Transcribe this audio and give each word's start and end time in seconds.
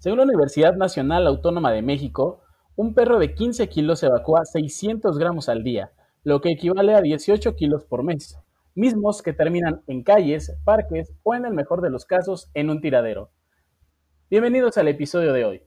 Según 0.00 0.18
la 0.18 0.24
Universidad 0.26 0.76
Nacional 0.76 1.26
Autónoma 1.26 1.72
de 1.72 1.82
México, 1.82 2.44
un 2.76 2.94
perro 2.94 3.18
de 3.18 3.34
15 3.34 3.68
kilos 3.68 4.00
evacúa 4.04 4.44
600 4.44 5.18
gramos 5.18 5.48
al 5.48 5.64
día, 5.64 5.90
lo 6.22 6.40
que 6.40 6.52
equivale 6.52 6.94
a 6.94 7.00
18 7.00 7.56
kilos 7.56 7.84
por 7.84 8.04
mes, 8.04 8.38
mismos 8.76 9.22
que 9.22 9.32
terminan 9.32 9.82
en 9.88 10.04
calles, 10.04 10.56
parques 10.62 11.12
o 11.24 11.34
en 11.34 11.46
el 11.46 11.52
mejor 11.52 11.80
de 11.80 11.90
los 11.90 12.04
casos 12.04 12.48
en 12.54 12.70
un 12.70 12.80
tiradero. 12.80 13.32
Bienvenidos 14.30 14.78
al 14.78 14.86
episodio 14.86 15.32
de 15.32 15.44
hoy. 15.44 15.62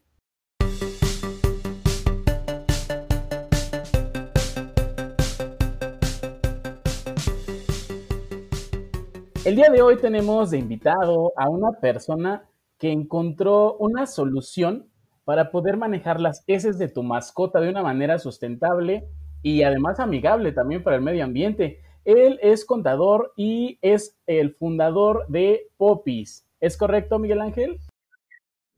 El 9.44 9.58
día 9.58 9.70
de 9.70 9.82
hoy 9.82 9.98
tenemos 9.98 10.52
de 10.52 10.58
invitado 10.58 11.34
a 11.36 11.50
una 11.50 11.74
persona 11.82 12.48
que 12.82 12.92
encontró 12.92 13.78
una 13.78 14.08
solución 14.08 14.90
para 15.24 15.52
poder 15.52 15.78
manejar 15.78 16.20
las 16.20 16.44
heces 16.48 16.80
de 16.80 16.88
tu 16.88 17.04
mascota 17.04 17.62
de 17.62 17.70
una 17.70 17.84
manera 17.84 18.18
sustentable 18.18 19.08
y 19.44 19.62
además 19.62 20.00
amigable 20.00 20.52
también 20.52 20.82
para 20.82 20.96
el 20.96 21.04
medio 21.04 21.24
ambiente. 21.24 21.84
Él 22.06 22.40
es 22.42 22.66
contador 22.66 23.34
y 23.38 23.78
es 23.84 24.20
el 24.26 24.56
fundador 24.56 25.28
de 25.28 25.70
Popis. 25.78 26.48
¿Es 26.60 26.76
correcto, 26.76 27.20
Miguel 27.20 27.42
Ángel? 27.42 27.80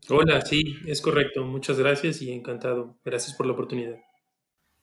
Hola, 0.09 0.41
sí, 0.41 0.75
es 0.85 1.01
correcto. 1.01 1.45
Muchas 1.45 1.79
gracias 1.79 2.21
y 2.21 2.33
encantado. 2.33 2.97
Gracias 3.05 3.33
por 3.37 3.45
la 3.45 3.53
oportunidad. 3.53 3.95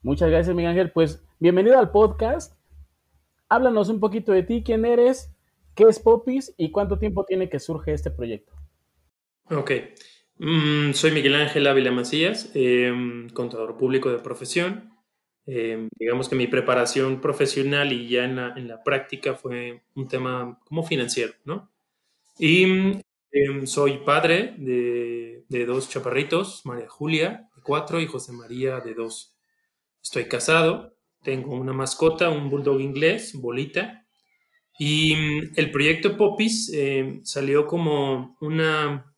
Muchas 0.01 0.31
gracias, 0.31 0.57
Miguel 0.57 0.71
Ángel. 0.71 0.93
Pues 0.93 1.23
bienvenido 1.39 1.79
al 1.79 1.91
podcast. 1.91 2.59
Háblanos 3.51 3.91
un 3.91 4.01
poquito 4.01 4.33
de 4.33 4.45
ti, 4.45 4.63
quién 4.65 4.87
eres, 4.87 5.37
qué 5.75 5.85
es 5.85 5.99
Popis 5.99 6.55
y 6.57 6.71
cuánto 6.71 6.99
tiempo 6.99 7.27
tiene 7.27 7.51
que 7.51 7.61
surge 7.61 7.93
este 7.93 8.11
proyecto. 8.11 8.50
Ok. 9.51 9.73
Mm, 10.39 10.93
soy 10.93 11.11
Miguel 11.11 11.35
Ángel 11.35 11.67
Ávila 11.67 11.91
Macías, 11.91 12.51
em, 12.55 13.29
contador 13.31 13.77
público 13.77 14.11
de 14.11 14.19
profesión. 14.19 14.91
Em, 15.47 15.89
digamos 15.99 16.29
que 16.29 16.37
mi 16.37 16.47
preparación 16.47 17.21
profesional 17.21 17.93
y 17.93 18.09
ya 18.09 18.25
en 18.25 18.37
la, 18.69 18.83
práctica 18.85 19.35
fue 19.35 19.83
un 19.97 20.07
tema 20.09 20.61
como 20.65 20.85
financiero, 20.85 21.35
¿no? 21.45 21.71
Y 22.39 22.63
em, 23.33 23.67
soy 23.67 23.99
padre 23.99 24.55
de, 24.59 25.45
de, 25.49 25.67
dos 25.67 25.89
chaparritos, 25.91 26.65
María 26.65 26.89
Julia, 26.89 27.49
de 27.57 27.63
cuatro, 27.63 28.01
y 28.01 28.07
José 28.07 28.33
María, 28.33 28.81
de 28.81 28.95
dos. 28.95 29.37
Estoy 30.03 30.27
casado, 30.27 30.97
tengo 31.23 31.55
una 31.57 31.73
mascota, 31.73 32.31
un 32.31 32.51
bulldog 32.51 32.81
inglés, 32.81 33.35
Bolita. 33.35 34.07
Y 34.79 35.15
el 35.57 35.71
proyecto 35.73 36.17
Popis 36.17 36.73
salió 37.25 37.67
como 37.67 38.37
una 38.41 39.10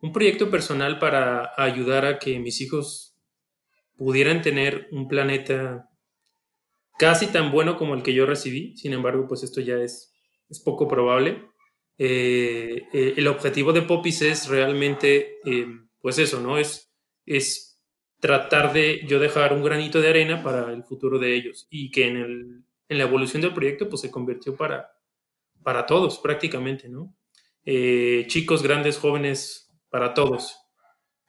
un 0.00 0.12
proyecto 0.12 0.50
personal 0.50 0.98
para 0.98 1.52
ayudar 1.56 2.04
a 2.04 2.18
que 2.18 2.38
mis 2.38 2.60
hijos 2.60 3.16
pudieran 3.96 4.42
tener 4.42 4.88
un 4.92 5.08
planeta 5.08 5.88
casi 6.98 7.26
tan 7.28 7.50
bueno 7.50 7.76
como 7.76 7.94
el 7.94 8.02
que 8.02 8.14
yo 8.14 8.26
recibí. 8.26 8.76
Sin 8.76 8.92
embargo, 8.92 9.26
pues 9.26 9.42
esto 9.42 9.60
ya 9.60 9.76
es, 9.76 10.12
es 10.48 10.60
poco 10.60 10.88
probable. 10.88 11.44
Eh, 11.98 12.82
eh, 12.92 13.14
el 13.16 13.26
objetivo 13.26 13.72
de 13.72 13.82
Popis 13.82 14.22
es 14.22 14.48
realmente, 14.48 15.38
eh, 15.44 15.66
pues 16.00 16.18
eso, 16.18 16.40
¿no? 16.40 16.58
Es, 16.58 16.92
es 17.24 17.80
tratar 18.20 18.72
de 18.72 19.04
yo 19.06 19.18
dejar 19.18 19.52
un 19.52 19.62
granito 19.62 20.00
de 20.00 20.08
arena 20.08 20.42
para 20.42 20.72
el 20.72 20.84
futuro 20.84 21.18
de 21.18 21.34
ellos 21.34 21.66
y 21.70 21.90
que 21.90 22.06
en, 22.06 22.16
el, 22.16 22.64
en 22.88 22.98
la 22.98 23.04
evolución 23.04 23.42
del 23.42 23.54
proyecto 23.54 23.88
pues 23.88 24.02
se 24.02 24.10
convirtió 24.10 24.56
para, 24.56 24.90
para 25.62 25.86
todos 25.86 26.18
prácticamente, 26.18 26.88
¿no? 26.88 27.14
chicos, 28.28 28.62
grandes, 28.62 28.96
jóvenes, 28.96 29.65
para 29.96 30.12
todos. 30.12 30.58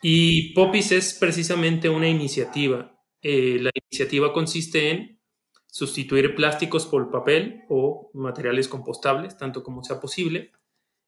Y 0.01 0.53
Popis 0.53 0.91
es 0.91 1.13
precisamente 1.13 1.87
una 1.87 2.09
iniciativa. 2.09 2.99
Eh, 3.21 3.59
la 3.61 3.71
iniciativa 3.73 4.33
consiste 4.33 4.91
en 4.91 5.21
sustituir 5.67 6.35
plásticos 6.35 6.85
por 6.85 7.09
papel 7.09 7.63
o 7.69 8.11
materiales 8.13 8.67
compostables, 8.67 9.37
tanto 9.37 9.63
como 9.63 9.85
sea 9.85 10.01
posible. 10.01 10.51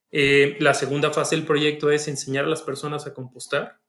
Eh, 0.09 0.56
la 0.61 0.73
segunda 0.73 1.11
fase 1.11 1.35
del 1.35 1.45
proyecto 1.45 1.91
es 1.91 2.07
enseñar 2.07 2.45
a 2.45 2.47
las 2.47 2.61
personas 2.61 3.06
a 3.06 3.13
compostar. 3.13 3.81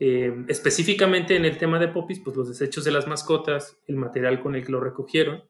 Eh, 0.00 0.34
específicamente 0.48 1.36
en 1.36 1.44
el 1.44 1.58
tema 1.58 1.78
de 1.78 1.86
Popis, 1.86 2.18
pues 2.18 2.36
los 2.36 2.48
desechos 2.48 2.82
de 2.82 2.90
las 2.90 3.06
mascotas, 3.06 3.78
el 3.86 3.94
material 3.94 4.40
con 4.40 4.56
el 4.56 4.64
que 4.64 4.72
lo 4.72 4.80
recogieron, 4.80 5.44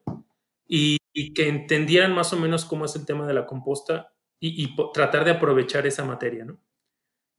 y, 0.67 0.99
que 1.33 1.47
entendieran 1.47 2.13
más 2.13 2.33
o 2.33 2.37
menos 2.39 2.65
cómo 2.65 2.85
es 2.85 2.95
el 2.95 3.07
tema 3.07 3.25
de 3.25 3.33
la 3.33 3.47
composta 3.47 4.13
y, 4.39 4.63
y 4.63 4.75
tratar 4.93 5.25
de 5.25 5.31
aprovechar 5.31 5.87
esa 5.87 6.05
materia, 6.05 6.45
¿no? 6.45 6.59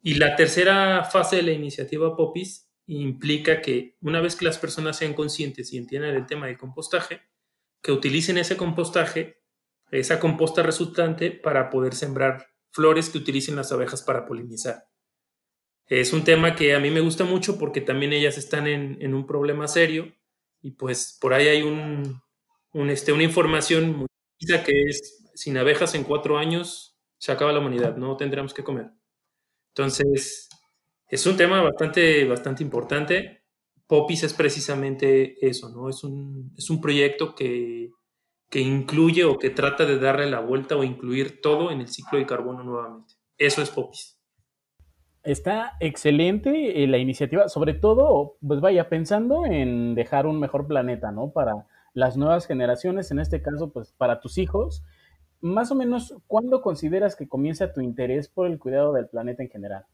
Y 0.03 0.15
la 0.15 0.37
tercera 0.37 1.05
fase 1.05 1.37
de 1.37 1.43
la 1.43 1.53
iniciativa 1.53 2.17
Popis 2.17 2.71
implica 2.87 3.61
que 3.61 3.97
una 4.01 4.21
vez 4.21 4.37
que 4.37 4.45
las 4.45 4.59
personas 4.59 4.97
sean 4.97 5.15
conscientes 5.15 5.73
y 5.73 5.79
entiendan 5.79 6.15
el 6.15 6.27
tema 6.27 6.47
del 6.47 6.59
compostaje, 6.59 7.23
que 7.83 7.93
utilicen 7.93 8.39
ese 8.39 8.57
compostaje, 8.57 9.43
esa 9.91 10.19
composta 10.19 10.63
resultante 10.63 11.31
para 11.31 11.71
poder 11.71 11.95
sembrar 11.95 12.47
flores 12.71 13.11
que 13.11 13.19
utilicen 13.19 13.57
las 13.57 13.73
abejas 13.73 14.03
para 14.03 14.27
polinizar. 14.27 14.89
Es 15.87 16.13
un 16.13 16.25
tema 16.25 16.57
que 16.57 16.75
a 16.75 16.81
mí 16.81 16.91
me 16.91 17.01
gusta 17.01 17.25
mucho 17.25 17.59
porque 17.59 17.81
también 17.81 18.13
ellas 18.13 18.39
están 18.39 18.67
en, 18.67 19.15
un 19.15 19.27
problema 19.27 19.69
serio 19.69 20.13
y 20.61 20.73
pues 20.73 21.17
por 21.21 21.33
ahí 21.33 21.47
hay 21.47 21.63
un, 21.63 22.21
este, 22.91 23.13
una 23.13 23.23
información 23.23 23.97
muy 23.97 24.07
que 24.39 24.83
es 24.83 25.25
sin 25.35 25.57
abejas 25.57 25.95
en 25.95 26.05
cuatro 26.05 26.39
años 26.39 26.99
se 27.19 27.33
acaba 27.33 27.53
la 27.53 27.61
humanidad, 27.61 27.97
no 27.97 28.17
tendremos 28.17 28.53
que 28.53 28.65
comer. 28.65 28.91
Entonces, 29.77 30.49
es 31.07 31.27
un 31.27 31.37
tema 31.37 31.61
bastante, 31.61 32.25
bastante 32.27 32.63
importante. 32.63 33.43
Popis 33.87 34.23
es 34.23 34.33
precisamente 34.33 35.37
eso, 35.47 35.69
¿no? 35.69 35.91
Es 35.91 36.03
un, 36.03 36.51
es 36.57 36.71
un 36.71 36.81
proyecto 36.81 37.35
que, 37.35 37.91
que 38.49 38.61
incluye 38.61 39.25
o 39.25 39.37
que 39.37 39.51
trata 39.51 39.85
de 39.85 39.99
darle 39.99 40.31
la 40.31 40.41
vuelta 40.41 40.77
o 40.77 40.83
incluir 40.83 41.43
todo 41.43 41.71
en 41.71 41.83
el 41.83 41.89
ciclo 41.89 42.19
de 42.19 42.25
carbono 42.25 42.65
nuevamente. 42.65 43.17
Eso 43.37 43.61
es 43.61 43.69
Popis. 43.69 44.19
Está 45.23 45.77
excelente 45.81 46.83
eh, 46.83 46.87
la 46.87 46.97
iniciativa, 46.97 47.51
sobre 47.51 47.75
todo, 47.75 48.39
pues 48.47 48.61
vaya, 48.61 48.89
pensando 48.89 49.45
en 49.45 49.95
dejar 49.95 50.27
un 50.27 50.41
mejor 50.41 50.67
planeta, 50.67 51.13
¿no? 51.13 51.33
Para 51.33 51.67
las 51.93 52.17
nuevas 52.17 52.47
generaciones, 52.47 53.11
en 53.11 53.19
este 53.19 53.43
caso, 53.43 53.73
pues 53.75 53.93
para 53.93 54.21
tus 54.21 54.39
hijos, 54.39 54.85
más 55.41 55.71
o 55.71 55.75
menos, 55.75 56.15
¿cuándo 56.27 56.63
consideras 56.63 57.17
que 57.17 57.29
comienza 57.29 57.73
tu 57.73 57.81
interés 57.81 58.29
por 58.29 58.47
el 58.47 58.59
cuidado 58.59 58.93
del 58.93 59.09
planeta 59.09 59.43
en 59.43 59.51
general? 59.51 59.85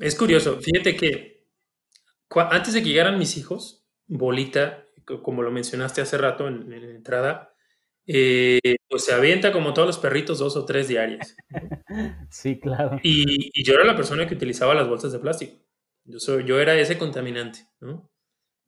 Es 0.00 0.14
curioso, 0.14 0.60
fíjate 0.60 0.96
que 0.96 1.38
antes 2.30 2.74
de 2.74 2.82
que 2.82 2.88
llegaran 2.88 3.18
mis 3.18 3.36
hijos, 3.36 3.86
Bolita, 4.06 4.84
como 5.22 5.42
lo 5.42 5.50
mencionaste 5.50 6.00
hace 6.00 6.18
rato 6.18 6.46
en, 6.46 6.70
la 6.70 6.76
entrada, 6.76 7.54
eh, 8.06 8.76
pues 8.88 9.04
se 9.04 9.12
avienta 9.12 9.52
como 9.52 9.74
todos 9.74 9.86
los 9.86 9.98
perritos 9.98 10.38
dos 10.38 10.56
o 10.56 10.64
tres 10.64 10.88
diarias. 10.88 11.36
Sí, 12.30 12.60
claro. 12.60 13.00
Y, 13.02 13.64
yo 13.64 13.72
era 13.74 13.84
la 13.84 13.96
persona 13.96 14.26
que 14.26 14.34
utilizaba 14.34 14.74
las 14.74 14.86
bolsas 14.86 15.12
de 15.12 15.18
plástico. 15.18 15.56
Yo, 16.04 16.20
soy, 16.20 16.44
yo 16.44 16.60
era 16.60 16.78
ese 16.78 16.98
contaminante, 16.98 17.60
¿no? 17.80 18.10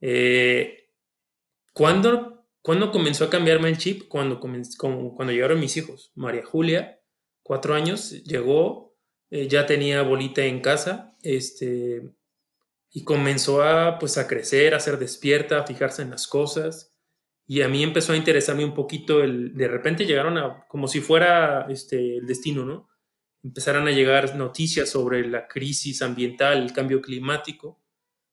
Eh, 0.00 0.88
¿Cuándo 1.74 2.39
¿Cuándo 2.62 2.90
comenzó 2.92 3.24
a 3.24 3.30
cambiarme 3.30 3.68
el 3.68 3.78
chip? 3.78 4.08
Cuando, 4.08 4.38
cuando 4.38 5.32
llegaron 5.32 5.60
mis 5.60 5.76
hijos. 5.76 6.12
María 6.14 6.44
Julia, 6.44 7.00
cuatro 7.42 7.74
años, 7.74 8.10
llegó, 8.24 8.94
eh, 9.30 9.48
ya 9.48 9.64
tenía 9.66 10.02
bolita 10.02 10.44
en 10.44 10.60
casa, 10.60 11.16
este, 11.22 12.02
y 12.92 13.04
comenzó 13.04 13.62
a, 13.62 13.98
pues, 13.98 14.18
a 14.18 14.26
crecer, 14.26 14.74
a 14.74 14.80
ser 14.80 14.98
despierta, 14.98 15.60
a 15.60 15.66
fijarse 15.66 16.02
en 16.02 16.10
las 16.10 16.26
cosas. 16.26 16.94
Y 17.46 17.62
a 17.62 17.68
mí 17.68 17.82
empezó 17.82 18.12
a 18.12 18.16
interesarme 18.16 18.64
un 18.64 18.74
poquito 18.74 19.22
el, 19.22 19.54
de 19.56 19.66
repente 19.66 20.04
llegaron 20.04 20.36
a, 20.36 20.66
como 20.68 20.86
si 20.86 21.00
fuera 21.00 21.66
este, 21.70 22.18
el 22.18 22.26
destino, 22.26 22.64
¿no? 22.64 22.88
Empezaron 23.42 23.88
a 23.88 23.90
llegar 23.90 24.36
noticias 24.36 24.90
sobre 24.90 25.26
la 25.26 25.48
crisis 25.48 26.02
ambiental, 26.02 26.62
el 26.62 26.72
cambio 26.74 27.00
climático, 27.00 27.80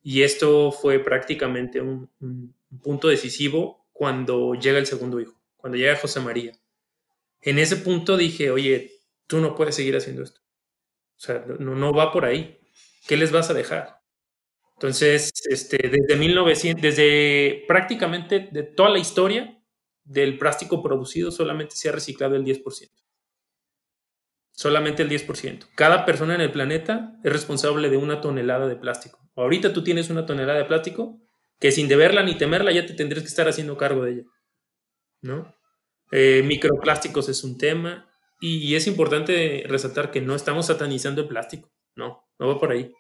y 0.04 0.24
esto 0.24 0.72
fue 0.72 1.00
prácticamente 1.00 1.82
un 1.82 2.10
punto 2.82 3.08
decisivo 3.08 3.77
cuando 3.98 4.54
llega 4.54 4.78
el 4.78 4.86
segundo 4.86 5.20
hijo, 5.20 5.42
cuando 5.56 5.76
llega 5.76 5.96
José 5.96 6.20
María. 6.20 6.52
En 7.42 7.58
ese 7.58 7.78
punto 7.78 8.16
dije, 8.16 8.52
oye, 8.52 8.92
tú 9.26 9.40
no 9.40 9.56
puedes 9.56 9.74
seguir 9.74 9.96
haciendo 9.98 10.22
esto. 10.22 10.40
O 11.16 11.20
sea, 11.20 11.44
no, 11.58 11.94
va 11.94 12.12
por 12.12 12.24
ahí. 12.24 12.60
¿Qué 13.08 13.18
les 13.18 13.32
vas 13.32 13.50
a 13.50 13.56
dejar? 13.56 13.98
Entonces, 14.76 15.34
este, 15.50 15.78
desde 15.90 16.16
1900, 16.16 16.80
desde 16.80 17.66
prácticamente 17.68 18.50
de 18.52 18.62
toda 18.62 18.92
la 18.92 19.00
historia 19.00 19.60
del 20.04 20.38
plástico 20.38 20.84
producido, 20.84 21.32
solamente 21.32 21.76
se 21.76 21.90
ha 21.90 21.92
reciclado 21.92 22.36
el 22.36 22.46
10%. 22.46 22.92
Solamente 24.52 25.02
el 25.02 25.10
10%. 25.10 25.70
Cada 25.74 26.06
persona 26.06 26.36
en 26.36 26.42
el 26.42 26.52
planeta 26.52 27.20
es 27.24 27.34
responsable 27.34 27.90
de 27.90 27.98
una 27.98 28.22
tonelada 28.22 28.68
de 28.68 28.76
plástico. 28.76 29.28
Ahorita 29.36 29.74
tú 29.74 29.84
tienes 29.84 30.12
una 30.12 30.28
tonelada 30.28 30.60
de 30.60 30.66
plástico 30.66 31.20
que 31.60 31.72
sin 31.72 31.88
deberla 31.88 32.24
ni 32.24 32.38
temerla 32.38 32.72
ya 32.72 32.86
te 32.86 32.94
tendrías 32.94 33.24
que 33.24 33.30
estar 33.30 33.48
haciendo 33.48 33.78
cargo 33.78 34.04
de 34.04 34.12
ella, 34.12 34.24
¿no? 35.22 35.56
Eh, 36.12 36.44
microplásticos 36.46 37.28
es 37.30 37.44
un 37.44 37.58
tema 37.58 38.10
y, 38.40 38.76
es 38.76 38.88
importante 38.88 39.64
resaltar 39.68 40.12
que 40.12 40.22
no 40.22 40.36
estamos 40.36 40.68
satanizando 40.68 41.22
el 41.22 41.28
plástico. 41.28 41.72
No, 41.96 42.30
no 42.40 42.48
va 42.48 42.60
por 42.60 42.72
ahí. 42.72 42.92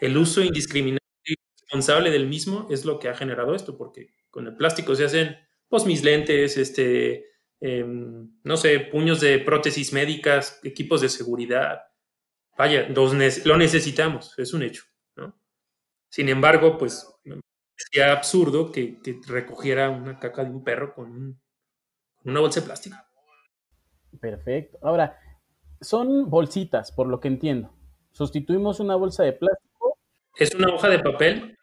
El 0.00 0.16
uso 0.16 0.42
indiscriminado 0.42 0.98
y 1.24 1.34
responsable 1.60 2.10
del 2.10 2.26
mismo 2.26 2.66
es 2.70 2.84
lo 2.84 2.98
que 2.98 3.08
ha 3.08 3.14
generado 3.14 3.54
esto, 3.54 3.76
porque 3.76 4.14
con 4.30 4.46
el 4.46 4.56
plástico 4.56 4.94
se 4.94 5.04
hacen 5.04 5.36
pues 5.68 5.84
mis 5.84 6.02
lentes, 6.02 6.56
este, 6.56 7.26
em, 7.60 8.30
no 8.42 8.56
sé, 8.56 8.80
puños 8.80 9.20
de 9.20 9.38
prótesis 9.38 9.92
médicas, 9.92 10.58
equipos 10.64 11.02
de 11.02 11.08
seguridad. 11.08 11.82
Vaya, 12.56 12.88
lo 12.88 13.56
necesitamos, 13.56 14.34
es 14.38 14.52
un 14.52 14.62
hecho. 14.62 14.84
¿no? 15.16 15.38
Sin 16.08 16.28
embargo, 16.28 16.78
pues 16.78 17.06
sería 17.80 18.12
absurdo 18.12 18.70
que, 18.72 18.98
recogiera 19.26 19.90
una 19.90 20.18
caca 20.18 20.44
de 20.44 20.50
un 20.50 20.62
perro 20.62 20.94
con, 20.94 21.40
una 22.24 22.40
bolsa 22.40 22.60
de 22.60 22.66
plástico. 22.66 22.96
Perfecto. 24.20 24.78
Ahora, 24.82 25.18
son 25.80 26.28
bolsitas, 26.28 26.92
por 26.92 27.06
lo 27.06 27.20
que 27.20 27.28
entiendo. 27.28 27.72
Sustituimos 28.12 28.80
una 28.80 28.96
bolsa 28.96 29.22
de 29.22 29.32
plástico. 29.32 29.98
Es 30.36 30.54
una 30.54 30.74
hoja 30.74 30.88
de 30.88 30.98
papel. 30.98 31.58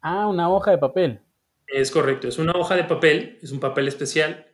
Ah, 0.00 0.26
una 0.26 0.50
hoja 0.50 0.70
de 0.70 0.78
papel. 0.78 1.22
Es 1.66 1.90
correcto, 1.90 2.28
es 2.28 2.38
una 2.38 2.52
hoja 2.52 2.76
de 2.76 2.84
papel, 2.84 3.38
es 3.42 3.50
un 3.50 3.58
papel 3.58 3.88
especial, 3.88 4.46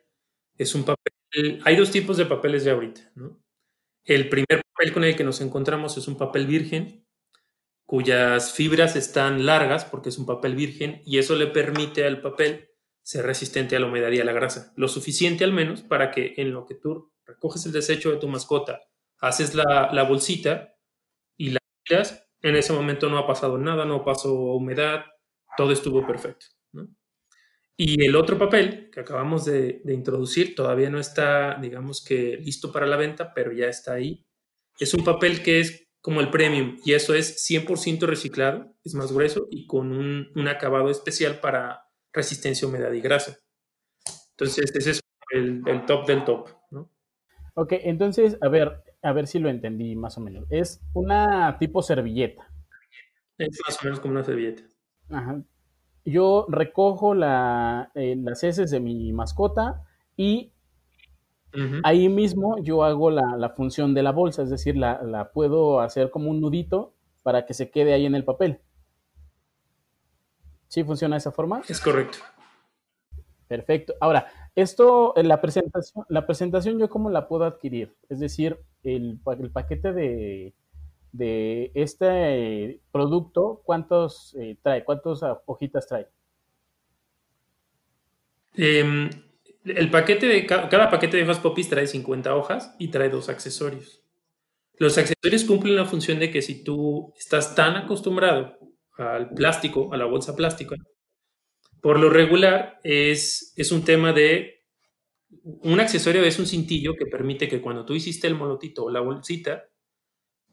es 0.56 0.74
un 0.74 0.84
papel, 0.84 1.60
hay 1.64 1.76
dos 1.76 1.90
tipos 1.90 2.16
de 2.16 2.24
papeles 2.24 2.64
de 2.64 2.70
ahorita, 2.70 3.12
¿no? 3.14 3.38
El 4.04 4.28
primer 4.28 4.62
papel 4.72 4.92
con 4.94 5.04
el 5.04 5.14
que 5.14 5.22
nos 5.22 5.40
encontramos 5.42 5.96
es 5.98 6.08
un 6.08 6.16
papel 6.16 6.46
virgen, 6.46 7.06
cuyas 7.92 8.54
fibras 8.54 8.96
están 8.96 9.44
largas 9.44 9.84
porque 9.84 10.08
es 10.08 10.16
un 10.16 10.24
papel 10.24 10.54
virgen 10.54 11.02
y 11.04 11.18
eso 11.18 11.36
le 11.36 11.46
permite 11.46 12.06
al 12.06 12.22
papel 12.22 12.70
ser 13.02 13.26
resistente 13.26 13.76
a 13.76 13.80
la 13.80 13.86
humedad 13.86 14.10
y 14.12 14.18
a 14.18 14.24
la 14.24 14.32
grasa, 14.32 14.72
lo 14.76 14.88
suficiente 14.88 15.44
al 15.44 15.52
menos 15.52 15.82
para 15.82 16.10
que 16.10 16.32
en 16.38 16.52
lo 16.52 16.64
que 16.64 16.74
tú 16.74 17.12
recoges 17.26 17.66
el 17.66 17.72
desecho 17.72 18.10
de 18.10 18.16
tu 18.16 18.28
mascota, 18.28 18.80
haces 19.18 19.54
la, 19.54 19.90
la 19.92 20.04
bolsita 20.04 20.74
y 21.36 21.50
la 21.50 21.58
tiras, 21.84 22.26
en 22.40 22.56
ese 22.56 22.72
momento 22.72 23.10
no 23.10 23.18
ha 23.18 23.26
pasado 23.26 23.58
nada, 23.58 23.84
no 23.84 24.02
pasó 24.02 24.32
humedad, 24.32 25.04
todo 25.58 25.70
estuvo 25.70 26.06
perfecto. 26.06 26.46
Y 27.76 28.02
el 28.06 28.16
otro 28.16 28.38
papel 28.38 28.88
que 28.90 29.00
acabamos 29.00 29.44
de, 29.44 29.82
introducir 29.86 30.54
todavía 30.54 30.88
no 30.88 30.98
está, 30.98 31.58
digamos 31.60 32.02
que, 32.02 32.38
listo 32.38 32.72
para 32.72 32.86
la 32.86 32.96
venta, 32.96 33.34
pero 33.34 33.52
ya 33.52 33.66
está 33.66 33.92
ahí. 33.92 34.24
Es 34.78 34.94
un 34.94 35.04
papel 35.04 35.42
que 35.42 35.60
es 35.60 35.91
como 36.02 36.20
el 36.20 36.30
premium 36.30 36.76
y 36.84 36.92
eso 36.92 37.14
es 37.14 37.48
100% 37.48 38.06
reciclado, 38.06 38.74
es 38.84 38.94
más 38.94 39.10
grueso 39.12 39.48
y 39.50 39.66
con 39.66 39.92
un, 39.92 40.48
acabado 40.48 40.90
especial 40.90 41.40
para 41.40 41.88
resistencia 42.12 42.66
a 42.66 42.68
humedad 42.68 42.92
y 42.92 43.00
grasa. 43.00 43.38
Entonces, 44.32 44.70
ese 44.74 44.90
es 44.90 45.00
el, 45.32 45.62
top 45.86 46.06
del 46.06 46.24
top, 46.24 46.48
¿no? 46.70 46.90
Ok, 47.54 47.72
entonces, 47.84 48.36
a 48.42 48.48
ver, 48.48 48.82
a 49.02 49.12
ver 49.12 49.26
si 49.26 49.38
lo 49.38 49.48
entendí 49.48 49.96
más 49.96 50.18
o 50.18 50.20
menos. 50.20 50.44
Es 50.50 50.82
una 50.92 51.56
tipo 51.58 51.82
servilleta. 51.82 52.46
Es 53.38 53.58
más 53.66 53.78
o 53.80 53.84
menos 53.84 54.00
como 54.00 54.12
una 54.12 54.24
servilleta. 54.24 54.62
Ajá 55.08 55.42
yo 56.04 56.46
recojo 56.48 57.14
eh, 57.14 58.16
las 58.16 58.44
heces 58.44 58.70
de 58.70 58.80
mi 58.80 59.12
mascota 59.12 59.82
y 60.16 60.51
ahí 61.82 62.08
mismo 62.08 62.58
yo 62.62 62.84
hago 62.84 63.10
la, 63.10 63.48
función 63.50 63.94
de 63.94 64.02
la 64.02 64.12
bolsa, 64.12 64.42
es 64.42 64.50
decir, 64.50 64.76
la, 64.76 65.30
puedo 65.32 65.80
hacer 65.80 66.10
como 66.10 66.30
un 66.30 66.40
nudito 66.40 66.94
para 67.22 67.46
que 67.46 67.54
se 67.54 67.70
quede 67.70 67.92
ahí 67.92 68.06
en 68.06 68.14
el 68.14 68.24
papel. 68.24 68.60
¿Sí 70.68 70.84
funciona 70.84 71.16
de 71.16 71.18
esa 71.18 71.32
forma? 71.32 71.62
Es 71.68 71.80
correcto. 71.80 72.18
Perfecto. 73.46 73.94
Ahora, 74.00 74.26
esto, 74.54 75.12
la 75.16 75.40
presentación, 75.40 76.06
la 76.08 76.26
presentación 76.26 76.78
yo 76.78 76.88
cómo 76.88 77.10
la 77.10 77.28
puedo 77.28 77.44
adquirir? 77.44 77.94
Es 78.08 78.20
decir, 78.20 78.58
el 78.82 79.20
paquete 79.52 79.92
de, 79.92 80.54
de 81.12 81.70
este 81.74 82.80
producto, 82.90 83.62
¿cuántos 83.64 84.34
eh, 84.34 84.56
trae? 84.62 84.84
¿Cuántas 84.84 85.20
hojitas 85.46 85.86
trae? 85.86 86.08
Em, 88.54 89.10
el 89.64 89.90
paquete 89.90 90.26
de 90.26 90.46
cada 90.46 90.90
paquete 90.90 91.16
de 91.16 91.22
hojas 91.24 91.38
popis 91.38 91.68
trae 91.68 91.86
50 91.86 92.34
hojas 92.34 92.74
y 92.78 92.88
trae 92.88 93.08
dos 93.08 93.28
accesorios. 93.28 94.02
Los 94.78 94.98
accesorios 94.98 95.44
cumplen 95.44 95.76
la 95.76 95.84
función 95.84 96.18
de 96.18 96.30
que 96.30 96.42
si 96.42 96.64
tú 96.64 97.12
estás 97.16 97.54
tan 97.54 97.76
acostumbrado 97.76 98.58
al 98.96 99.30
plástico, 99.30 99.92
a 99.92 99.96
la 99.96 100.06
bolsa 100.06 100.34
plástica, 100.34 100.76
por 101.80 101.98
lo 101.98 102.10
regular 102.10 102.80
es, 102.82 103.52
es 103.56 103.72
un 103.72 103.84
tema 103.84 104.12
de 104.12 104.62
un 105.44 105.80
accesorio 105.80 106.22
es 106.24 106.38
un 106.38 106.46
cintillo 106.46 106.94
que 106.94 107.06
permite 107.06 107.48
que 107.48 107.62
cuando 107.62 107.86
tú 107.86 107.94
hiciste 107.94 108.26
el 108.26 108.34
molotito 108.34 108.84
o 108.84 108.90
la 108.90 109.00
bolsita, 109.00 109.64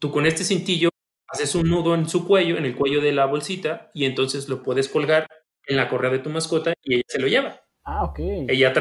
Tú 0.00 0.10
con 0.10 0.24
este 0.24 0.44
cintillo 0.44 0.88
haces 1.28 1.54
un 1.54 1.68
nudo 1.68 1.94
en 1.94 2.08
su 2.08 2.26
cuello, 2.26 2.56
en 2.56 2.64
el 2.64 2.74
cuello 2.74 3.02
de 3.02 3.12
la 3.12 3.26
bolsita, 3.26 3.90
y 3.92 4.06
entonces 4.06 4.48
lo 4.48 4.62
puedes 4.62 4.88
colgar 4.88 5.26
en 5.66 5.76
la 5.76 5.88
correa 5.88 6.10
de 6.10 6.20
tu 6.20 6.30
mascota 6.30 6.72
y 6.82 6.94
ella 6.94 7.04
se 7.06 7.20
lo 7.20 7.28
lleva. 7.28 7.60
Ah, 7.84 8.04
ok. 8.04 8.18
Ella 8.48 8.72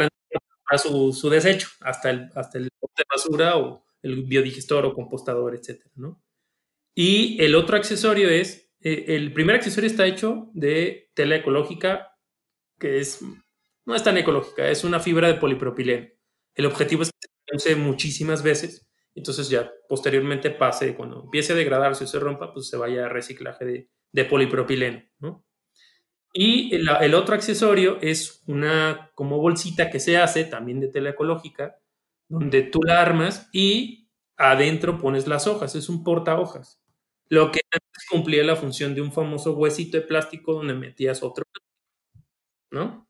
transporta 0.70 0.78
su, 0.78 1.14
su 1.14 1.30
desecho 1.30 1.68
hasta 1.82 2.10
el, 2.10 2.30
hasta 2.36 2.58
el 2.58 2.66
de 2.66 3.04
basura 3.10 3.58
o 3.58 3.86
el 4.02 4.24
biodigestor 4.24 4.86
o 4.86 4.94
compostador, 4.94 5.56
etcétera, 5.56 5.92
¿no? 5.96 6.22
Y 6.96 7.42
el 7.44 7.56
otro 7.56 7.78
accesorio 7.78 8.30
es, 8.30 8.72
eh, 8.82 9.06
el 9.10 9.34
primer 9.34 9.56
accesorio 9.56 9.90
está 9.90 10.06
hecho 10.06 10.50
de 10.54 11.12
tela 11.14 11.36
ecológica, 11.36 12.18
que 12.78 13.00
es, 13.00 13.22
no 13.86 13.96
es 13.96 14.04
tan 14.04 14.18
ecológica, 14.18 14.70
es 14.70 14.84
una 14.84 15.00
fibra 15.00 15.28
de 15.28 15.36
polipropileno. 15.36 16.08
El 16.56 16.66
objetivo 16.66 17.04
es 17.04 17.12
que 17.12 17.28
se 17.28 17.56
use 17.56 17.76
muchísimas 17.76 18.44
veces 18.44 18.90
entonces 19.20 19.50
ya 19.50 19.72
posteriormente 19.88 20.50
pase, 20.50 20.96
cuando 20.96 21.24
empiece 21.24 21.54
a 21.54 21.56
degradarse 21.56 22.06
o 22.06 22.08
se 22.08 22.20
rompa, 22.20 22.54
pues 22.54 22.70
se 22.70 22.78
vaya 22.78 23.06
a 23.06 23.10
reciclaje 23.10 23.90
de, 24.14 24.26
polipropileno, 24.26 25.04
¿no? 25.20 25.46
Y 26.34 26.76
el, 26.76 27.16
otro 27.16 27.36
accesorio 27.36 27.98
es 28.02 28.44
una 28.46 29.12
como 29.16 29.40
bolsita 29.40 29.90
que 29.90 30.00
se 30.00 30.18
hace 30.18 30.44
también 30.44 30.80
de 30.80 30.88
tela 30.88 31.10
ecológica, 31.12 31.80
donde 32.28 32.62
tú 32.62 32.82
la 32.84 33.02
armas 33.02 33.50
y 33.52 34.10
adentro 34.38 35.00
pones 35.00 35.28
las 35.28 35.48
hojas, 35.48 35.76
es 35.76 35.90
un 35.90 36.04
porta 36.04 36.40
hojas. 36.40 36.80
Lo 37.28 37.52
que 37.52 37.62
antes 37.72 38.06
cumplía 38.10 38.44
la 38.44 38.56
función 38.56 38.94
de 38.94 39.02
un 39.02 39.12
famoso 39.12 39.54
huesito 39.54 39.98
de 39.98 40.04
plástico 40.04 40.54
donde 40.54 40.74
metías 40.74 41.24
otro, 41.24 41.44
¿no? 42.72 43.08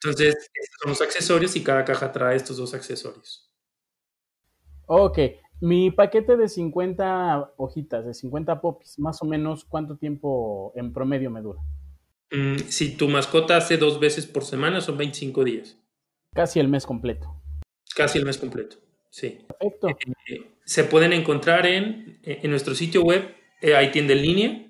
Entonces, 0.00 0.34
estos 0.34 0.76
son 0.82 0.90
los 0.90 1.02
accesorios 1.02 1.54
y 1.54 1.62
cada 1.62 1.84
caja 1.84 2.10
trae 2.10 2.36
estos 2.36 2.56
dos 2.56 2.74
accesorios. 2.74 3.52
Ok, 4.86 5.18
mi 5.60 5.92
paquete 5.92 6.36
de 6.36 6.48
50 6.48 7.54
hojitas, 7.56 8.04
de 8.04 8.14
50 8.14 8.60
popis, 8.60 8.98
más 8.98 9.22
o 9.22 9.24
menos, 9.24 9.64
¿cuánto 9.64 9.96
tiempo 9.96 10.72
en 10.74 10.92
promedio 10.92 11.30
me 11.30 11.40
dura? 11.40 11.62
Mm, 12.32 12.56
si 12.68 12.96
tu 12.96 13.08
mascota 13.08 13.56
hace 13.56 13.76
dos 13.76 14.00
veces 14.00 14.26
por 14.26 14.44
semana, 14.44 14.80
son 14.80 14.96
25 14.96 15.44
días. 15.44 15.78
Casi 16.34 16.60
el 16.60 16.68
mes 16.68 16.86
completo. 16.86 17.42
Casi 17.94 18.18
el 18.18 18.24
mes 18.24 18.38
completo, 18.38 18.76
sí. 19.10 19.38
Perfecto. 19.46 19.88
Eh, 20.28 20.52
se 20.64 20.84
pueden 20.84 21.12
encontrar 21.12 21.66
en, 21.66 22.20
en 22.22 22.50
nuestro 22.50 22.74
sitio 22.74 23.02
web, 23.02 23.34
eh, 23.60 23.74
hay 23.76 23.90
tienda 23.90 24.14
en 24.14 24.22
línea, 24.22 24.66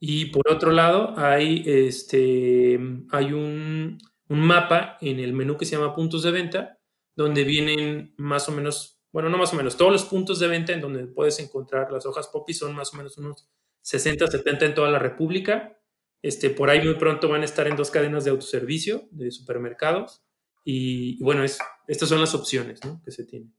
y 0.00 0.26
por 0.26 0.50
otro 0.50 0.72
lado 0.72 1.14
hay, 1.16 1.62
este, 1.66 2.78
hay 3.10 3.32
un, 3.32 3.98
un 4.28 4.40
mapa 4.40 4.96
en 5.00 5.20
el 5.20 5.32
menú 5.34 5.56
que 5.58 5.66
se 5.66 5.76
llama 5.76 5.94
puntos 5.94 6.22
de 6.22 6.30
venta, 6.30 6.78
donde 7.14 7.44
vienen 7.44 8.14
más 8.16 8.48
o 8.48 8.52
menos 8.52 8.94
bueno, 9.14 9.28
no 9.28 9.38
más 9.38 9.52
o 9.52 9.56
menos, 9.56 9.76
todos 9.76 9.92
los 9.92 10.04
puntos 10.06 10.40
de 10.40 10.48
venta 10.48 10.72
en 10.72 10.80
donde 10.80 11.06
puedes 11.06 11.38
encontrar 11.38 11.92
las 11.92 12.04
hojas 12.04 12.26
poppy 12.26 12.52
son 12.52 12.74
más 12.74 12.92
o 12.92 12.96
menos 12.96 13.16
unos 13.16 13.48
60, 13.82 14.26
70 14.26 14.66
en 14.66 14.74
toda 14.74 14.90
la 14.90 14.98
República. 14.98 15.78
Este, 16.24 16.48
por 16.48 16.70
ahí 16.70 16.82
muy 16.82 16.94
pronto 16.94 17.28
van 17.28 17.42
a 17.42 17.44
estar 17.44 17.66
en 17.66 17.76
dos 17.76 17.90
cadenas 17.90 18.24
de 18.24 18.30
autoservicio, 18.30 19.02
de 19.10 19.30
supermercados. 19.30 20.24
Y, 20.64 21.22
bueno, 21.22 21.44
es, 21.44 21.58
estas 21.86 22.08
son 22.08 22.18
las 22.18 22.34
opciones 22.34 22.80
que 23.04 23.10
se 23.10 23.26
tienen. 23.26 23.52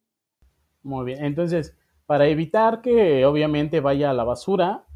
Muy 0.82 1.06
bien, 1.06 1.24
entonces, 1.24 1.78
para 2.08 2.28
evitar 2.28 2.82
que 2.82 3.24
obviamente 3.24 3.82
vaya 3.82 4.10
a 4.10 4.14
la 4.16 4.24
basura, 4.24 4.88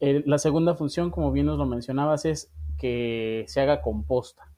la 0.00 0.38
segunda 0.38 0.76
función, 0.76 1.10
como 1.10 1.30
bien 1.30 1.44
nos 1.44 1.58
lo 1.58 1.66
mencionabas, 1.66 2.24
es 2.24 2.50
que 2.78 3.44
se 3.48 3.60
haga 3.60 3.82
composta. 3.82 4.50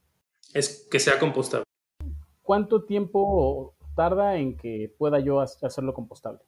Es 0.54 0.86
que 0.88 1.00
sea 1.00 1.18
compostable. 1.18 1.64
¿Cuánto 2.42 2.84
tiempo 2.84 3.74
tarda 3.96 4.36
en 4.36 4.56
que 4.56 4.94
pueda 4.96 5.18
yo 5.18 5.40
hacerlo 5.40 5.94
compostable? 5.94 6.38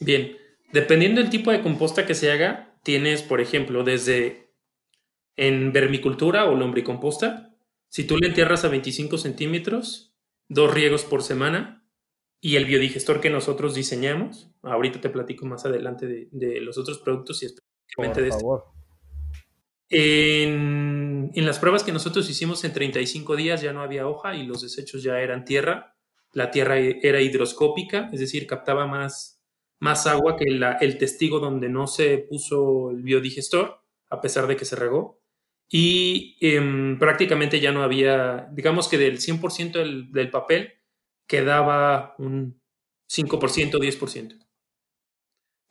Bien, 0.00 0.34
dependiendo 0.72 1.20
del 1.20 1.28
tipo 1.28 1.50
de 1.50 1.60
composta 1.60 2.06
que 2.06 2.14
se 2.14 2.32
haga, 2.32 2.74
tienes, 2.82 3.22
por 3.22 3.42
ejemplo, 3.42 3.84
desde 3.84 4.43
en 5.36 5.72
vermicultura 5.72 6.46
o 6.46 6.54
lombricomposta, 6.54 7.54
si 7.88 8.04
tú 8.04 8.16
le 8.16 8.28
entierras 8.28 8.64
a 8.64 8.68
25 8.68 9.18
centímetros, 9.18 10.14
dos 10.48 10.72
riegos 10.72 11.04
por 11.04 11.22
semana, 11.22 11.86
y 12.40 12.56
el 12.56 12.66
biodigestor 12.66 13.20
que 13.20 13.30
nosotros 13.30 13.74
diseñamos, 13.74 14.50
ahorita 14.62 15.00
te 15.00 15.08
platico 15.08 15.46
más 15.46 15.64
adelante 15.64 16.28
de, 16.30 16.60
los 16.60 16.76
otros 16.76 16.98
productos 16.98 17.42
y 17.42 17.46
específicamente 17.46 18.22
de 18.22 18.28
este. 18.28 18.44
En, 19.90 21.30
en, 21.34 21.46
las 21.46 21.58
pruebas 21.58 21.84
que 21.84 21.92
nosotros 21.92 22.28
hicimos 22.28 22.64
en 22.64 22.72
35 22.72 23.36
días 23.36 23.62
ya 23.62 23.72
no 23.72 23.82
había 23.82 24.06
hoja 24.08 24.34
y 24.34 24.44
los 24.44 24.62
desechos 24.62 25.02
ya 25.02 25.20
eran 25.20 25.44
tierra 25.44 25.94
la 26.34 26.50
Tierra 26.50 26.78
era 26.78 27.20
hidroscópica, 27.20 28.10
es 28.12 28.20
decir, 28.20 28.46
captaba 28.46 28.86
más, 28.86 29.40
más 29.78 30.06
agua 30.06 30.36
que 30.36 30.44
el 30.48 30.98
testigo 30.98 31.38
donde 31.38 31.68
no 31.68 31.86
se 31.86 32.18
puso 32.18 32.90
el 32.90 33.02
biodigestor, 33.02 33.80
a 34.10 34.20
pesar 34.20 34.48
de 34.48 34.56
que 34.56 34.64
se 34.64 34.76
regó. 34.76 35.20
Y 35.76 36.36
em, 36.40 37.00
prácticamente 37.00 37.58
ya 37.58 37.72
no 37.72 37.82
había, 37.82 38.46
digamos 38.52 38.86
que 38.86 38.96
del 38.96 39.18
100% 39.18 39.72
del, 39.72 40.12
del 40.12 40.30
papel 40.30 40.74
quedaba 41.26 42.14
un 42.18 42.62
5%, 43.10 43.80
10%. 43.80 44.46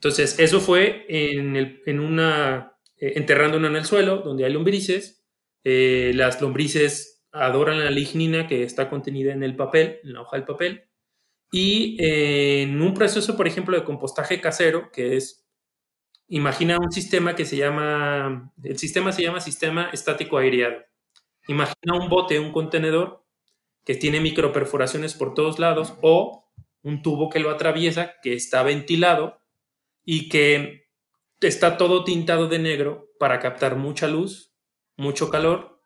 Entonces, 0.01 0.37
eso 0.39 0.59
fue 0.59 1.05
en, 1.07 1.79
en 1.85 1.99
una, 2.01 2.77
eh, 2.97 3.13
enterrándola 3.15 3.69
en 3.69 3.77
el 3.77 3.85
suelo, 3.85 4.17
donde 4.17 4.43
hay 4.43 4.51
lombrices. 4.51 5.25
Eh, 5.63 6.11
las 6.13 6.41
lombrices 6.41 7.25
adoran 7.31 7.79
la 7.79 7.89
lignina 7.89 8.45
que 8.45 8.63
está 8.63 8.89
contenida 8.89 9.31
en 9.31 9.41
el 9.41 9.55
papel, 9.55 10.01
en 10.03 10.11
la 10.15 10.21
hoja 10.23 10.35
del 10.35 10.45
papel. 10.45 10.83
Y 11.49 11.95
eh, 12.03 12.63
en 12.63 12.81
un 12.81 12.93
proceso, 12.93 13.37
por 13.37 13.47
ejemplo, 13.47 13.79
de 13.79 13.85
compostaje 13.85 14.41
casero, 14.41 14.91
que 14.91 15.15
es, 15.15 15.42
imagina 16.33 16.79
un 16.79 16.91
sistema 16.91 17.35
que 17.35 17.45
se 17.45 17.57
llama, 17.57 18.51
el 18.63 18.79
sistema 18.79 19.11
se 19.11 19.21
llama 19.21 19.39
sistema 19.39 19.89
estático 19.93 20.39
aireado. 20.39 20.83
Imagina 21.47 21.93
un 21.93 22.09
bote, 22.09 22.39
un 22.39 22.51
contenedor 22.51 23.23
que 23.85 23.93
tiene 23.93 24.19
microperforaciones 24.19 25.13
por 25.13 25.35
todos 25.35 25.59
lados 25.59 25.93
o 26.01 26.51
un 26.81 27.03
tubo 27.03 27.29
que 27.29 27.39
lo 27.39 27.51
atraviesa, 27.51 28.15
que 28.23 28.33
está 28.33 28.63
ventilado 28.63 29.37
y 30.03 30.27
que 30.27 30.87
está 31.39 31.77
todo 31.77 32.03
tintado 32.03 32.47
de 32.47 32.57
negro 32.57 33.11
para 33.19 33.39
captar 33.39 33.75
mucha 33.75 34.07
luz, 34.07 34.55
mucho 34.97 35.29
calor 35.29 35.83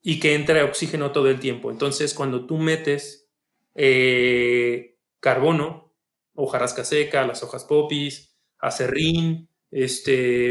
y 0.00 0.20
que 0.20 0.34
entre 0.34 0.62
oxígeno 0.62 1.10
todo 1.10 1.28
el 1.28 1.40
tiempo. 1.40 1.72
Entonces, 1.72 2.14
cuando 2.14 2.46
tú 2.46 2.56
metes 2.56 3.32
eh, 3.74 4.96
carbono, 5.18 5.92
hojarasca 6.34 6.84
seca, 6.84 7.26
las 7.26 7.42
hojas 7.42 7.64
popis, 7.64 8.36
acerrín, 8.58 9.48
este, 9.72 10.50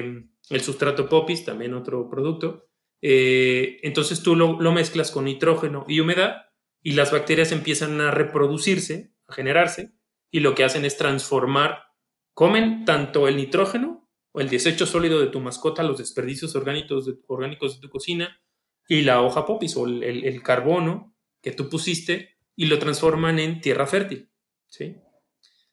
el 0.50 0.62
sustrato 0.62 1.08
popis, 1.08 1.46
también 1.46 1.74
otro 1.74 2.10
producto, 2.10 2.68
eh, 3.01 3.80
entonces 3.84 4.22
tú 4.22 4.36
lo, 4.36 4.60
lo 4.60 4.74
mezclas 4.74 5.12
con 5.12 5.25
nitrógeno 5.25 5.86
y 5.88 6.01
humedad 6.01 6.48
y 6.82 6.92
las 6.92 7.12
bacterias 7.13 7.54
empiezan 7.54 8.01
a 8.01 8.12
reproducirse, 8.12 9.13
a 9.28 9.34
generarse, 9.34 9.94
y 10.30 10.42
lo 10.42 10.56
que 10.56 10.66
hacen 10.66 10.84
es 10.84 10.98
transformar 10.98 11.92
Comen 12.34 12.86
tanto 12.86 13.28
el 13.28 13.36
nitrógeno 13.36 14.10
o 14.32 14.40
el 14.40 14.50
desecho 14.50 14.86
sólido 14.86 15.20
de 15.20 15.28
tu 15.28 15.40
mascota, 15.40 15.84
los 15.84 15.98
desperdicios 15.98 16.56
orgánicos 16.56 17.06
de, 17.06 17.16
orgánicos 17.28 17.75
de 17.75 17.82
tu 17.82 17.90
cocina 17.90 18.42
y 18.88 19.01
la 19.01 19.22
hoja 19.22 19.46
popis 19.46 19.75
o 19.75 19.86
el, 19.86 20.42
carbono 20.42 21.16
que 21.42 21.51
tú 21.51 21.70
pusiste 21.70 22.38
y 22.56 22.66
lo 22.66 22.80
transforman 22.80 23.40
en 23.40 23.62
tierra 23.62 23.86
fértil. 23.86 24.32
¿sí? 24.68 24.98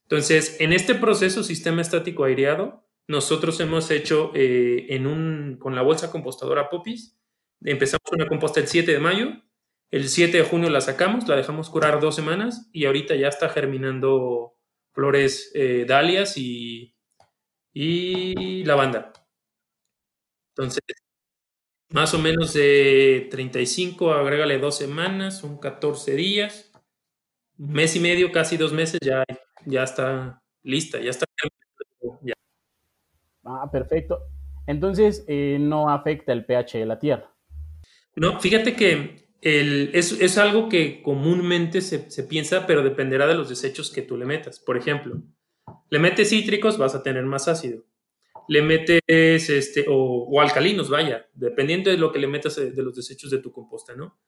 Entonces, 0.03 0.61
en 0.61 0.73
este 0.73 0.95
proceso 0.95 1.45
sistema 1.45 1.81
estático 1.81 2.25
aireado, 2.25 2.88
nosotros 3.09 3.59
hemos 3.61 3.91
hecho 3.91 4.33
eh, 4.35 4.87
con 5.59 5.75
la 5.75 5.83
bolsa 5.83 6.11
compostadora 6.11 6.69
popis, 6.69 7.19
empezamos 7.63 8.05
una 8.13 8.29
composta 8.29 8.61
el 8.61 8.69
7 8.69 8.93
de 8.93 9.01
mayo, 9.01 9.29
el 9.91 10.09
7 10.09 10.37
de 10.37 10.45
junio 10.45 10.71
la 10.71 10.83
sacamos, 10.83 11.27
la 11.27 11.37
dejamos 11.37 11.71
curar 11.71 12.01
dos 12.01 12.15
semanas 12.15 12.69
y 12.73 12.85
ahorita 12.85 13.17
ya 13.17 13.29
está 13.29 13.49
germinando 13.49 14.55
flores 14.93 15.51
eh, 15.55 15.87
dalias 15.89 16.37
y, 16.37 16.95
y 17.73 18.65
lavanda. 18.65 19.13
Entonces, 20.55 20.83
más 21.91 22.13
o 22.13 22.19
menos 22.19 22.53
de 22.53 23.29
35, 23.31 24.13
agrégale 24.13 24.59
dos 24.59 24.77
semanas, 24.77 25.39
son 25.39 25.59
14 25.59 26.15
días, 26.15 26.71
mes 27.57 27.97
y 27.97 28.01
medio, 28.01 28.33
casi 28.33 28.57
dos 28.59 28.73
meses, 28.73 29.01
ya, 29.03 29.25
ya 29.65 29.85
está 29.85 30.43
lista, 30.63 31.01
ya 31.01 31.11
está. 31.11 31.25
Ah, 33.49 33.71
perfecto. 33.71 34.21
Entonces, 34.67 35.25
eh, 35.27 35.57
no 35.59 35.89
afecta 35.89 36.33
el 36.33 36.45
pH 36.45 36.79
de 36.79 36.87
la 36.87 36.99
tierra. 36.99 37.35
No, 38.17 38.39
fíjate 38.39 38.77
que 38.77 39.31
es, 39.41 40.39
algo 40.39 40.69
que 40.69 41.03
comúnmente 41.03 41.81
se, 41.81 42.23
piensa, 42.25 42.67
pero 42.67 42.83
dependerá 42.83 43.27
de 43.27 43.35
los 43.35 43.49
desechos 43.49 43.91
que 43.91 44.03
tú 44.03 44.19
le 44.19 44.27
metas. 44.27 44.61
Por 44.61 44.77
ejemplo, 44.77 45.23
le 45.89 45.99
metes 45.99 46.29
cítricos, 46.29 46.77
vas 46.77 46.95
a 46.95 47.03
tener 47.03 47.25
más 47.25 47.49
ácido. 47.49 47.85
Le 48.49 48.61
metes, 48.61 49.01
este, 49.07 49.87
o, 49.89 50.41
alcalinos, 50.41 50.91
vaya, 50.91 51.27
dependiendo 51.33 51.91
de 51.91 51.97
lo 51.97 52.13
que 52.13 52.19
le 52.19 52.27
metas 52.27 52.57
de, 52.57 52.83
los 52.83 52.95
desechos 52.95 53.31
de 53.31 53.39
tu 53.39 53.53
composta, 53.53 53.95
¿no? 53.95 54.19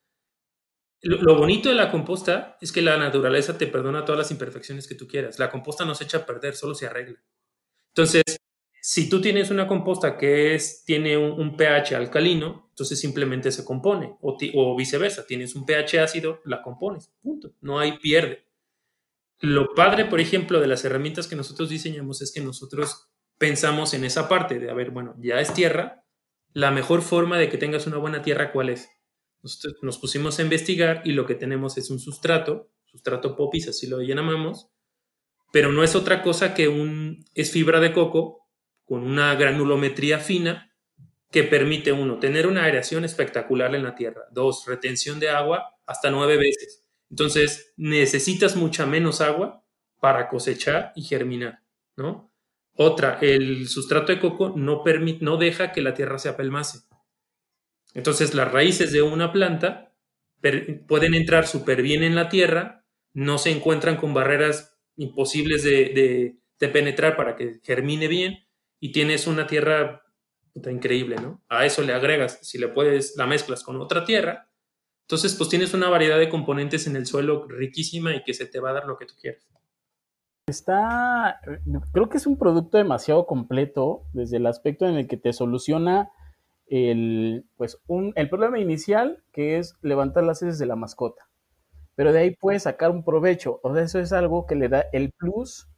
Lo, 1.03 1.17
lo, 1.17 1.35
bonito 1.35 1.71
de 1.71 1.75
la 1.75 1.91
composta 1.91 2.59
es 2.61 2.73
que 2.73 2.83
la 2.83 2.99
naturaleza 2.99 3.57
te 3.57 3.67
perdona 3.67 4.05
todas 4.05 4.19
las 4.19 4.31
imperfecciones 4.31 4.87
que 4.87 4.95
tú 4.95 5.07
quieras. 5.07 5.39
La 5.39 5.51
composta 5.51 5.85
no 5.85 5.95
se 5.95 6.05
echa 6.05 6.19
a 6.19 6.27
perder, 6.27 6.55
solo 6.55 6.75
se 6.75 6.87
arregla. 6.87 7.19
Entonces, 7.89 8.23
si 8.83 9.09
tú 9.09 9.21
tienes 9.21 9.51
una 9.51 9.67
composta 9.67 10.17
que 10.17 10.55
es, 10.55 10.85
tiene 10.85 11.17
un, 11.17 11.57
pH 11.57 11.95
alcalino, 11.97 12.69
entonces 12.71 12.99
simplemente 12.99 13.53
se 13.53 13.65
compone, 13.65 14.17
o, 14.21 14.77
viceversa, 14.77 15.27
tienes 15.27 15.55
un 15.55 15.67
pH 15.67 16.01
ácido, 16.01 16.41
la 16.45 16.63
compones, 16.63 17.13
punto, 17.23 17.53
no 17.61 17.79
hay 17.79 17.99
pierde. 17.99 18.47
Lo 19.41 19.75
padre, 19.75 20.07
por 20.07 20.21
ejemplo, 20.21 20.61
de 20.61 20.67
las 20.67 20.85
herramientas 20.85 21.27
que 21.27 21.37
nosotros 21.37 21.69
diseñamos 21.69 22.23
es 22.23 22.33
que 22.33 22.41
nosotros 22.41 23.11
pensamos 23.39 23.95
en 23.95 24.05
esa 24.05 24.29
parte 24.29 24.59
de, 24.59 24.71
a 24.71 24.75
ver, 24.75 24.91
bueno, 24.91 25.15
ya 25.19 25.41
es 25.41 25.53
tierra, 25.53 26.05
la 26.53 26.71
mejor 26.71 27.03
forma 27.03 27.39
de 27.39 27.49
que 27.49 27.59
tengas 27.59 27.87
una 27.87 27.99
buena 27.99 28.23
tierra, 28.23 28.53
¿cuál 28.53 28.71
es? 28.71 28.89
Nosotros 29.43 29.77
nos 29.83 29.99
pusimos 29.99 30.39
a 30.39 30.43
investigar 30.43 31.03
y 31.05 31.13
lo 31.13 31.27
que 31.27 31.35
tenemos 31.35 31.79
es 31.79 31.91
un 31.91 32.01
sustrato, 32.01 32.71
sustrato 32.85 33.37
popis, 33.37 33.69
así 33.69 33.87
lo 33.87 34.01
llamamos, 34.01 34.69
pero 35.53 35.73
no 35.73 35.83
es 35.83 35.95
otra 35.95 36.23
cosa 36.23 36.55
que 36.55 36.69
un, 36.69 37.25
es 37.35 37.51
fibra 37.51 37.81
de 37.81 37.93
coco 37.93 38.40
con 38.91 39.05
una 39.05 39.37
granulometría 39.37 40.19
fina 40.19 40.75
que 41.31 41.45
permite, 41.45 41.93
uno, 41.93 42.19
tener 42.19 42.49
una 42.49 42.65
aireación 42.65 43.05
espectacular 43.05 43.73
en 43.77 43.85
la 43.85 43.95
tierra, 43.95 44.23
dos, 44.33 44.67
retención 44.67 45.21
de 45.21 45.31
agua 45.31 45.77
hasta 45.87 46.11
nueve 46.11 46.37
veces. 46.37 46.85
Entonces, 47.09 47.73
necesitas 47.77 48.57
mucha 48.57 48.87
menos 48.87 49.21
agua 49.21 49.65
para 50.01 50.29
cosechar 50.29 50.91
y 50.97 51.03
germinar, 51.03 51.61
¿no? 51.97 52.35
Otra, 52.75 53.21
el 53.23 53.69
sustrato 53.69 54.11
de 54.11 54.19
coco 54.19 54.55
no, 54.57 54.83
permite, 54.83 55.25
no 55.25 55.37
deja 55.37 55.71
que 55.71 55.83
la 55.83 55.95
tierra 55.95 56.19
se 56.19 56.29
apelmace. 56.29 56.81
Entonces, 57.95 58.35
las 58.35 58.51
raíces 58.51 58.91
de 58.91 59.03
una 59.03 59.31
planta 59.31 59.95
pueden 60.89 61.15
entrar 61.15 61.47
súper 61.47 61.81
bien 61.83 62.03
en 62.03 62.17
la 62.17 62.29
tierra, 62.29 62.85
no 63.13 63.39
se 63.39 63.53
encuentran 63.53 63.99
con 63.99 64.15
barreras 64.15 64.77
imposibles 64.97 65.63
de 65.63 66.41
penetrar 66.59 67.17
para 67.17 67.37
que 67.37 67.61
germine 67.63 68.09
bien, 68.09 68.50
y 68.81 68.93
tienes 68.93 69.27
una 69.27 69.47
tierra 69.47 70.03
increíble, 70.55 71.17
¿no? 71.17 71.43
A 71.49 71.65
eso 71.65 71.83
le 71.83 71.93
agregas, 71.93 72.39
si 72.43 72.59
le 72.59 72.69
puedes, 72.69 73.17
la 73.17 73.27
mezclas 73.27 73.63
con 73.63 73.81
otra 73.81 74.05
tierra, 74.05 74.49
entonces 75.03 75.35
pues 75.35 75.49
tienes 75.49 75.75
una 75.75 75.89
variedad 75.89 76.19
de 76.19 76.29
componentes 76.29 76.87
en 76.87 76.97
el 76.97 77.07
suelo 77.07 77.47
riquísima 77.47 78.15
y 78.15 78.23
que 78.23 78.35
se 78.35 78.47
te 78.47 78.61
va 78.61 78.71
a 78.71 78.75
dar 78.75 78.87
lo 78.87 78.97
que 78.97 79.07
tú 79.07 79.15
quieras. 79.21 79.47
Está, 80.47 81.41
creo 81.93 82.09
que 82.09 82.17
es 82.17 82.27
un 82.27 82.39
producto 82.39 82.79
demasiado 82.79 83.27
completo 83.27 84.05
desde 84.13 84.39
el 84.39 84.47
aspecto 84.47 84.87
en 84.87 84.97
el 84.97 85.07
que 85.07 85.17
te 85.17 85.33
soluciona 85.33 86.11
el, 86.67 87.45
pues 87.57 87.79
un, 87.87 88.13
el 88.17 88.29
problema 88.29 88.59
inicial 88.59 89.23
que 89.33 89.59
es 89.59 89.75
levantar 89.83 90.25
las 90.25 90.43
heces 90.43 90.59
de 90.59 90.67
la 90.67 90.77
mascota. 90.77 91.29
Pero 91.97 92.13
de 92.13 92.21
ahí 92.21 92.37
puedes 92.37 92.63
sacar 92.63 92.91
un 92.91 93.05
provecho. 93.05 93.61
O 93.63 93.75
sea, 93.75 93.83
eso 93.83 93.99
es 93.99 94.13
algo 94.13 94.47
que 94.47 94.55
le 94.55 94.69
da 94.69 94.87
el 94.93 95.13
plus 95.13 95.70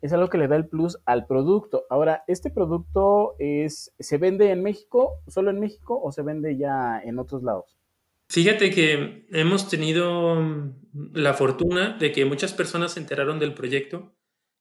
es 0.00 0.12
algo 0.12 0.28
que 0.28 0.38
le 0.38 0.48
da 0.48 0.56
el 0.56 0.68
plus 0.68 0.98
al 1.04 1.26
producto. 1.26 1.84
Ahora, 1.90 2.24
¿este 2.26 2.50
producto 2.50 3.34
es, 3.38 3.92
se 3.98 4.18
vende 4.18 4.50
en 4.50 4.62
México, 4.62 5.20
solo 5.28 5.50
en 5.50 5.60
México, 5.60 6.00
o 6.02 6.12
se 6.12 6.22
vende 6.22 6.56
ya 6.56 7.00
en 7.04 7.18
otros 7.18 7.42
lados? 7.42 7.76
Fíjate 8.28 8.70
que 8.70 9.26
hemos 9.30 9.68
tenido 9.68 10.42
la 11.12 11.34
fortuna 11.34 11.98
de 11.98 12.12
que 12.12 12.24
muchas 12.24 12.54
personas 12.54 12.92
se 12.92 13.00
enteraron 13.00 13.38
del 13.38 13.52
proyecto 13.52 14.14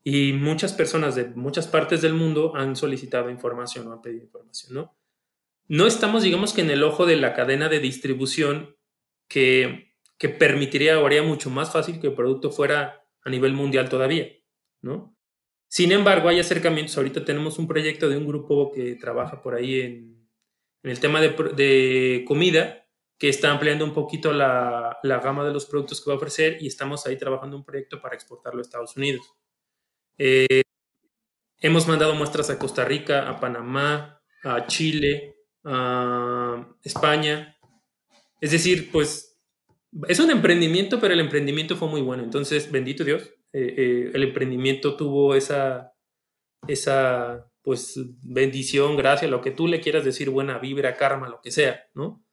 y 0.04 0.34
muchas 0.34 0.74
personas 0.74 1.16
de 1.16 1.30
muchas 1.30 1.68
partes 1.68 2.02
del 2.02 2.14
mundo 2.14 2.54
han 2.56 2.76
solicitado 2.76 3.30
información 3.30 3.88
o 3.88 3.94
han 3.94 4.02
pedido 4.02 4.24
información, 4.24 4.74
¿no? 4.74 4.98
No 5.68 5.88
estamos, 5.88 6.24
digamos 6.24 6.52
que 6.52 6.62
en 6.62 6.70
el 6.70 6.84
ojo 6.84 7.06
de 7.06 7.16
la 7.16 7.34
cadena 7.34 7.70
de 7.70 7.80
distribución 7.80 8.76
que, 9.30 9.96
que 10.18 10.28
permitiría 10.28 11.00
o 11.00 11.06
haría 11.06 11.24
mucho 11.24 11.50
más 11.50 11.72
fácil 11.72 12.02
que 12.02 12.08
el 12.08 12.14
producto 12.14 12.52
fuera 12.52 13.06
a 13.24 13.30
nivel 13.30 13.54
mundial 13.54 13.88
todavía, 13.88 14.28
¿no? 14.82 15.16
Sin 15.72 15.94
embargo, 15.94 16.28
hay 16.28 16.38
acercamientos. 16.38 16.98
Ahorita 16.98 17.24
tenemos 17.24 17.58
un 17.58 17.66
proyecto 17.66 18.10
de 18.10 18.18
un 18.18 18.28
grupo 18.28 18.74
que 18.74 18.96
trabaja 18.96 19.42
por 19.42 19.56
ahí 19.56 19.80
en, 19.80 20.30
el 20.84 21.00
tema 21.00 21.22
de, 21.22 22.26
comida, 22.28 22.86
que 23.18 23.30
está 23.30 23.52
ampliando 23.52 23.86
un 23.86 23.94
poquito 23.94 24.34
la, 24.34 25.00
gama 25.02 25.46
de 25.46 25.54
los 25.54 25.66
productos 25.66 26.02
que 26.02 26.10
va 26.10 26.16
a 26.16 26.18
ofrecer 26.18 26.58
y 26.60 26.68
estamos 26.68 27.08
ahí 27.08 27.18
trabajando 27.18 27.56
un 27.56 27.64
proyecto 27.64 28.02
para 28.02 28.16
exportarlo 28.16 28.60
a 28.60 28.64
Estados 28.64 28.98
Unidos. 28.98 29.26
Eh, 30.18 30.64
hemos 31.62 31.88
mandado 31.88 32.16
muestras 32.16 32.50
a 32.50 32.60
Costa 32.60 32.84
Rica, 32.84 33.30
a 33.30 33.40
Panamá, 33.40 34.22
a 34.44 34.68
Chile, 34.68 35.38
a 35.64 36.68
España. 36.84 37.56
Es 38.42 38.52
decir, 38.52 38.92
pues 38.92 39.40
es 40.10 40.20
un 40.20 40.32
emprendimiento, 40.32 41.00
pero 41.00 41.14
el 41.14 41.22
emprendimiento 41.22 41.78
fue 41.78 41.88
muy 41.88 42.02
bueno. 42.02 42.24
Entonces, 42.24 42.70
bendito 42.70 43.06
Dios, 43.06 43.32
eh, 43.54 43.76
eh, 43.78 44.12
el 44.14 44.24
emprendimiento 44.24 44.96
tuvo 44.96 45.36
esa, 45.36 45.94
esa 46.68 47.52
pues 47.62 48.00
bendición, 48.24 48.98
gracia, 48.98 49.28
lo 49.28 49.42
que 49.42 49.52
tú 49.52 49.68
le 49.68 49.82
quieras 49.82 50.04
decir, 50.04 50.30
buena 50.30 50.58
vibra, 50.58 50.96
karma, 50.98 51.30
lo 51.30 51.42
que 51.42 51.52
sea, 51.52 51.86
¿no? 51.94 52.24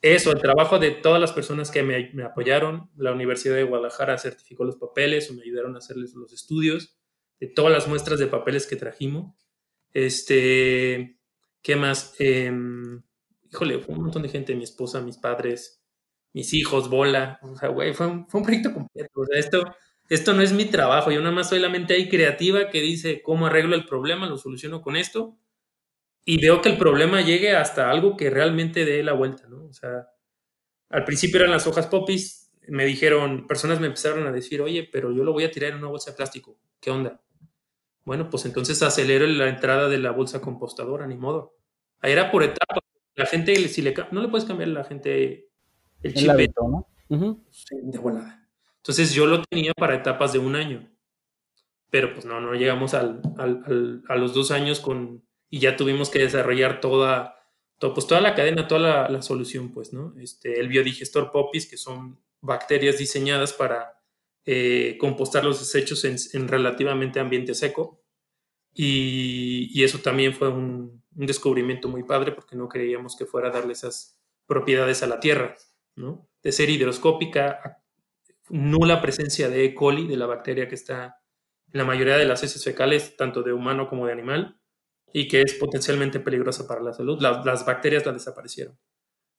Eso, 0.00 0.30
el 0.30 0.40
trabajo 0.40 0.78
de 0.78 0.92
todas 0.92 1.20
las 1.20 1.32
personas 1.32 1.72
que 1.72 1.82
me, 1.82 2.22
apoyaron, 2.22 2.88
la 2.96 3.12
Universidad 3.12 3.56
de 3.56 3.64
Guadalajara 3.64 4.16
certificó 4.16 4.64
los 4.64 4.76
papeles 4.76 5.28
o 5.28 5.34
me 5.34 5.42
ayudaron 5.42 5.74
a 5.74 5.78
hacerles 5.78 6.14
los 6.14 6.32
estudios, 6.32 6.96
de 7.40 7.48
todas 7.48 7.72
las 7.72 7.88
muestras 7.88 8.20
de 8.20 8.28
papeles 8.28 8.66
que 8.66 8.76
trajimos. 8.76 9.34
Este, 9.92 11.18
¿qué 11.62 11.74
más? 11.74 12.14
Eh, 12.20 12.52
híjole, 13.50 13.80
fue 13.80 13.94
un 13.96 14.02
montón 14.02 14.22
de 14.22 14.28
gente, 14.28 14.54
mi 14.54 14.64
esposa, 14.64 15.00
mis 15.00 15.16
padres, 15.16 15.82
mis 16.32 16.54
hijos, 16.54 16.88
bola, 16.88 17.40
o 17.42 17.56
sea, 17.56 17.68
güey, 17.70 17.92
fue 17.92 18.06
un, 18.06 18.28
fue 18.28 18.40
un 18.40 18.46
proyecto 18.46 18.72
completo, 18.72 19.10
o 19.20 19.26
sea, 19.26 19.38
esto, 19.38 19.64
esto 20.08 20.32
no 20.32 20.42
es 20.42 20.52
mi 20.52 20.64
trabajo, 20.64 21.10
yo 21.10 21.20
nada 21.20 21.34
más 21.34 21.48
soy 21.48 21.58
la 21.58 21.68
mente 21.68 21.94
ahí 21.94 22.08
creativa 22.08 22.70
que 22.70 22.80
dice 22.80 23.22
cómo 23.22 23.46
arreglo 23.46 23.74
el 23.74 23.84
problema, 23.84 24.26
lo 24.26 24.38
soluciono 24.38 24.80
con 24.80 24.96
esto, 24.96 25.36
y 26.24 26.40
veo 26.40 26.60
que 26.60 26.70
el 26.70 26.78
problema 26.78 27.20
llegue 27.20 27.54
hasta 27.56 27.90
algo 27.90 28.16
que 28.16 28.30
realmente 28.30 28.84
dé 28.84 29.02
la 29.02 29.12
vuelta, 29.12 29.48
¿no? 29.48 29.64
O 29.66 29.72
sea, 29.72 30.08
al 30.90 31.04
principio 31.04 31.40
eran 31.40 31.50
las 31.50 31.66
hojas 31.66 31.86
popis, 31.86 32.50
me 32.68 32.84
dijeron, 32.84 33.46
personas 33.46 33.80
me 33.80 33.86
empezaron 33.86 34.26
a 34.26 34.32
decir, 34.32 34.60
oye, 34.60 34.88
pero 34.90 35.12
yo 35.12 35.24
lo 35.24 35.32
voy 35.32 35.44
a 35.44 35.50
tirar 35.50 35.72
en 35.72 35.78
una 35.78 35.88
bolsa 35.88 36.10
de 36.10 36.16
plástico, 36.16 36.58
¿qué 36.80 36.90
onda? 36.90 37.20
Bueno, 38.04 38.30
pues 38.30 38.46
entonces 38.46 38.82
acelero 38.82 39.26
la 39.26 39.48
entrada 39.48 39.88
de 39.88 39.98
la 39.98 40.12
bolsa 40.12 40.40
compostadora, 40.40 41.06
ni 41.06 41.16
modo. 41.16 41.56
Ahí 42.00 42.12
era 42.12 42.30
por 42.30 42.42
etapas. 42.42 42.82
La 43.14 43.26
gente, 43.26 43.54
si 43.68 43.82
le, 43.82 43.94
no 44.12 44.22
le 44.22 44.28
puedes 44.28 44.46
cambiar 44.46 44.70
a 44.70 44.72
la 44.72 44.84
gente 44.84 45.50
el 46.02 46.14
chip. 46.14 46.30
El 46.30 46.50
¿no? 46.56 46.88
De 47.70 47.98
volada. 47.98 48.37
Entonces 48.78 49.12
yo 49.12 49.26
lo 49.26 49.42
tenía 49.44 49.72
para 49.74 49.96
etapas 49.96 50.32
de 50.32 50.38
un 50.38 50.56
año. 50.56 50.90
Pero 51.90 52.12
pues 52.12 52.24
no, 52.24 52.40
no 52.40 52.54
llegamos 52.54 52.94
al, 52.94 53.22
al, 53.38 54.02
a 54.08 54.16
los 54.16 54.34
dos 54.34 54.50
años 54.50 54.80
con, 54.80 55.22
y 55.50 55.60
ya 55.60 55.76
tuvimos 55.76 56.10
que 56.10 56.18
desarrollar 56.18 56.80
toda, 56.80 57.38
todo, 57.78 57.94
pues 57.94 58.06
toda 58.06 58.20
la 58.20 58.34
cadena, 58.34 58.68
toda 58.68 58.80
la, 58.80 59.08
la, 59.08 59.22
solución, 59.22 59.72
pues, 59.72 59.92
¿no? 59.92 60.14
Este, 60.18 60.60
el 60.60 60.68
biodigestor 60.68 61.30
Popis, 61.30 61.66
que 61.66 61.76
son 61.76 62.20
bacterias 62.40 62.98
diseñadas 62.98 63.52
para 63.52 64.00
eh, 64.44 64.96
compostar 64.98 65.44
los 65.44 65.60
desechos 65.60 66.04
en, 66.04 66.16
en, 66.34 66.48
relativamente 66.48 67.20
ambiente 67.20 67.54
seco. 67.54 68.02
Y, 68.74 69.70
y 69.72 69.84
eso 69.84 69.98
también 69.98 70.34
fue 70.34 70.48
un, 70.48 71.02
un, 71.16 71.26
descubrimiento 71.26 71.88
muy 71.88 72.04
padre 72.04 72.32
porque 72.32 72.54
no 72.54 72.68
creíamos 72.68 73.16
que 73.16 73.26
fuera 73.26 73.48
a 73.48 73.52
darle 73.52 73.72
esas 73.72 74.18
propiedades 74.46 75.02
a 75.02 75.06
la 75.06 75.20
tierra, 75.20 75.56
¿no? 75.96 76.28
De 76.42 76.52
ser 76.52 76.70
hidroscópica, 76.70 77.82
nula 78.50 79.00
presencia 79.00 79.48
de 79.48 79.64
E. 79.64 79.74
coli, 79.74 80.06
de 80.06 80.16
la 80.16 80.26
bacteria 80.26 80.68
que 80.68 80.74
está 80.74 81.20
en 81.72 81.78
la 81.78 81.84
mayoría 81.84 82.16
de 82.16 82.24
las 82.24 82.42
heces 82.42 82.64
fecales, 82.64 83.16
tanto 83.16 83.42
de 83.42 83.52
humano 83.52 83.88
como 83.88 84.06
de 84.06 84.12
animal, 84.12 84.60
y 85.12 85.28
que 85.28 85.42
es 85.42 85.54
potencialmente 85.54 86.20
peligrosa 86.20 86.66
para 86.66 86.82
la 86.82 86.92
salud. 86.92 87.20
La, 87.20 87.42
las 87.44 87.64
bacterias 87.64 88.06
las 88.06 88.14
desaparecieron, 88.14 88.78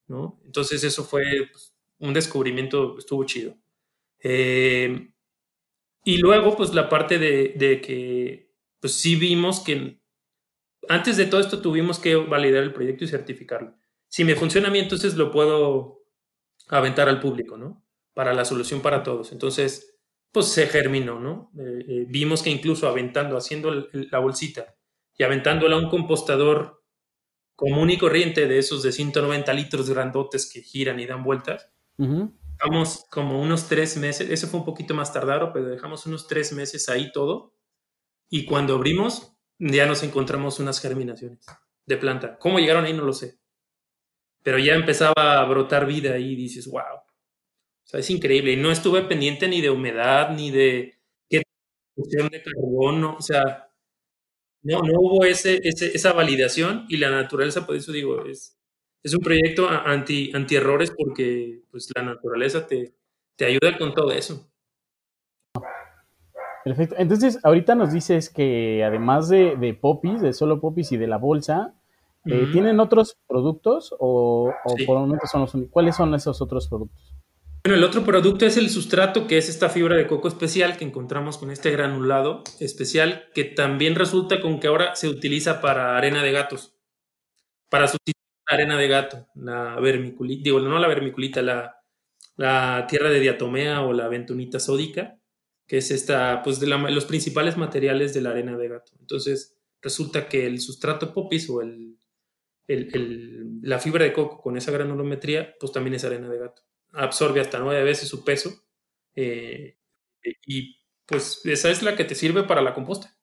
¿no? 0.08 0.40
Entonces 0.46 0.84
eso 0.84 1.04
fue 1.04 1.24
pues, 1.52 1.76
un 2.00 2.14
descubrimiento, 2.14 2.98
estuvo 2.98 3.24
chido. 3.24 3.56
Eh, 4.22 5.12
y 6.04 6.18
luego, 6.18 6.56
pues 6.56 6.74
la 6.74 6.90
parte 6.90 7.20
de, 7.20 7.54
de, 7.56 7.82
que, 7.82 8.52
pues 8.80 8.94
sí 8.94 9.16
vimos 9.16 9.60
que 9.60 10.00
antes 10.88 11.18
de 11.18 11.26
todo 11.26 11.42
esto 11.42 11.62
tuvimos 11.62 12.00
que 12.00 12.16
validar 12.16 12.64
el 12.64 12.74
proyecto 12.74 13.04
y 13.04 13.08
certificarlo. 13.08 13.76
Si 14.08 14.24
me 14.24 14.36
funciona 14.36 14.70
a 14.70 14.72
mí, 14.72 14.80
entonces 14.80 15.16
lo 15.16 15.32
puedo 15.32 16.04
aventar 16.68 17.10
al 17.10 17.20
público, 17.20 17.58
¿no? 17.58 17.84
Para 18.20 18.34
la 18.34 18.44
solución 18.44 18.82
para 18.82 19.02
todos. 19.02 19.32
Entonces, 19.32 19.98
pues 20.34 20.48
se 20.48 20.68
germinó, 20.68 21.22
¿no? 21.22 21.54
Eh, 21.58 21.86
eh, 21.88 22.06
vimos 22.10 22.44
que 22.44 22.50
incluso 22.50 22.90
aventando, 22.90 23.38
haciendo 23.38 23.72
la 23.94 24.20
bolsita 24.20 24.76
y 25.18 25.24
aventándola 25.24 25.78
a 25.78 25.80
un 25.80 25.88
compostador 25.88 26.84
común 27.56 27.92
y 27.92 27.98
corriente 27.98 28.46
de 28.46 28.58
esos 28.58 28.84
de 28.84 28.92
190 28.92 29.54
litros 29.54 29.90
grandotes 29.90 30.52
que 30.52 30.62
giran 30.62 31.00
y 31.00 31.06
dan 31.06 31.24
vueltas, 31.24 31.72
uh 31.98 32.04
-huh. 32.04 32.34
dejamos 32.58 33.06
como 33.10 33.42
unos 33.42 33.70
tres 33.70 33.96
meses, 33.96 34.30
eso 34.30 34.48
fue 34.48 34.60
un 34.60 34.66
poquito 34.66 34.94
más 34.94 35.14
tardado, 35.14 35.54
pero 35.54 35.70
dejamos 35.70 36.06
unos 36.06 36.28
tres 36.28 36.52
meses 36.52 36.90
ahí 36.90 37.14
todo, 37.14 37.54
y 38.30 38.44
cuando 38.44 38.76
abrimos 38.76 39.34
ya 39.60 39.86
nos 39.86 40.04
encontramos 40.04 40.60
unas 40.60 40.82
germinaciones 40.82 41.46
de 41.86 41.96
planta. 41.96 42.38
¿Cómo 42.38 42.60
llegaron 42.60 42.84
ahí? 42.84 42.92
No 42.92 43.06
lo 43.06 43.14
sé. 43.14 43.40
Pero 44.44 44.60
ya 44.60 44.74
empezaba 44.74 45.40
a 45.40 45.46
brotar 45.46 45.86
vida 45.86 46.18
y 46.18 46.36
dices, 46.36 46.68
wow. 46.68 47.00
O 47.90 47.92
sea, 47.92 48.02
es 48.02 48.10
increíble. 48.12 48.52
Y 48.52 48.56
no 48.56 48.72
estuve 48.72 49.02
pendiente 49.02 49.48
ni 49.48 49.62
de 49.62 49.72
humedad, 49.72 50.30
ni 50.36 50.52
de 50.52 50.94
qué 51.28 51.42
de 51.96 52.44
carbono. 52.44 53.16
O 53.18 53.22
sea, 53.22 53.72
no, 54.62 54.82
no 54.84 54.94
hubo 55.00 55.26
ese, 55.26 55.60
ese, 55.64 55.88
esa 55.88 56.14
validación 56.14 56.86
y 56.88 56.98
la 56.98 57.10
naturaleza, 57.10 57.66
por 57.66 57.76
eso 57.76 57.92
digo, 57.92 58.26
es, 58.26 58.56
es 59.02 59.16
un 59.16 59.22
proyecto 59.22 59.68
anti, 59.68 60.30
anti 60.36 60.56
errores 60.56 60.94
porque 60.96 61.64
pues, 61.72 61.90
la 61.96 62.04
naturaleza 62.04 62.68
te, 62.68 62.94
te 63.36 63.46
ayuda 63.46 63.76
con 63.80 63.96
todo 63.96 64.12
eso. 64.12 64.48
Perfecto. 66.64 66.94
Entonces, 67.00 67.40
ahorita 67.44 67.74
nos 67.74 67.92
dices 67.92 68.30
que 68.30 68.84
además 68.84 69.30
de, 69.30 69.56
de 69.56 69.74
popis, 69.74 70.22
de 70.22 70.34
solo 70.34 70.62
popis 70.62 70.92
y 70.92 70.98
de 70.98 71.08
la 71.08 71.18
bolsa, 71.18 71.74
eh. 72.26 72.50
¿tienen 72.52 72.80
otros 72.80 73.18
productos 73.28 73.96
o, 73.98 74.54
o 74.64 74.78
sí. 74.78 74.86
por 74.86 74.98
el 74.98 75.08
momento 75.08 75.26
son 75.26 75.42
los 75.42 75.56
únicos? 75.56 75.74
¿Cuáles 75.74 75.96
son 75.96 76.14
esos 76.14 76.40
otros 76.40 76.68
productos? 76.68 77.19
Bueno, 77.70 77.84
el 77.84 77.88
otro 77.88 78.04
producto 78.04 78.48
es 78.48 78.58
el 78.58 78.72
sustrato, 78.72 79.28
que 79.28 79.38
es 79.38 79.48
esta 79.48 79.70
fibra 79.70 79.96
de 79.96 80.08
coco 80.08 80.28
especial 80.28 80.76
que 80.76 80.86
encontramos 80.86 81.38
con 81.38 81.52
este 81.52 81.70
granulado 81.70 82.44
especial, 82.60 83.30
que 83.36 83.44
también 83.44 83.94
resulta 83.94 84.42
con 84.42 84.60
que 84.60 84.66
ahora 84.66 84.96
se 84.96 85.08
utiliza 85.08 85.62
para 85.62 85.96
arena 85.96 86.24
de 86.24 86.32
gatos, 86.32 86.74
para 87.70 87.86
sustituir 87.86 88.16
la 88.50 88.56
arena 88.56 88.76
de 88.76 88.88
gato, 88.88 89.28
la 89.36 89.80
vermiculita, 89.80 90.46
digo, 90.46 90.60
no 90.62 90.80
la 90.80 90.88
vermiculita, 90.88 91.44
la, 91.44 91.80
la 92.38 92.88
tierra 92.90 93.12
de 93.12 93.20
diatomea 93.20 93.84
o 93.84 93.94
la 93.94 94.08
bentonita 94.08 94.60
sódica, 94.60 95.20
que 95.68 95.78
es 95.78 95.92
esta, 95.92 96.42
pues 96.42 96.60
de 96.60 96.66
los 96.66 97.06
principales 97.06 97.56
materiales 97.56 98.16
de 98.16 98.22
la 98.22 98.32
arena 98.32 98.58
de 98.58 98.68
gato. 98.68 98.94
Entonces, 99.00 99.60
resulta 99.80 100.28
que 100.28 100.48
el 100.48 100.60
sustrato 100.60 101.14
popis 101.14 101.48
o 101.52 101.62
el, 101.62 102.00
el, 102.66 103.60
la 103.62 103.78
fibra 103.78 104.06
de 104.06 104.14
coco 104.14 104.42
con 104.42 104.58
esa 104.58 104.72
granulometría, 104.72 105.54
pues 105.60 105.72
también 105.72 105.94
es 105.94 106.04
arena 106.04 106.30
de 106.30 106.40
gato 106.40 106.64
absorbe 106.94 107.42
hasta 107.42 107.60
nueve 107.60 107.84
veces 107.84 108.10
su 108.10 108.24
peso 108.24 108.52
eh, 109.16 109.78
y 110.46 110.80
pues 111.06 111.42
esa 111.46 111.70
es 111.70 111.82
la 111.82 111.96
que 111.96 112.06
te 112.06 112.16
sirve 112.16 112.44
para 112.44 112.62
la 112.62 112.74
composta. 112.74 113.16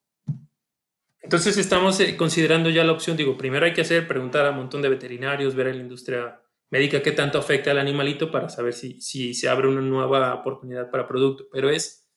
Entonces 1.20 1.56
estamos 1.56 1.98
eh, 2.00 2.16
considerando 2.16 2.70
ya 2.70 2.84
la 2.84 2.92
opción, 2.92 3.16
digo, 3.16 3.36
primero 3.36 3.66
hay 3.66 3.72
que 3.72 3.80
hacer, 3.80 4.06
preguntar 4.06 4.46
a 4.46 4.50
un 4.50 4.56
montón 4.56 4.82
de 4.82 4.88
veterinarios, 4.88 5.54
ver 5.54 5.68
en 5.68 5.76
la 5.76 5.82
industria 5.82 6.40
médica 6.70 7.02
qué 7.02 7.12
tanto 7.12 7.38
afecta 7.38 7.70
al 7.70 7.78
animalito 7.78 8.30
para 8.30 8.48
saber 8.48 8.74
si, 8.74 9.00
si 9.00 9.34
se 9.34 9.48
abre 9.48 9.68
una 9.68 9.80
nueva 9.80 10.34
oportunidad 10.34 10.90
para 10.90 11.08
producto, 11.08 11.48
pero 11.50 11.70
es, 11.70 12.08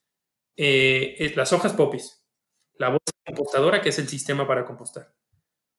eh, 0.57 1.31
las 1.35 1.53
hojas 1.53 1.73
popis, 1.73 2.23
la 2.77 2.89
bolsa 2.89 3.11
compostadora 3.25 3.81
que 3.81 3.89
es 3.89 3.99
el 3.99 4.07
sistema 4.07 4.47
para 4.47 4.65
compostar, 4.65 5.15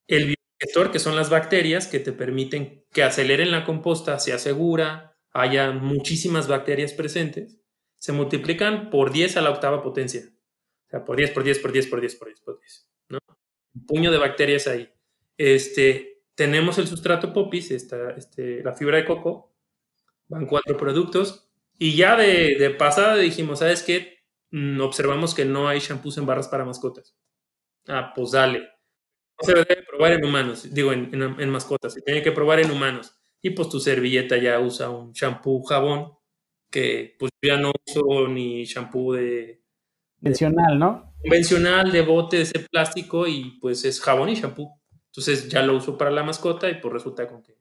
el 0.09 0.35
biodigestor 0.61 0.91
que 0.91 0.99
son 0.99 1.17
las 1.17 1.31
bacterias 1.31 1.87
que 1.87 2.01
te 2.01 2.13
permiten 2.13 2.85
que 2.93 3.03
aceleren 3.03 3.51
la 3.51 3.65
composta, 3.65 4.19
se 4.19 4.33
asegura, 4.33 5.10
haya 5.33 5.73
muchísimas 5.73 6.49
bacterias 6.49 6.93
presentes, 6.93 7.59
se 7.99 8.13
multiplican 8.13 8.91
por 8.91 9.13
10 9.13 9.37
a 9.37 9.43
la 9.43 9.51
octava 9.51 9.83
potencia. 9.83 10.23
O 10.87 10.91
sea, 10.91 11.05
por 11.05 11.17
10, 11.17 11.31
por 11.31 11.45
10, 11.45 11.59
por 11.59 11.73
10, 11.73 11.87
por 11.87 12.01
10, 12.01 12.17
por 12.17 12.29
10, 12.29 12.41
por 12.41 12.59
10. 12.61 12.89
¿no? 13.09 13.19
Un 13.75 13.87
puño 13.87 14.11
de 14.11 14.19
bacterias 14.19 14.67
ahí. 14.67 14.91
Este, 15.37 16.23
tenemos 16.35 16.79
el 16.79 16.87
sustrato 16.87 17.33
popis, 17.33 17.71
esta, 17.71 18.11
este, 18.13 18.63
la 18.63 18.75
fibra 18.75 18.97
de 18.97 19.05
coco, 19.05 19.55
van 20.29 20.47
cuatro 20.47 20.77
productos, 20.77 21.49
y 21.79 21.97
ya 21.97 22.17
de, 22.17 22.57
de 22.59 22.71
pasada 22.71 23.17
dijimos, 23.17 23.61
¿sabes 23.61 23.83
qué? 23.83 24.19
Mm, 24.51 24.81
observamos 24.81 25.35
que 25.35 25.45
no 25.45 25.69
hay 25.69 25.81
shampoos 25.81 26.19
en 26.19 26.27
barras 26.27 26.49
para 26.49 26.65
mascotas. 26.65 27.17
Ah, 27.89 28.13
pues 28.15 28.33
dale. 28.33 28.61
No 29.41 29.47
se 29.47 29.55
debe 29.55 29.85
probar 29.89 30.13
en 30.13 30.25
humanos, 30.25 30.73
digo, 30.73 30.93
en, 30.93 31.15
en, 31.15 31.41
en 31.41 31.51
mascotas, 31.51 31.95
se 31.95 32.03
tiene 32.03 32.23
que 32.23 32.33
probar 32.33 32.61
en 32.61 32.71
humanos 32.71 33.20
y 33.43 33.51
pues 33.51 33.69
tu 33.69 33.81
servilleta 33.81 34.37
ya 34.37 34.59
usa 34.61 34.91
un 34.91 35.13
shampoo 35.13 35.63
jabón 35.63 36.13
que 36.71 37.17
pues 37.19 37.31
ya 37.43 37.57
no 37.57 37.73
uso 37.87 38.29
ni 38.29 38.65
shampoo 38.65 39.15
de 39.15 39.63
convencional, 40.19 40.79
¿no? 40.79 41.15
Convencional 41.23 41.91
de 41.91 42.03
bote 42.03 42.37
de 42.39 42.43
ese 42.45 42.61
plástico 42.71 43.27
y 43.27 43.59
pues 43.61 43.85
es 43.85 44.01
jabón 44.01 44.29
y 44.29 44.35
shampoo. 44.35 44.81
Entonces 45.07 45.49
ya 45.49 45.63
lo 45.63 45.77
uso 45.77 45.99
para 45.99 46.11
la 46.11 46.23
mascota 46.23 46.71
y 46.71 46.81
pues 46.81 46.93
resulta 46.93 47.27
con 47.27 47.43
que 47.43 47.59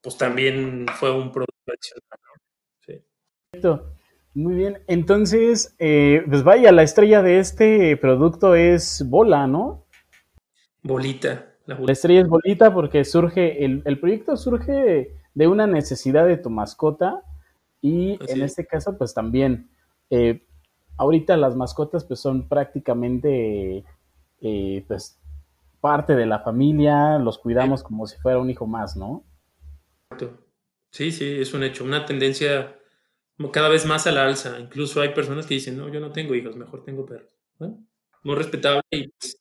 pues 0.00 0.16
también 0.16 0.86
fue 0.94 1.10
un 1.10 1.32
producto 1.32 1.72
adicional, 1.72 2.20
¿no? 2.22 2.42
Sí. 2.86 3.04
Perfecto. 3.50 3.94
Muy 4.34 4.54
bien. 4.54 4.78
Entonces, 4.86 5.74
eh, 5.80 6.22
pues 6.28 6.44
vaya, 6.44 6.70
la 6.70 6.84
estrella 6.84 7.22
de 7.22 7.40
este 7.40 7.96
producto 7.96 8.54
es 8.54 9.02
bola, 9.08 9.48
¿no? 9.48 9.86
Bolita. 10.82 11.47
La, 11.68 11.78
la, 11.78 11.92
estrella 11.92 12.22
es 12.22 12.28
bolita 12.28 12.72
porque 12.72 13.04
surge, 13.04 13.62
el, 13.64 13.82
el, 13.84 14.00
proyecto 14.00 14.38
surge 14.38 15.14
de 15.34 15.46
una 15.46 15.66
necesidad 15.66 16.26
de 16.26 16.38
tu 16.38 16.48
mascota 16.48 17.22
y 17.82 18.14
Así 18.14 18.32
en 18.32 18.38
es. 18.38 18.52
este 18.52 18.66
caso 18.66 18.96
pues 18.96 19.12
también, 19.12 19.68
eh, 20.08 20.46
ahorita 20.96 21.36
las 21.36 21.56
mascotas 21.56 22.06
pues 22.06 22.20
son 22.20 22.48
prácticamente 22.48 23.84
eh, 24.40 24.84
pues 24.88 25.20
parte 25.82 26.16
de 26.16 26.24
la 26.24 26.40
familia, 26.40 27.18
los 27.18 27.36
cuidamos 27.38 27.82
como 27.82 28.06
si 28.06 28.18
fuera 28.18 28.38
un 28.38 28.48
hijo 28.48 28.66
más, 28.66 28.96
¿no? 28.96 29.24
Sí, 30.90 31.12
sí, 31.12 31.36
es 31.38 31.52
un 31.52 31.64
hecho, 31.64 31.84
una 31.84 32.06
tendencia 32.06 32.78
cada 33.52 33.68
vez 33.68 33.84
más 33.84 34.06
a 34.06 34.12
la 34.12 34.24
alza. 34.24 34.58
Incluso 34.58 35.02
hay 35.02 35.10
personas 35.10 35.46
que 35.46 35.54
dicen, 35.54 35.76
no, 35.76 35.88
yo 35.88 36.00
no 36.00 36.12
tengo 36.12 36.34
hijos, 36.34 36.56
mejor 36.56 36.82
tengo 36.82 37.04
perros. 37.04 37.36
Bueno, 37.58 37.78
muy 38.22 38.34
respetable 38.34 38.80
y 38.90 39.08
pues, 39.08 39.40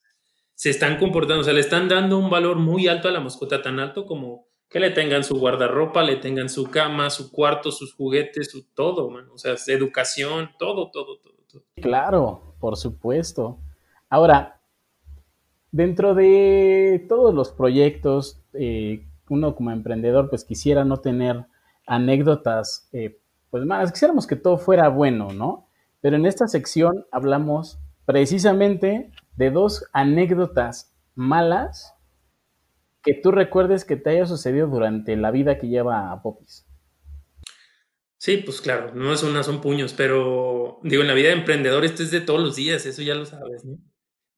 se 0.57 0.71
están 0.71 0.97
comportando, 0.97 1.41
o 1.41 1.43
sea, 1.43 1.53
le 1.53 1.59
están 1.59 1.87
dando 1.87 2.17
un 2.17 2.31
valor 2.31 2.57
muy 2.57 2.87
alto 2.87 3.07
a 3.07 3.11
la 3.11 3.19
mascota, 3.19 3.61
tan 3.61 3.79
alto 3.79 4.07
como 4.07 4.47
que 4.67 4.79
le 4.79 4.89
tengan 4.89 5.23
su 5.23 5.39
guardarropa, 5.39 6.01
le 6.01 6.15
tengan 6.15 6.49
su 6.49 6.71
cama, 6.71 7.11
su 7.11 7.31
cuarto, 7.31 7.71
sus 7.71 7.93
juguetes, 7.93 8.49
su 8.49 8.63
todo, 8.73 9.07
man. 9.11 9.27
O 9.31 9.37
sea, 9.37 9.53
educación, 9.67 10.49
todo, 10.57 10.89
todo, 10.89 11.19
todo, 11.19 11.35
todo. 11.47 11.63
Claro, 11.75 12.55
por 12.59 12.75
supuesto. 12.75 13.59
Ahora, 14.09 14.59
dentro 15.71 16.15
de 16.15 17.05
todos 17.07 17.35
los 17.35 17.51
proyectos, 17.51 18.41
eh, 18.53 19.05
uno 19.29 19.53
como 19.53 19.69
emprendedor, 19.69 20.27
pues 20.27 20.43
quisiera 20.43 20.83
no 20.83 20.97
tener 20.97 21.45
anécdotas, 21.85 22.89
eh, 22.93 23.19
pues 23.51 23.63
más, 23.63 23.91
quisiéramos 23.91 24.25
que 24.25 24.35
todo 24.35 24.57
fuera 24.57 24.89
bueno, 24.89 25.31
¿no? 25.33 25.67
Pero 26.01 26.15
en 26.15 26.25
esta 26.25 26.47
sección 26.47 27.05
hablamos 27.11 27.77
precisamente 28.05 29.11
de 29.37 29.51
dos 29.51 29.85
anécdotas 29.93 30.93
malas 31.15 31.93
que 33.01 33.13
tú 33.13 33.31
recuerdes 33.31 33.85
que 33.85 33.95
te 33.95 34.09
haya 34.09 34.25
sucedido 34.25 34.67
durante 34.67 35.15
la 35.15 35.31
vida 35.31 35.57
que 35.57 35.67
lleva 35.67 36.11
a 36.11 36.21
Popis. 36.21 36.67
Sí, 38.17 38.37
pues 38.37 38.61
claro, 38.61 38.93
no 38.95 39.13
es 39.13 39.23
una, 39.23 39.43
son 39.43 39.61
puños, 39.61 39.93
pero 39.93 40.79
digo, 40.83 41.03
en 41.03 41.07
la 41.07 41.13
vida 41.13 41.29
de 41.29 41.35
emprendedor 41.35 41.85
esto 41.85 42.03
es 42.03 42.11
de 42.11 42.19
todos 42.19 42.41
los 42.41 42.55
días, 42.55 42.85
eso 42.85 43.01
ya 43.03 43.15
lo 43.15 43.25
sabes, 43.25 43.63
¿no? 43.63 43.77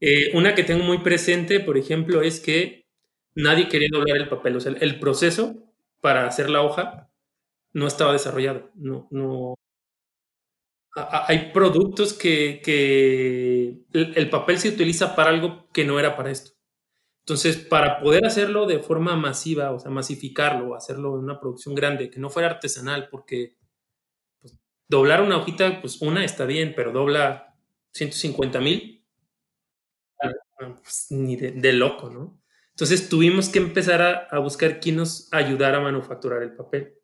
Eh, 0.02 0.32
una 0.34 0.54
que 0.54 0.64
tengo 0.64 0.84
muy 0.84 1.00
presente, 1.00 1.60
por 1.62 1.78
ejemplo, 1.78 2.22
es 2.22 2.40
que 2.40 2.86
nadie 3.36 3.70
quería 3.70 3.88
doblar 3.92 4.18
el 4.18 4.30
papel, 4.30 4.58
o 4.58 4.60
sea, 4.60 4.74
el 4.80 5.00
proceso 5.00 5.56
para 6.02 6.28
hacer 6.28 6.50
la 6.50 6.62
hoja 6.62 7.10
no 7.74 7.88
estaba 7.88 8.14
desarrollado, 8.14 8.70
no, 8.76 9.08
no. 9.12 9.56
Hay 10.95 11.52
productos 11.52 12.13
que, 12.13 12.62
el 13.93 14.30
papel 14.30 14.60
se 14.60 14.69
utiliza 14.69 15.15
para 15.15 15.30
algo 15.30 15.69
que 15.71 15.86
no 15.86 15.99
era 15.99 16.15
para 16.15 16.32
esto. 16.32 16.52
Entonces, 17.30 17.58
para 17.58 17.99
poder 17.99 18.25
hacerlo 18.25 18.65
de 18.65 18.80
forma 18.80 19.15
masiva, 19.15 19.71
o 19.71 19.80
sea, 19.80 19.91
masificarlo, 19.91 20.75
hacerlo 20.75 21.15
en 21.15 21.25
una 21.25 21.39
producción 21.39 21.75
grande, 21.75 22.10
que 22.10 22.19
no 22.19 22.32
fuera 22.32 22.49
artesanal, 22.49 23.08
porque 23.10 23.56
pues, 24.41 24.58
doblar 24.88 25.21
una 25.21 25.38
hojita, 25.38 25.80
pues 25.80 26.02
una 26.02 26.25
está 26.25 26.45
bien, 26.45 26.73
pero 26.75 26.91
dobla 26.91 27.56
150 27.91 28.60
mil, 28.62 29.06
pues, 30.82 31.08
ni 31.12 31.36
de, 31.36 31.73
loco, 31.73 32.10
¿no? 32.10 32.41
Entonces 32.71 33.10
tuvimos 33.10 33.49
que 33.49 33.60
empezar 33.60 34.28
a, 34.32 34.39
buscar 34.39 34.80
quién 34.80 34.95
nos 34.95 35.32
ayudara 35.34 35.78
a 35.78 35.82
manufacturar 35.82 36.41
el 36.41 36.56
papel. 36.56 36.95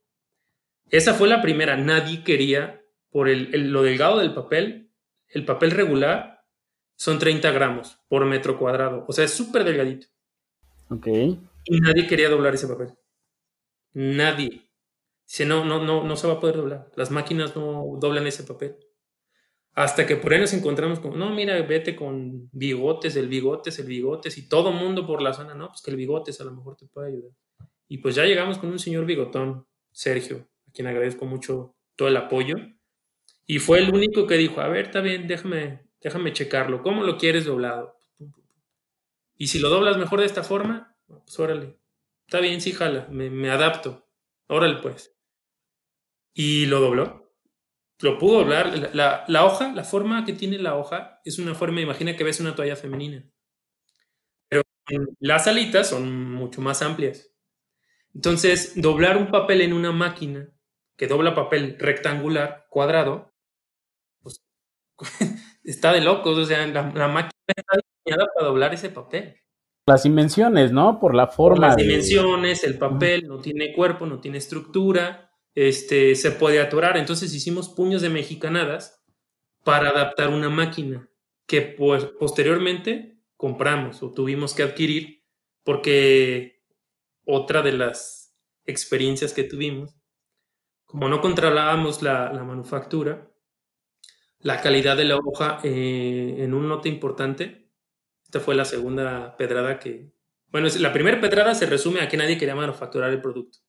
Esa 0.89 1.13
fue 1.13 1.27
la 1.27 1.41
primera, 1.41 1.77
nadie 1.77 2.23
quería, 2.23 2.81
por 3.15 3.29
el, 3.29 3.71
lo 3.71 3.81
delgado 3.81 4.19
del 4.19 4.33
papel, 4.33 4.91
el 5.29 5.45
papel 5.45 5.71
regular 5.71 6.43
son 6.97 7.17
30 7.17 7.49
gramos 7.51 7.97
por 8.09 8.25
metro 8.25 8.59
cuadrado, 8.59 9.05
o 9.07 9.13
sea, 9.13 9.23
es 9.23 9.31
súper 9.31 9.63
delgadito. 9.63 10.07
Ok. 10.89 11.07
Y 11.07 11.79
nadie 11.79 12.07
quería 12.07 12.27
doblar 12.27 12.55
ese 12.55 12.67
papel. 12.67 12.89
Nadie. 13.93 14.69
Dice, 15.25 15.45
no, 15.45 15.63
no, 15.63 15.81
no, 15.81 16.03
no 16.03 16.15
se 16.17 16.27
va 16.27 16.33
a 16.33 16.39
poder 16.41 16.57
doblar. 16.57 16.91
Las 16.97 17.09
máquinas 17.09 17.55
no 17.55 17.85
doblan 18.01 18.27
ese 18.27 18.43
papel. 18.43 18.75
Hasta 19.71 20.05
que 20.05 20.17
por 20.17 20.33
ahí 20.33 20.41
nos 20.41 20.51
encontramos 20.51 20.99
con, 20.99 21.17
no, 21.17 21.33
mira, 21.33 21.61
vete 21.61 21.95
con 21.95 22.49
bigotes, 22.51 23.15
el 23.15 23.29
bigotes, 23.29 23.79
el 23.79 23.85
bigotes, 23.87 24.37
y 24.37 24.49
todo 24.49 24.73
mundo 24.73 25.07
por 25.07 25.21
la 25.21 25.31
zona, 25.31 25.55
no, 25.55 25.69
pues 25.69 25.81
que 25.81 25.91
el 25.91 25.95
bigotes 25.95 26.41
a 26.41 26.43
lo 26.43 26.51
mejor 26.51 26.75
te 26.75 26.85
puede 26.87 27.13
ayudar. 27.13 27.31
Y 27.87 27.99
pues 27.99 28.15
ya 28.15 28.25
llegamos 28.25 28.57
con 28.57 28.71
un 28.71 28.79
señor 28.79 29.05
bigotón, 29.05 29.65
Sergio, 29.93 30.49
a 30.67 30.71
quien 30.73 30.87
agradezco 30.87 31.25
mucho 31.25 31.77
todo 31.95 32.09
el 32.09 32.17
apoyo. 32.17 32.55
Y 33.47 33.59
fue 33.59 33.79
el 33.79 33.93
único 33.93 34.25
que 34.25 34.35
dijo, 34.35 34.61
a 34.61 34.67
ver, 34.67 34.85
está 34.87 35.01
bien, 35.01 35.27
déjame, 35.27 35.87
déjame 36.01 36.33
checarlo. 36.33 36.81
¿Cómo 36.81 37.03
lo 37.03 37.17
quieres 37.17 37.45
doblado? 37.45 37.95
Y 39.37 39.47
si 39.47 39.59
lo 39.59 39.69
doblas 39.69 39.97
mejor 39.97 40.19
de 40.19 40.25
esta 40.25 40.43
forma, 40.43 40.95
pues 41.07 41.39
órale. 41.39 41.77
Está 42.25 42.39
bien, 42.39 42.61
sí, 42.61 42.71
jala, 42.71 43.07
me, 43.11 43.49
adapto. 43.51 44.07
Órale, 44.47 44.81
pues. 44.81 45.15
Y 46.33 46.65
lo 46.65 46.79
dobló. 46.79 47.33
Lo 47.99 48.17
pudo 48.17 48.39
doblar. 48.39 48.95
La, 48.95 49.45
hoja, 49.45 49.71
la 49.73 49.83
forma 49.83 50.25
que 50.25 50.33
tiene 50.33 50.57
la 50.57 50.75
hoja 50.75 51.21
es 51.23 51.37
una 51.37 51.53
forma, 51.53 51.81
imagina 51.81 52.15
que 52.15 52.23
ves 52.23 52.39
una 52.39 52.55
toalla 52.55 52.75
femenina. 52.75 53.29
Pero 54.47 54.63
las 55.19 55.47
alitas 55.47 55.89
son 55.89 56.31
mucho 56.31 56.61
más 56.61 56.81
amplias. 56.81 57.31
Entonces, 58.13 58.81
doblar 58.81 59.17
un 59.17 59.29
papel 59.29 59.61
en 59.61 59.73
una 59.73 59.91
máquina 59.91 60.49
que 60.97 61.07
dobla 61.07 61.35
papel 61.35 61.77
rectangular, 61.77 62.65
cuadrado, 62.69 63.34
está 65.63 65.93
de 65.93 66.01
locos. 66.01 66.37
O 66.37 66.45
sea, 66.45 66.65
la, 66.67 66.91
la 66.93 67.07
máquina 67.07 67.31
está 67.47 68.17
para 68.35 68.47
doblar 68.47 68.73
ese 68.73 68.89
papel. 68.89 69.35
Las 69.87 70.03
dimensiones, 70.03 70.71
¿no? 70.71 70.99
Por 70.99 71.13
la 71.13 71.27
forma. 71.27 71.67
las 71.67 71.75
dimensiones, 71.75 72.63
el 72.63 72.77
papel 72.77 73.27
no 73.27 73.39
tiene 73.39 73.71
cuerpo, 73.73 74.07
no 74.07 74.19
tiene 74.19 74.39
estructura, 74.39 75.31
este, 75.53 76.15
se 76.15 76.31
puede 76.31 76.59
atorar. 76.59 76.97
Entonces 76.97 77.33
hicimos 77.33 77.69
puños 77.69 78.01
de 78.01 78.09
mexicanadas 78.09 79.03
para 79.63 79.89
adaptar 79.89 80.29
una 80.29 80.49
máquina 80.49 81.09
que 81.45 81.61
pues, 81.61 82.05
posteriormente 82.05 83.19
compramos 83.37 84.01
o 84.01 84.11
tuvimos 84.11 84.53
que 84.53 84.63
adquirir 84.63 85.23
porque 85.63 86.63
otra 87.25 87.61
de 87.61 87.73
las 87.73 88.35
experiencias 88.65 89.33
que 89.33 89.43
tuvimos, 89.43 89.95
como 90.85 91.09
no 91.09 91.21
controlábamos 91.21 92.01
la, 92.01 92.31
manufactura, 92.43 93.31
la 94.39 94.61
calidad 94.61 94.97
de 94.97 95.05
la 95.05 95.17
hoja 95.17 95.59
eh, 95.63 96.35
en 96.39 96.53
un 96.53 96.69
lote 96.69 96.89
importante, 96.89 97.69
esta 98.23 98.39
fue 98.39 98.55
la 98.55 98.65
segunda 98.65 99.35
pedrada 99.37 99.79
que... 99.79 100.11
Bueno, 100.47 100.67
la 100.79 100.93
primera 100.93 101.19
pedrada 101.19 101.55
se 101.55 101.65
resume 101.65 102.01
a 102.01 102.07
que 102.07 102.17
nadie 102.17 102.37
quería 102.37 102.55
manufacturar 102.55 103.11
el 103.11 103.21
producto. 103.21 103.59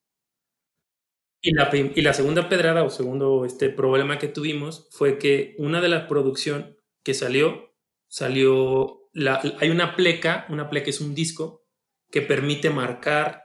Y 1.41 1.53
la, 1.53 1.71
y 1.73 2.01
la 2.03 2.13
segunda 2.13 2.49
pedrada 2.49 2.83
o 2.83 2.91
segundo 2.91 3.45
este 3.45 3.69
problema 3.69 4.19
que 4.19 4.29
tuvimos 4.29 4.89
fue 4.91 5.19
que 5.19 5.55
una 5.59 5.81
de 5.81 5.89
la 5.89 6.09
producción 6.09 6.77
que 7.05 7.15
salió, 7.15 7.75
salió, 8.09 9.09
la, 9.13 9.41
hay 9.61 9.71
una 9.71 9.95
pleca, 9.95 10.47
una 10.49 10.69
pleca 10.69 10.91
es 10.91 11.01
un 11.01 11.15
disco 11.15 11.65
que 12.11 12.23
permite 12.23 12.71
marcar 12.71 13.45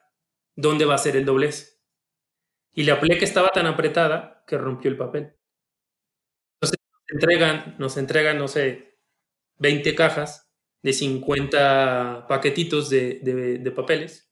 dónde 0.56 0.86
va 0.86 0.96
a 0.96 1.00
ser 1.00 1.16
el 1.16 1.26
doblez. 1.26 1.82
Y 2.74 2.84
la 2.84 3.00
pleca 3.00 3.24
estaba 3.24 3.50
tan 3.50 3.68
apretada 3.68 4.44
que 4.48 4.58
rompió 4.58 4.90
el 4.90 4.98
papel. 4.98 5.36
Entregan, 7.12 7.76
nos 7.78 7.98
entregan, 7.98 8.38
no 8.38 8.48
sé, 8.48 8.98
20 9.60 9.94
cajas 9.96 10.50
de 10.82 10.94
50 10.94 12.26
paquetitos 12.28 12.90
de, 12.90 13.74
papeles 13.76 14.32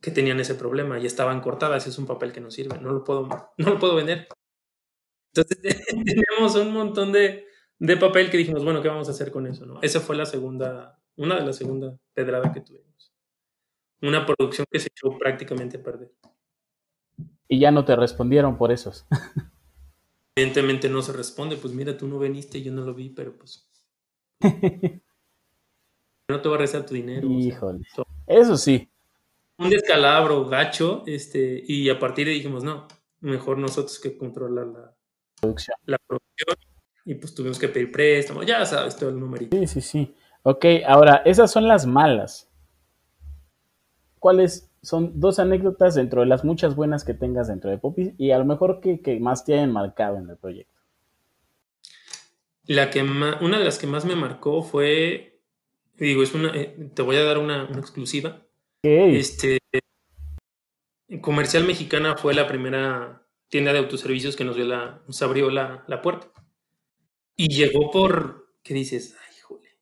que 0.00 0.10
tenían 0.10 0.38
ese 0.38 0.54
problema 0.54 0.98
y 0.98 1.06
estaban 1.06 1.40
cortadas. 1.40 1.86
Es 1.86 1.98
un 1.98 2.06
papel 2.06 2.32
que 2.32 2.40
no 2.40 2.50
sirve, 2.50 2.78
no 2.78 2.92
lo 2.92 3.04
puedo, 3.04 3.28
no 3.56 3.70
lo 3.70 3.78
puedo 3.78 3.96
vender. 3.96 4.28
Entonces 5.34 5.58
tenemos 6.04 6.54
un 6.56 6.72
montón 6.72 7.10
de, 7.10 7.46
papel 7.98 8.30
que 8.30 8.36
dijimos, 8.36 8.64
bueno, 8.64 8.82
¿qué 8.82 8.88
vamos 8.88 9.08
a 9.08 9.12
hacer 9.12 9.30
con 9.30 9.46
eso? 9.46 9.66
¿no? 9.66 9.80
Esa 9.82 10.00
fue 10.00 10.14
la 10.14 10.26
segunda, 10.26 11.00
una 11.16 11.36
de 11.36 11.46
las 11.46 11.56
segundas 11.56 11.98
pedradas 12.14 12.52
que 12.52 12.60
tuvimos. 12.60 13.12
Una 14.02 14.26
producción 14.26 14.66
que 14.70 14.78
se 14.78 14.88
echó 14.88 15.18
prácticamente 15.18 15.78
a 15.78 15.82
perder. 15.82 16.12
Y 17.48 17.58
ya 17.58 17.70
no 17.70 17.84
te 17.84 17.96
respondieron 17.96 18.58
por 18.58 18.70
esos. 18.70 19.06
Evidentemente 20.38 20.88
no 20.88 21.02
se 21.02 21.12
responde, 21.12 21.56
pues 21.56 21.74
mira, 21.74 21.96
tú 21.96 22.06
no 22.06 22.16
veniste, 22.16 22.62
yo 22.62 22.70
no 22.70 22.84
lo 22.84 22.94
vi, 22.94 23.08
pero 23.08 23.36
pues 23.36 23.68
no 26.28 26.40
te 26.40 26.48
va 26.48 26.54
a 26.54 26.58
rezar 26.58 26.86
tu 26.86 26.94
dinero. 26.94 27.28
Híjole. 27.28 27.84
Eso 28.24 28.56
sí. 28.56 28.88
Un 29.58 29.68
descalabro 29.68 30.44
gacho, 30.44 31.02
este, 31.06 31.60
y 31.66 31.90
a 31.90 31.98
partir 31.98 32.26
de 32.26 32.30
ahí 32.30 32.36
dijimos, 32.38 32.62
no, 32.62 32.86
mejor 33.18 33.58
nosotros 33.58 33.98
que 33.98 34.16
controlar 34.16 34.68
la 34.68 34.94
producción. 35.40 35.76
La 35.86 35.98
producción. 35.98 36.56
Y 37.04 37.16
pues 37.16 37.34
tuvimos 37.34 37.58
que 37.58 37.68
pedir 37.68 37.90
préstamo, 37.90 38.44
ya 38.44 38.64
sabes 38.64 38.94
todo 38.94 39.10
el 39.10 39.18
numerito. 39.18 39.56
Sí, 39.56 39.66
sí, 39.66 39.80
sí. 39.80 40.14
Ok, 40.44 40.64
ahora, 40.86 41.22
esas 41.24 41.50
son 41.50 41.66
las 41.66 41.84
malas. 41.84 42.48
¿Cuáles 44.20 44.67
son 44.82 45.20
dos 45.20 45.38
anécdotas 45.38 45.94
dentro 45.94 46.20
de 46.20 46.26
las 46.26 46.44
muchas 46.44 46.74
buenas 46.74 47.04
que 47.04 47.14
tengas 47.14 47.48
dentro 47.48 47.70
de 47.70 47.78
Popis 47.78 48.12
y 48.18 48.30
a 48.30 48.38
lo 48.38 48.44
mejor 48.44 48.80
que, 48.80 49.00
que 49.00 49.18
más 49.20 49.44
te 49.44 49.54
hayan 49.54 49.72
marcado 49.72 50.18
en 50.18 50.28
el 50.30 50.36
proyecto? 50.36 50.72
La 52.64 52.90
que 52.90 53.02
una 53.02 53.58
de 53.58 53.64
las 53.64 53.78
que 53.78 53.86
más 53.86 54.04
me 54.04 54.14
marcó 54.14 54.62
fue 54.62 55.28
digo, 56.06 56.22
es 56.22 56.34
una, 56.34 56.54
eh, 56.54 56.90
te 56.94 57.02
voy 57.02 57.16
a 57.16 57.24
dar 57.24 57.38
una, 57.38 57.64
exclusiva. 57.76 58.46
Este, 58.82 59.58
Comercial 61.20 61.64
Mexicana 61.64 62.16
fue 62.16 62.34
la 62.34 62.46
primera 62.46 63.26
tienda 63.48 63.72
de 63.72 63.78
autoservicios 63.78 64.36
que 64.36 64.44
nos, 64.44 64.56
dio 64.56 64.66
la, 64.66 65.02
nos 65.06 65.20
abrió 65.22 65.50
la, 65.50 65.84
puerta. 66.02 66.28
Y 67.36 67.54
llegó 67.54 67.90
por, 67.90 68.52
¿qué 68.62 68.74
dices? 68.74 69.16
Ay, 69.26 69.36
jole. 69.42 69.76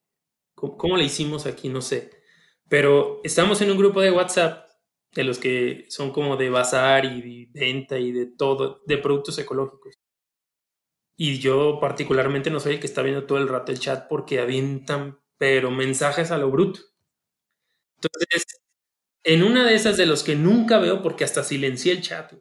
¿Cómo, 0.54 0.96
le 0.96 1.04
hicimos 1.04 1.46
aquí? 1.46 1.68
No 1.68 1.80
sé. 1.80 2.10
Pero 2.68 3.20
estamos 3.24 3.60
en 3.60 3.70
un 3.70 3.78
grupo 3.78 4.00
de 4.00 4.10
WhatsApp 4.10 4.65
de 5.16 5.24
los 5.24 5.38
que 5.38 5.86
son 5.88 6.12
como 6.12 6.36
de 6.36 6.50
bazar 6.50 7.04
y 7.06 7.46
de 7.46 7.60
venta 7.60 7.98
y 7.98 8.12
de 8.12 8.26
todo, 8.26 8.82
de 8.86 8.98
productos 8.98 9.38
ecológicos. 9.38 9.94
Y 11.18 11.38
yo 11.40 11.78
particularmente 11.80 12.50
no 12.50 12.58
soy 12.60 12.74
el 12.74 12.80
que 12.80 12.86
está 12.86 13.02
viendo 13.02 13.24
todo 13.26 13.38
el 13.38 13.48
rato 13.48 13.70
el 13.72 13.78
chat 13.78 14.08
porque 14.08 14.40
avientan, 14.40 15.18
pero 15.38 15.70
mensajes 15.70 16.30
a 16.30 16.38
lo 16.38 16.50
bruto. 16.50 16.80
Entonces, 18.02 18.46
en 19.24 19.42
una 19.44 19.66
de 19.66 19.74
esas 19.74 19.96
de 19.98 20.06
los 20.06 20.22
que 20.24 20.36
nunca 20.36 20.78
veo 20.78 21.02
porque 21.02 21.24
hasta 21.24 21.44
silencié 21.44 21.92
el 21.92 22.02
chat, 22.02 22.32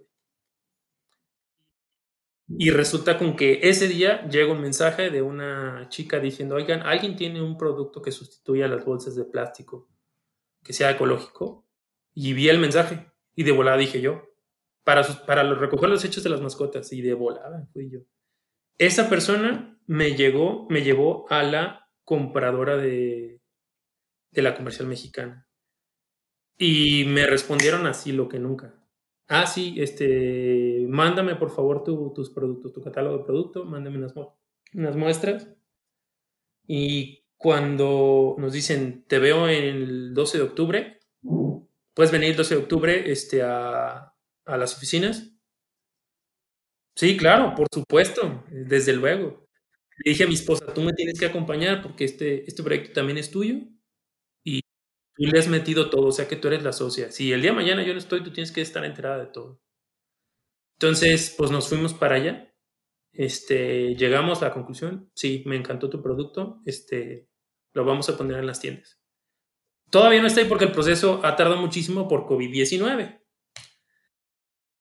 y 2.47 2.69
resulta 2.69 3.17
con 3.17 3.35
que 3.35 3.59
ese 3.63 3.87
día 3.87 4.27
llega 4.27 4.51
un 4.53 4.61
mensaje 4.61 5.09
de 5.09 5.21
una 5.21 5.87
chica 5.89 6.19
diciendo, 6.19 6.55
oigan, 6.55 6.81
¿alguien 6.83 7.15
tiene 7.15 7.41
un 7.41 7.57
producto 7.57 8.01
que 8.01 8.11
sustituya 8.11 8.67
las 8.67 8.85
bolsas 8.85 9.15
de 9.15 9.25
plástico 9.25 9.89
que 10.63 10.73
sea 10.73 10.91
ecológico? 10.91 11.64
Y 12.15 12.33
vi 12.33 12.49
el 12.49 12.57
mensaje 12.57 13.11
y 13.35 13.43
de 13.43 13.51
volada 13.51 13.77
dije 13.77 14.01
yo, 14.01 14.23
para, 14.83 15.03
para 15.25 15.43
recoger 15.53 15.89
los 15.89 16.03
hechos 16.03 16.23
de 16.23 16.31
las 16.31 16.41
mascotas 16.41 16.91
y 16.91 17.01
de 17.01 17.13
volada 17.13 17.67
fui 17.71 17.91
yo. 17.91 17.99
Esa 18.79 19.09
persona 19.09 19.79
me 19.85 20.15
llegó, 20.15 20.65
me 20.69 20.81
llevó 20.81 21.29
a 21.29 21.43
la 21.43 21.87
compradora 22.03 22.77
de, 22.77 23.41
de 24.31 24.41
la 24.41 24.55
comercial 24.55 24.87
mexicana. 24.87 25.47
Y 26.57 27.05
me 27.05 27.25
respondieron 27.25 27.85
así 27.85 28.11
lo 28.11 28.29
que 28.29 28.39
nunca. 28.39 28.73
Ah, 29.27 29.47
sí, 29.47 29.75
este, 29.77 30.85
mándame 30.87 31.35
por 31.35 31.49
favor 31.49 31.83
tus 31.83 32.29
productos, 32.29 32.71
tu 32.73 32.81
catálogo 32.81 33.17
de 33.17 33.23
producto, 33.23 33.65
mándame 33.65 33.97
unas, 33.97 34.13
unas 34.73 34.95
muestras. 34.95 35.49
Y 36.67 37.25
cuando 37.35 38.35
nos 38.37 38.53
dicen, 38.53 39.03
te 39.07 39.19
veo 39.19 39.47
el 39.47 40.13
12 40.13 40.37
de 40.37 40.43
octubre, 40.43 40.94
puedes 41.95 42.11
venir 42.11 42.31
el 42.31 42.37
12 42.37 42.55
de 42.55 42.61
octubre 42.61 43.11
este, 43.11 43.41
a, 43.43 44.13
a 44.45 44.57
las 44.57 44.75
oficinas. 44.77 45.31
Sí, 46.95 47.17
claro, 47.17 47.53
por 47.55 47.67
supuesto, 47.73 48.43
desde 48.49 48.93
luego. 48.93 49.47
Le 49.97 50.11
dije 50.11 50.23
a 50.25 50.27
mi 50.27 50.35
esposa, 50.35 50.73
tú 50.73 50.81
me 50.81 50.93
tienes 50.93 51.19
que 51.19 51.25
acompañar 51.25 51.81
porque 51.81 52.05
este, 52.05 52.45
este 52.47 52.63
proyecto 52.63 52.93
también 52.93 53.17
es 53.17 53.31
tuyo 53.31 53.55
Tú 55.17 55.25
le 55.25 55.37
has 55.39 55.49
metido 55.49 55.89
todo, 55.89 56.07
o 56.07 56.11
sea 56.13 56.27
que 56.29 56.37
tú 56.37 56.47
eres 56.47 56.63
la 56.63 56.71
socia. 56.71 57.11
Si 57.11 57.33
el 57.33 57.41
día 57.41 57.51
de 57.51 57.57
mañana 57.57 57.83
yo 57.83 57.91
no 57.91 57.99
estoy, 57.99 58.23
tú 58.23 58.31
tienes 58.31 58.51
que 58.53 58.61
estar 58.61 58.85
enterada 58.85 59.17
de 59.19 59.27
todo. 59.27 59.61
Entonces, 60.77 61.33
pues 61.37 61.51
nos 61.51 61.67
fuimos 61.69 61.93
para 61.93 62.15
allá. 62.15 62.53
Este, 63.13 63.95
llegamos 63.95 64.41
a 64.41 64.47
la 64.47 64.53
conclusión, 64.53 65.09
sí, 65.15 65.43
me 65.45 65.55
encantó 65.55 65.89
tu 65.89 66.01
producto, 66.03 66.61
este, 66.65 67.29
lo 67.73 67.85
vamos 67.85 68.09
a 68.09 68.17
poner 68.17 68.39
en 68.39 68.47
las 68.47 68.59
tiendas. 68.59 68.99
Todavía 69.89 70.21
no 70.21 70.27
está 70.27 70.41
ahí 70.41 70.47
porque 70.47 70.65
el 70.65 70.71
proceso 70.71 71.21
ha 71.23 71.35
tardado 71.35 71.61
muchísimo 71.61 72.07
por 72.07 72.25
COVID-19. 72.25 73.21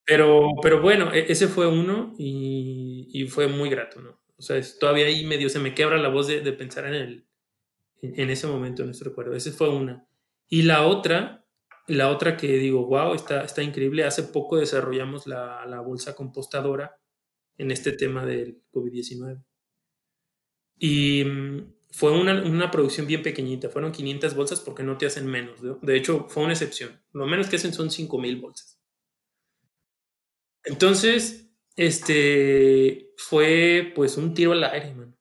Pero, 0.07 0.51
pero 0.63 0.83
bueno, 0.83 1.13
e, 1.13 1.33
ese 1.33 1.49
fue 1.49 1.67
uno 1.67 2.15
y, 2.19 3.27
fue 3.31 3.49
muy 3.49 3.71
grato, 3.71 4.01
¿no? 4.01 4.21
O 4.37 4.43
sea, 4.43 4.61
todavía 4.79 5.07
ahí 5.07 5.25
medio 5.25 5.49
se 5.49 5.61
me 5.61 5.75
quebra 5.75 5.97
la 5.97 6.09
voz 6.09 6.27
de, 6.27 6.41
pensar 6.53 6.87
en, 6.87 6.95
el, 6.95 7.27
en, 8.03 8.21
en, 8.21 8.31
ese 8.31 8.47
momento, 8.47 8.83
en 8.83 8.89
nuestro 8.89 9.11
recuerdo. 9.11 9.35
Ese 9.35 9.53
fue 9.53 9.71
una. 9.71 10.07
Y 10.49 10.63
la 10.63 10.87
otra, 10.87 11.47
la 11.87 12.11
otra 12.11 12.37
que 12.37 12.49
digo, 12.59 12.87
wow, 12.87 13.15
está, 13.15 13.45
está 13.45 13.63
increíble. 13.63 14.05
Hace 14.05 14.25
poco 14.25 14.57
desarrollamos 14.57 15.27
la, 15.27 15.65
la 15.67 15.81
bolsa 15.81 16.15
compostadora 16.15 16.99
en 17.57 17.71
este 17.71 17.93
tema 17.93 18.27
del 18.27 18.63
COVID-19. 18.73 19.43
Y 20.79 21.25
mm, 21.25 21.75
fue 21.95 22.13
una, 22.13 22.43
una, 22.43 22.71
producción 22.71 23.07
bien 23.07 23.23
pequeñita, 23.23 23.69
fueron 23.69 23.93
500 23.93 24.35
bolsas 24.35 24.61
porque 24.61 24.83
no 24.83 24.99
te 24.99 25.07
hacen 25.07 25.27
menos. 25.27 25.61
De 25.83 25.97
hecho, 25.97 26.27
fue 26.29 26.43
una 26.43 26.53
excepción. 26.53 27.01
Lo 27.13 27.27
menos 27.27 27.49
que 27.49 27.57
hacen 27.57 27.73
son 27.73 27.91
5000 27.91 28.41
bolsas. 28.41 28.81
Entonces, 30.65 31.51
este 31.77 33.13
fue 33.17 33.93
pues 33.95 34.17
un 34.17 34.35
tiro 34.35 34.53
al 34.53 34.65
aire, 34.65 34.95
man. 34.95 35.17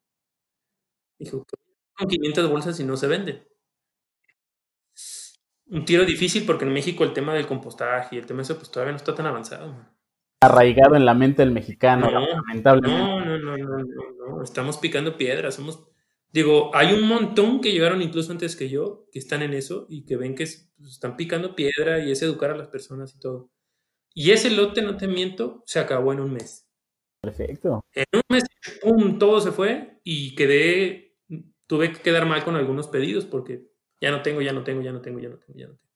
Dijo, 1.20 1.46
con 1.94 2.08
500 2.08 2.50
bolsas 2.50 2.80
y 2.80 2.84
no 2.84 2.98
se 2.98 3.08
venden 3.08 3.46
un 5.74 5.86
tiro 5.86 6.06
difícil 6.06 6.46
porque 6.46 6.66
en 6.66 6.74
México 6.74 7.04
el 7.04 7.14
tema 7.14 7.34
del 7.34 7.48
compostaje 7.48 8.16
y 8.16 8.20
el 8.20 8.26
tema 8.26 8.38
de 8.38 8.44
eso 8.44 8.58
pues 8.58 8.70
todavía 8.70 8.92
no 8.92 8.98
está 8.98 9.16
tan 9.16 9.26
avanzado. 9.26 9.76
Arraigado 10.42 10.96
en 10.96 11.06
la 11.06 11.14
mente 11.14 11.42
del 11.42 11.52
mexicano, 11.52 12.10
lamentablemente. 12.12 13.02
No, 13.02 13.26
no, 13.26 13.40
no, 13.40 13.58
no, 13.58 13.78
no, 13.78 14.44
estamos 14.44 14.78
picando 14.78 15.18
piedras, 15.18 15.56
somos... 15.56 15.90
Digo, 16.34 16.76
hay 16.76 16.94
un 16.94 17.08
montón 17.08 17.62
que 17.62 17.72
llegaron 17.72 18.02
incluso 18.02 18.32
antes 18.32 18.56
que 18.56 18.68
yo, 18.68 19.08
que 19.12 19.20
están 19.20 19.44
en 19.44 19.54
eso 19.54 19.86
y 19.88 20.04
que 20.04 20.18
ven 20.18 20.34
que 20.34 20.46
pues, 20.46 20.92
están 20.92 21.16
picando 21.16 21.56
piedra 21.56 22.04
y 22.04 22.12
es 22.12 22.24
educar 22.24 22.50
a 22.50 22.58
las 22.58 22.70
personas 22.70 23.14
y 23.16 23.20
todo. 23.20 23.52
Y 24.16 24.32
ese 24.32 24.50
lote, 24.50 24.82
no 24.82 24.98
te 24.98 25.08
miento, 25.08 25.64
se 25.68 25.80
acabó 25.80 26.12
en 26.12 26.22
un 26.22 26.34
mes. 26.34 26.68
Perfecto. 27.22 27.82
En 27.94 28.06
un 28.14 28.22
mes, 28.30 28.44
pum, 28.82 29.20
todo 29.20 29.42
se 29.42 29.52
fue 29.52 30.00
y 30.04 30.34
quedé, 30.34 31.16
tuve 31.68 31.94
que 31.94 32.02
quedar 32.02 32.26
mal 32.26 32.44
con 32.44 32.56
algunos 32.56 32.88
pedidos 32.88 33.26
porque 33.26 33.68
ya 34.02 34.10
no 34.10 34.24
tengo, 34.24 34.42
ya 34.42 34.54
no 34.54 34.64
tengo, 34.64 34.82
ya 34.82 34.92
no 34.92 35.02
tengo, 35.02 35.20
ya 35.20 35.30
no 35.30 35.38
tengo, 35.38 35.60
ya 35.60 35.68
no 35.68 35.76
tengo. 35.76 35.90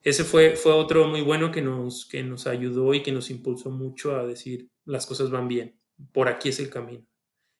Ese 0.00 0.24
fue, 0.24 0.56
fue 0.56 0.72
otro 0.72 1.06
muy 1.06 1.20
bueno 1.20 1.52
que 1.52 1.60
nos, 1.60 2.06
que 2.06 2.22
nos 2.22 2.46
ayudó 2.46 2.94
y 2.94 3.02
que 3.02 3.12
nos 3.12 3.30
impulsó 3.30 3.70
mucho 3.70 4.16
a 4.16 4.26
decir 4.26 4.70
las 4.86 5.06
cosas 5.06 5.30
van 5.30 5.48
bien, 5.48 5.78
por 6.12 6.28
aquí 6.28 6.48
es 6.48 6.60
el 6.60 6.70
camino. 6.70 7.06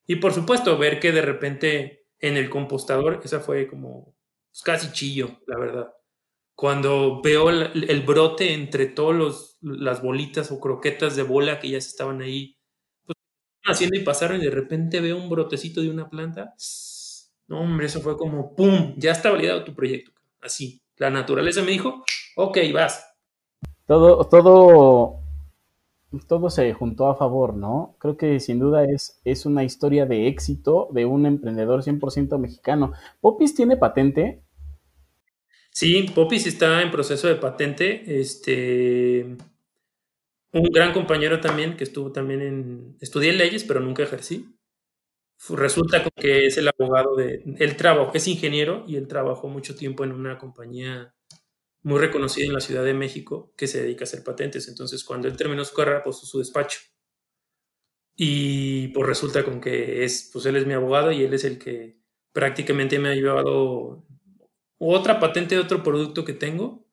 Y 0.07 0.17
por 0.17 0.33
supuesto, 0.33 0.77
ver 0.77 0.99
que 0.99 1.11
de 1.11 1.21
repente 1.21 2.05
en 2.19 2.37
el 2.37 2.49
compostador, 2.49 3.21
esa 3.23 3.39
fue 3.39 3.67
como 3.67 4.15
pues, 4.51 4.61
casi 4.63 4.91
chillo, 4.91 5.39
la 5.47 5.57
verdad. 5.57 5.93
Cuando 6.55 7.21
veo 7.21 7.49
el, 7.49 8.03
brote 8.05 8.53
entre 8.53 8.85
todas 8.85 9.57
las 9.61 10.01
bolitas 10.01 10.51
o 10.51 10.59
croquetas 10.59 11.15
de 11.15 11.23
bola 11.23 11.59
que 11.59 11.69
ya 11.69 11.81
se 11.81 11.89
estaban 11.89 12.21
ahí 12.21 12.57
pues, 13.05 13.17
haciendo 13.65 13.99
y 13.99 14.03
pasaron 14.03 14.41
y 14.41 14.45
de 14.45 14.51
repente 14.51 15.01
veo 15.01 15.17
un 15.17 15.29
brotecito 15.29 15.81
de 15.81 15.89
una 15.89 16.09
planta, 16.09 16.55
no, 17.47 17.61
hombre, 17.61 17.85
eso 17.85 18.01
fue 18.01 18.17
como, 18.17 18.55
¡pum! 18.55 18.95
Ya 18.97 19.11
está 19.11 19.31
validado 19.31 19.63
tu 19.63 19.75
proyecto. 19.75 20.11
Así. 20.41 20.81
La 20.97 21.09
naturaleza 21.09 21.61
me 21.61 21.71
dijo, 21.71 22.03
ok, 22.37 22.57
vas. 22.73 23.05
Todo, 23.85 24.23
todo, 24.27 25.19
todo 26.27 26.49
se 26.49 26.73
juntó 26.73 27.07
a 27.07 27.15
favor, 27.15 27.55
¿no? 27.55 27.95
Creo 27.99 28.17
que 28.17 28.39
sin 28.39 28.59
duda 28.59 28.83
es, 28.85 29.21
es 29.23 29.45
una 29.45 29.63
historia 29.63 30.05
de 30.05 30.27
éxito 30.27 30.89
de 30.91 31.05
un 31.05 31.25
emprendedor 31.25 31.83
100% 31.83 32.37
mexicano. 32.37 32.93
¿Popis 33.21 33.55
tiene 33.55 33.77
patente? 33.77 34.43
Sí, 35.71 36.05
Popis 36.15 36.47
está 36.47 36.81
en 36.81 36.91
proceso 36.91 37.27
de 37.27 37.35
patente. 37.35 38.19
Este, 38.19 39.37
un 40.51 40.63
gran 40.71 40.93
compañero 40.93 41.39
también 41.41 41.75
que 41.75 41.83
estuvo 41.83 42.11
también 42.11 42.41
en, 42.41 42.97
estudié 43.01 43.33
leyes, 43.33 43.63
pero 43.63 43.79
nunca 43.79 44.03
ejercí 44.03 44.55
resulta 45.49 46.03
que 46.15 46.47
es 46.47 46.57
el 46.57 46.67
abogado 46.67 47.15
de, 47.15 47.43
él 47.59 47.75
trabajó, 47.77 48.11
es 48.13 48.27
ingeniero 48.27 48.83
y 48.87 48.95
él 48.95 49.07
trabajó 49.07 49.47
mucho 49.47 49.75
tiempo 49.75 50.03
en 50.03 50.11
una 50.11 50.37
compañía 50.37 51.13
muy 51.85 51.99
reconocida 51.99 52.47
en 52.47 52.53
la 52.53 52.61
Ciudad 52.61 52.83
de 52.83 52.95
México 52.95 53.53
que 53.55 53.67
se 53.67 53.83
dedica 53.83 54.03
a 54.03 54.07
hacer 54.07 54.23
patentes. 54.23 54.67
Entonces, 54.67 55.03
cuando 55.03 55.27
él 55.27 55.37
terminó 55.37 55.63
su 55.63 55.75
carrera, 55.75 56.03
puso 56.03 56.25
su 56.25 56.39
despacho. 56.39 56.79
Y 58.15 58.87
pues 58.87 59.05
resulta 59.05 59.45
con 59.45 59.61
que 59.61 60.03
es, 60.03 60.31
pues 60.33 60.47
él 60.47 60.55
es 60.55 60.65
mi 60.65 60.73
abogado 60.73 61.11
y 61.11 61.21
él 61.21 61.31
es 61.35 61.43
el 61.43 61.59
que 61.59 61.99
prácticamente 62.33 62.97
me 62.97 63.09
ha 63.09 63.13
llevado 63.13 64.03
otra 64.79 65.19
patente 65.19 65.53
de 65.53 65.61
otro 65.61 65.83
producto 65.83 66.25
que 66.25 66.33
tengo. 66.33 66.87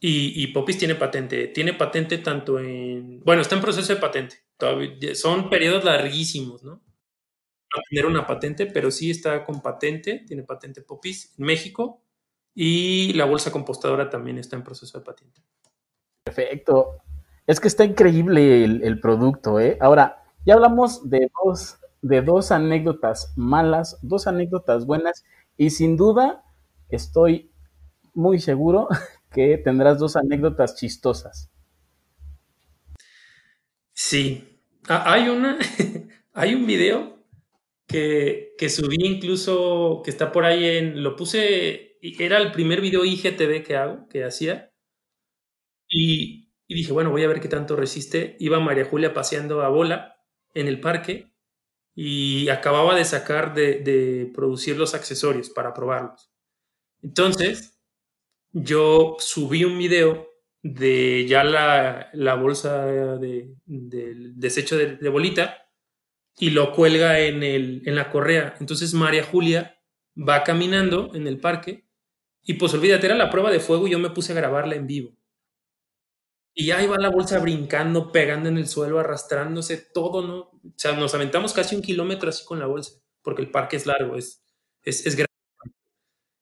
Y, 0.00 0.42
y 0.42 0.48
Popis 0.48 0.78
tiene 0.78 0.96
patente. 0.96 1.46
Tiene 1.46 1.74
patente 1.74 2.18
tanto 2.18 2.58
en, 2.58 3.20
bueno, 3.20 3.42
está 3.42 3.54
en 3.54 3.62
proceso 3.62 3.94
de 3.94 4.00
patente. 4.00 4.36
Todavía, 4.56 5.14
son 5.14 5.48
periodos 5.48 5.84
larguísimos, 5.84 6.64
¿no? 6.64 6.82
a 7.72 7.82
tener 7.88 8.06
una 8.06 8.26
patente, 8.26 8.66
pero 8.66 8.90
sí 8.90 9.10
está 9.10 9.44
con 9.44 9.60
patente, 9.60 10.24
tiene 10.26 10.42
patente 10.42 10.82
Popis 10.82 11.34
en 11.38 11.44
México 11.44 12.02
y 12.60 13.12
la 13.12 13.24
bolsa 13.24 13.52
compostadora 13.52 14.10
también 14.10 14.36
está 14.36 14.56
en 14.56 14.64
proceso 14.64 14.98
de 14.98 15.04
patente. 15.04 15.40
Perfecto. 16.24 16.96
Es 17.46 17.60
que 17.60 17.68
está 17.68 17.84
increíble 17.84 18.64
el, 18.64 18.98
producto, 18.98 19.60
¿eh? 19.60 19.78
Ahora, 19.80 20.24
ya 20.44 20.54
hablamos 20.54 21.08
de 21.08 21.30
dos, 21.44 21.78
de 22.02 22.20
dos 22.20 22.50
anécdotas 22.50 23.32
malas, 23.36 24.00
dos 24.02 24.26
anécdotas 24.26 24.86
buenas 24.86 25.24
y 25.56 25.70
sin 25.70 25.96
duda 25.96 26.42
estoy 26.88 27.52
muy 28.12 28.40
seguro 28.40 28.88
que 29.30 29.58
tendrás 29.58 30.00
dos 30.00 30.16
anécdotas 30.16 30.74
chistosas. 30.74 31.52
Sí, 33.92 34.60
ah, 34.88 35.04
hay 35.06 35.28
una, 35.28 35.60
hay 36.32 36.56
un 36.56 36.66
video 36.66 37.20
que, 37.86 38.56
que 38.58 38.68
subí 38.68 38.96
incluso, 38.98 40.02
que 40.04 40.10
está 40.10 40.32
por 40.32 40.44
ahí 40.44 40.64
en, 40.64 41.04
lo 41.04 41.14
puse, 41.14 41.87
era 42.02 42.38
el 42.38 42.52
primer 42.52 42.80
video 42.80 43.04
IGTV 43.04 43.64
que 43.64 43.76
hago, 43.76 44.08
que 44.08 44.24
hacía, 44.24 44.72
y, 45.88 46.50
dije, 46.68 46.92
bueno, 46.92 47.10
voy 47.10 47.24
a 47.24 47.28
ver 47.28 47.40
qué 47.40 47.48
tanto 47.48 47.76
resiste. 47.76 48.36
Iba 48.40 48.60
María 48.60 48.84
Julia 48.84 49.14
paseando 49.14 49.62
a 49.62 49.68
bola 49.68 50.16
en 50.54 50.68
el 50.68 50.80
parque, 50.80 51.32
y 51.94 52.48
acababa 52.48 52.94
de 52.94 53.04
sacar 53.04 53.54
de, 53.54 54.30
producir 54.32 54.76
los 54.76 54.94
accesorios 54.94 55.50
para 55.50 55.74
probarlos. 55.74 56.30
Entonces, 57.02 57.80
yo 58.52 59.16
subí 59.18 59.64
un 59.64 59.76
video 59.78 60.28
de 60.62 61.26
ya 61.26 61.42
la, 61.42 62.34
bolsa 62.34 62.86
de, 62.86 63.52
del 63.64 64.38
desecho 64.38 64.76
de, 64.76 65.08
bolita 65.08 65.68
y 66.38 66.50
lo 66.50 66.72
cuelga 66.72 67.18
en, 67.18 67.42
el, 67.42 67.82
en 67.84 67.96
la 67.96 68.10
correa. 68.10 68.54
Entonces 68.60 68.94
María 68.94 69.24
Julia 69.24 69.76
va 70.16 70.44
caminando 70.44 71.10
en 71.14 71.26
el 71.26 71.40
parque 71.40 71.87
y 72.42 72.54
pues 72.54 72.74
olvídate, 72.74 73.06
era 73.06 73.16
la 73.16 73.30
prueba 73.30 73.50
de 73.50 73.60
fuego 73.60 73.86
y 73.86 73.90
yo 73.92 73.98
me 73.98 74.10
puse 74.10 74.32
a 74.32 74.36
grabarla 74.36 74.74
en 74.74 74.86
vivo. 74.86 75.12
Y 76.54 76.72
ahí 76.72 76.86
va 76.88 76.98
la 76.98 77.10
bolsa 77.10 77.38
brincando, 77.38 78.10
pegando 78.10 78.48
en 78.48 78.58
el 78.58 78.66
suelo, 78.66 78.98
arrastrándose, 78.98 79.76
todo, 79.76 80.26
¿no? 80.26 80.38
O 80.38 80.72
sea, 80.76 80.92
nos 80.92 81.14
aventamos 81.14 81.52
casi 81.52 81.76
un 81.76 81.82
kilómetro 81.82 82.30
así 82.30 82.44
con 82.44 82.58
la 82.58 82.66
bolsa, 82.66 83.00
porque 83.22 83.42
el 83.42 83.50
parque 83.50 83.76
es 83.76 83.86
largo, 83.86 84.16
es, 84.16 84.44
es, 84.82 85.06
es 85.06 85.14
grande. 85.14 85.28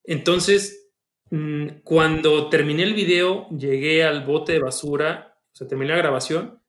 Entonces, 0.05 0.91
mm, 1.31 1.81
cuando 1.85 2.49
terminé 2.49 2.85
el 2.85 2.95
video, 2.95 3.49
llegué 3.51 4.05
al 4.05 4.25
bote 4.25 4.53
de 4.53 4.61
basura, 4.61 5.39
o 5.53 5.57
sea, 5.57 5.69
terminé 5.69 5.91
la 5.93 5.99
grabación, 5.99 6.63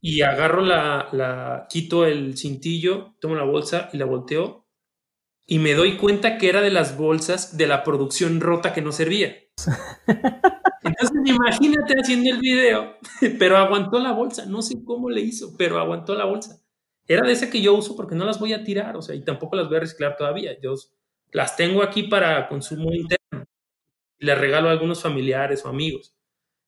y 0.00 0.22
agarro 0.22 0.62
la, 0.62 1.08
la, 1.12 1.66
quito 1.68 2.06
el 2.06 2.36
cintillo, 2.38 3.16
tomo 3.20 3.34
la 3.34 3.44
bolsa 3.44 3.90
y 3.92 3.98
la 3.98 4.06
volteo, 4.06 4.59
y 5.50 5.58
me 5.58 5.74
doy 5.74 5.96
cuenta 5.96 6.38
que 6.38 6.48
era 6.48 6.60
de 6.60 6.70
las 6.70 6.96
bolsas 6.96 7.56
de 7.56 7.66
la 7.66 7.82
producción 7.82 8.40
rota 8.40 8.72
que 8.72 8.82
no 8.82 8.92
servía. 8.92 9.36
Entonces 10.84 11.20
imagínate 11.24 11.94
haciendo 12.00 12.30
el 12.30 12.38
video, 12.38 12.94
pero 13.38 13.56
aguantó 13.56 13.98
la 13.98 14.12
bolsa, 14.12 14.46
no 14.46 14.62
sé 14.62 14.76
cómo 14.84 15.10
le 15.10 15.22
hizo, 15.22 15.56
pero 15.58 15.80
aguantó 15.80 16.14
la 16.14 16.24
bolsa. 16.24 16.62
Era 17.08 17.26
de 17.26 17.32
esa 17.32 17.50
que 17.50 17.60
yo 17.60 17.74
uso 17.74 17.96
porque 17.96 18.14
no 18.14 18.24
las 18.24 18.38
voy 18.38 18.52
a 18.52 18.62
tirar, 18.62 18.96
o 18.96 19.02
sea, 19.02 19.16
y 19.16 19.24
tampoco 19.24 19.56
las 19.56 19.66
voy 19.66 19.78
a 19.78 19.80
reciclar 19.80 20.16
todavía. 20.16 20.56
Yo 20.60 20.76
las 21.32 21.56
tengo 21.56 21.82
aquí 21.82 22.04
para 22.04 22.48
consumo 22.48 22.92
interno. 22.92 23.44
Y 24.20 24.26
les 24.26 24.38
regalo 24.38 24.68
a 24.68 24.72
algunos 24.72 25.02
familiares 25.02 25.64
o 25.64 25.68
amigos. 25.68 26.14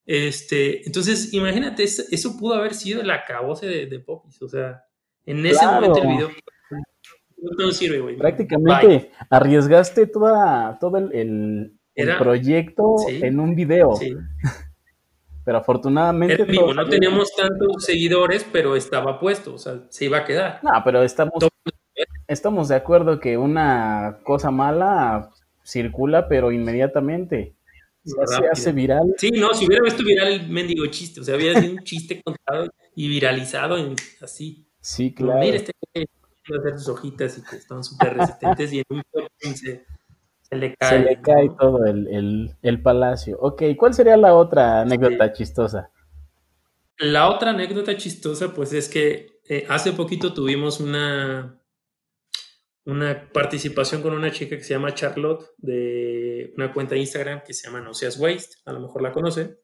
Este, 0.04 0.84
entonces, 0.84 1.32
imagínate, 1.32 1.84
eso, 1.84 2.36
pudo 2.36 2.54
haber 2.54 2.74
sido 2.74 3.00
el 3.00 3.10
acabose 3.12 3.68
de, 3.68 3.86
de 3.86 4.00
Popis, 4.00 4.42
o 4.42 4.48
sea, 4.48 4.82
en 5.24 5.46
ese 5.46 5.64
momento 5.64 6.02
el 6.02 6.08
video 6.08 6.30
no 7.58 7.70
sirve, 7.70 8.00
güey. 8.00 8.16
Prácticamente 8.16 9.10
arriesgaste 9.30 10.06
toda, 10.06 10.78
todo 10.78 10.98
el 10.98 11.72
el 11.94 12.16
proyecto 12.16 12.96
en 13.08 13.40
un 13.40 13.54
video. 13.54 13.94
Pero 15.44 15.58
afortunadamente. 15.58 16.46
no 16.46 16.88
teníamos 16.88 17.34
tantos 17.34 17.84
seguidores, 17.84 18.46
pero 18.52 18.76
estaba 18.76 19.18
puesto, 19.18 19.54
o 19.54 19.58
sea, 19.58 19.82
se 19.88 20.04
iba 20.04 20.18
a 20.18 20.24
quedar. 20.24 20.60
No, 20.62 20.70
pero 20.84 21.02
estamos, 21.02 21.34
estamos 22.28 22.68
de 22.68 22.76
acuerdo 22.76 23.18
que 23.18 23.36
una 23.36 24.20
cosa 24.22 24.52
mala 24.52 25.30
circula, 25.64 26.28
pero 26.28 26.52
inmediatamente. 26.52 27.56
Se 28.04 28.46
hace 28.52 28.70
viral. 28.70 29.14
Sí, 29.16 29.32
no, 29.32 29.52
si 29.52 29.66
hubiera 29.66 29.82
visto 29.82 30.04
viral 30.04 30.32
el 30.32 30.48
mendigo 30.48 30.86
chiste, 30.86 31.20
o 31.20 31.24
sea, 31.24 31.34
había 31.34 31.60
sido 31.60 31.72
un 31.72 31.82
chiste 31.82 32.22
contado 32.22 32.68
y 32.94 33.08
viralizado 33.08 33.76
en, 33.78 33.96
así. 34.20 34.64
Sí, 34.80 35.12
claro. 35.12 35.40
Mira, 35.40 35.56
este 35.56 35.72
hacer 36.58 36.78
sus 36.78 36.88
hojitas 36.88 37.38
y 37.38 37.42
que 37.42 37.56
están 37.56 37.84
súper 37.84 38.16
resistentes 38.16 38.72
y 38.72 38.78
en 38.78 38.84
un 38.90 39.02
se, 39.54 39.86
se 40.40 40.56
le 40.56 40.74
cae, 40.76 41.50
todo 41.58 41.84
el, 41.86 42.82
palacio. 42.82 43.38
Ok, 43.40 43.62
¿cuál 43.76 43.94
sería 43.94 44.16
la 44.16 44.34
otra 44.34 44.82
anécdota 44.82 45.32
chistosa? 45.32 45.90
La 46.98 47.30
otra 47.30 47.50
anécdota 47.50 47.96
chistosa, 47.96 48.52
pues 48.52 48.72
es 48.72 48.88
que 48.88 49.40
eh, 49.48 49.66
hace 49.68 49.92
poquito 49.92 50.34
tuvimos 50.34 50.78
una, 50.80 51.58
una 52.84 53.32
participación 53.32 54.02
con 54.02 54.12
una 54.12 54.30
chica 54.30 54.56
que 54.56 54.64
se 54.64 54.74
llama 54.74 54.94
Charlotte, 54.94 55.46
de 55.56 56.52
una 56.56 56.72
cuenta 56.72 56.94
de 56.94 57.00
Instagram 57.00 57.42
que 57.42 57.54
se 57.54 57.66
llama 57.66 57.80
No 57.80 57.94
Seas 57.94 58.18
Waste, 58.18 58.56
a 58.66 58.72
lo 58.72 58.80
mejor 58.80 59.02
la 59.02 59.12
conoce. 59.12 59.58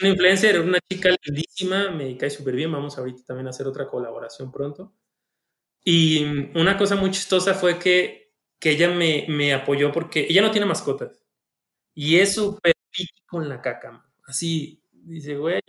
Una 0.00 0.10
influencer, 0.10 0.60
una 0.60 0.78
chica 0.88 1.10
lindísima, 1.24 1.90
me 1.90 2.16
cae 2.16 2.30
súper 2.30 2.54
bien, 2.54 2.70
vamos 2.70 2.96
ahorita 2.98 3.24
también 3.26 3.48
a 3.48 3.50
hacer 3.50 3.66
otra 3.66 3.88
colaboración 3.88 4.52
pronto. 4.52 4.94
Y 5.90 6.22
una 6.54 6.76
cosa 6.76 6.96
muy 6.96 7.10
chistosa 7.10 7.54
fue 7.54 7.78
que 7.78 8.18
que 8.58 8.70
ella 8.70 8.90
me, 8.90 9.24
me, 9.28 9.54
apoyó 9.54 9.90
porque 9.90 10.26
ella 10.28 10.42
no 10.42 10.50
tiene 10.50 10.66
mascotas. 10.66 11.18
Y 11.94 12.16
es 12.16 12.34
súper 12.34 12.74
con 13.26 13.48
la 13.48 13.62
caca. 13.62 14.04
Así, 14.24 14.82
dice, 14.92 15.36
güey. 15.36 15.60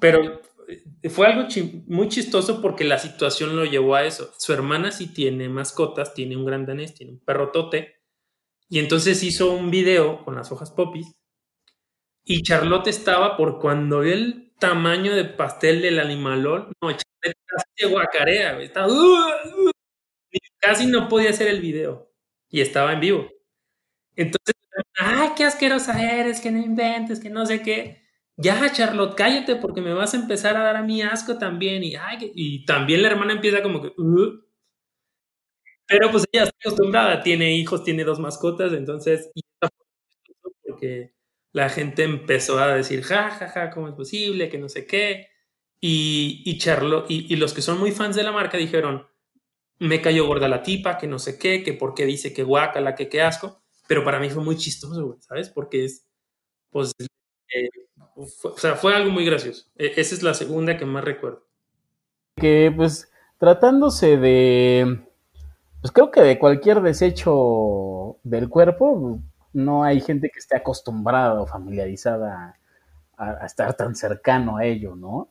Pero 0.00 0.40
eh, 0.68 1.10
fue 1.10 1.26
algo 1.26 1.48
muy 1.88 2.08
chistoso 2.08 2.62
porque 2.62 2.84
la 2.84 2.98
situación 2.98 3.54
lo 3.56 3.64
llevó 3.64 3.96
a 3.96 4.04
eso. 4.04 4.32
Su 4.38 4.52
hermana 4.52 4.92
sí 4.92 5.12
tiene 5.12 5.48
mascotas, 5.48 6.14
tiene 6.14 6.36
un 6.36 6.44
gran 6.44 6.64
danés, 6.66 6.94
tiene 6.94 7.12
un 7.12 7.20
perrotote. 7.20 7.96
Y 8.68 8.78
entonces 8.78 9.22
hizo 9.22 9.52
un 9.52 9.70
video 9.70 10.24
con 10.24 10.36
las 10.36 10.52
hojas 10.52 10.70
popis. 10.70 11.14
Y 12.24 12.42
Charlotte 12.42 12.86
estaba 12.86 13.36
por 13.36 13.60
cuando 13.60 14.00
vio 14.00 14.14
el 14.14 14.54
tamaño 14.58 15.14
de 15.14 15.24
pastel 15.24 15.82
del 15.82 16.00
animalón. 16.00 16.72
No, 16.80 16.90
Casi 17.46 17.90
guacarea, 17.90 18.60
Estaba, 18.60 18.88
uh, 18.88 18.92
uh, 18.92 19.70
casi 20.58 20.86
no 20.86 21.08
podía 21.08 21.30
hacer 21.30 21.48
el 21.48 21.60
video 21.60 22.12
y 22.48 22.60
estaba 22.60 22.92
en 22.92 23.00
vivo. 23.00 23.30
Entonces, 24.16 24.54
ay, 24.98 25.30
qué 25.36 25.44
asquerosa 25.44 26.00
eres, 26.00 26.40
que 26.40 26.50
no 26.50 26.58
inventes, 26.58 27.20
que 27.20 27.30
no 27.30 27.46
sé 27.46 27.62
qué. 27.62 28.04
Ya, 28.36 28.72
Charlotte, 28.72 29.14
cállate 29.16 29.56
porque 29.56 29.80
me 29.80 29.94
vas 29.94 30.14
a 30.14 30.16
empezar 30.16 30.56
a 30.56 30.64
dar 30.64 30.76
a 30.76 30.82
mí 30.82 31.02
asco 31.02 31.38
también. 31.38 31.82
Y, 31.84 32.64
también 32.64 33.02
la 33.02 33.08
hermana 33.08 33.32
empieza 33.34 33.62
como 33.62 33.80
que... 33.80 33.88
Uh". 34.00 34.40
Pero 35.86 36.10
pues 36.10 36.24
ella 36.32 36.44
está 36.44 36.56
acostumbrada, 36.64 37.22
tiene 37.22 37.54
hijos, 37.56 37.84
tiene 37.84 38.04
dos 38.04 38.18
mascotas, 38.18 38.72
entonces... 38.72 39.30
la 41.52 41.68
gente 41.68 42.02
empezó 42.04 42.58
a 42.58 42.74
decir, 42.74 43.02
ja, 43.02 43.30
ja, 43.30 43.48
ja, 43.48 43.70
¿cómo 43.70 43.88
es 43.88 43.94
posible? 43.94 44.48
Que 44.48 44.58
no 44.58 44.68
sé 44.68 44.86
qué. 44.86 45.28
Y, 45.86 46.40
y 46.46 46.56
Charlotte, 46.56 47.04
y, 47.10 47.36
los 47.36 47.52
que 47.52 47.60
son 47.60 47.78
muy 47.78 47.92
fans 47.92 48.16
de 48.16 48.22
la 48.22 48.32
marca 48.32 48.56
dijeron, 48.56 49.06
me 49.78 50.00
cayó 50.00 50.26
gorda 50.26 50.48
la 50.48 50.62
tipa, 50.62 50.96
que 50.96 51.06
no 51.06 51.18
sé 51.18 51.38
qué, 51.38 51.62
que 51.62 51.74
por 51.74 51.92
qué 51.92 52.06
dice 52.06 52.32
que 52.32 52.42
guacala, 52.42 52.94
que 52.94 53.10
qué 53.10 53.20
asco, 53.20 53.60
pero 53.86 54.02
para 54.02 54.18
mí 54.18 54.30
fue 54.30 54.42
muy 54.42 54.56
chistoso, 54.56 55.18
¿sabes? 55.20 55.50
Porque 55.50 55.84
es, 55.84 56.08
pues, 56.70 56.90
eh, 57.54 57.68
o 58.16 58.56
sea, 58.56 58.76
fue 58.76 58.94
algo 58.94 59.10
muy 59.10 59.26
gracioso. 59.26 59.66
E, 59.76 59.92
esa 59.96 60.14
es 60.14 60.22
la 60.22 60.32
segunda 60.32 60.78
que 60.78 60.86
más 60.86 61.04
recuerdo. 61.04 61.46
Que, 62.36 62.72
pues, 62.74 63.12
tratándose 63.36 64.16
de, 64.16 65.04
pues 65.82 65.92
creo 65.92 66.10
que 66.10 66.22
de 66.22 66.38
cualquier 66.38 66.80
desecho 66.80 68.16
del 68.22 68.48
cuerpo, 68.48 69.20
no 69.52 69.84
hay 69.84 70.00
gente 70.00 70.30
que 70.30 70.38
esté 70.38 70.56
acostumbrada 70.56 71.42
o 71.42 71.46
familiarizada 71.46 72.58
a 73.18 73.44
estar 73.44 73.74
tan 73.76 73.94
cercano 73.94 74.56
a 74.56 74.64
ello, 74.64 74.96
¿no? 74.96 75.28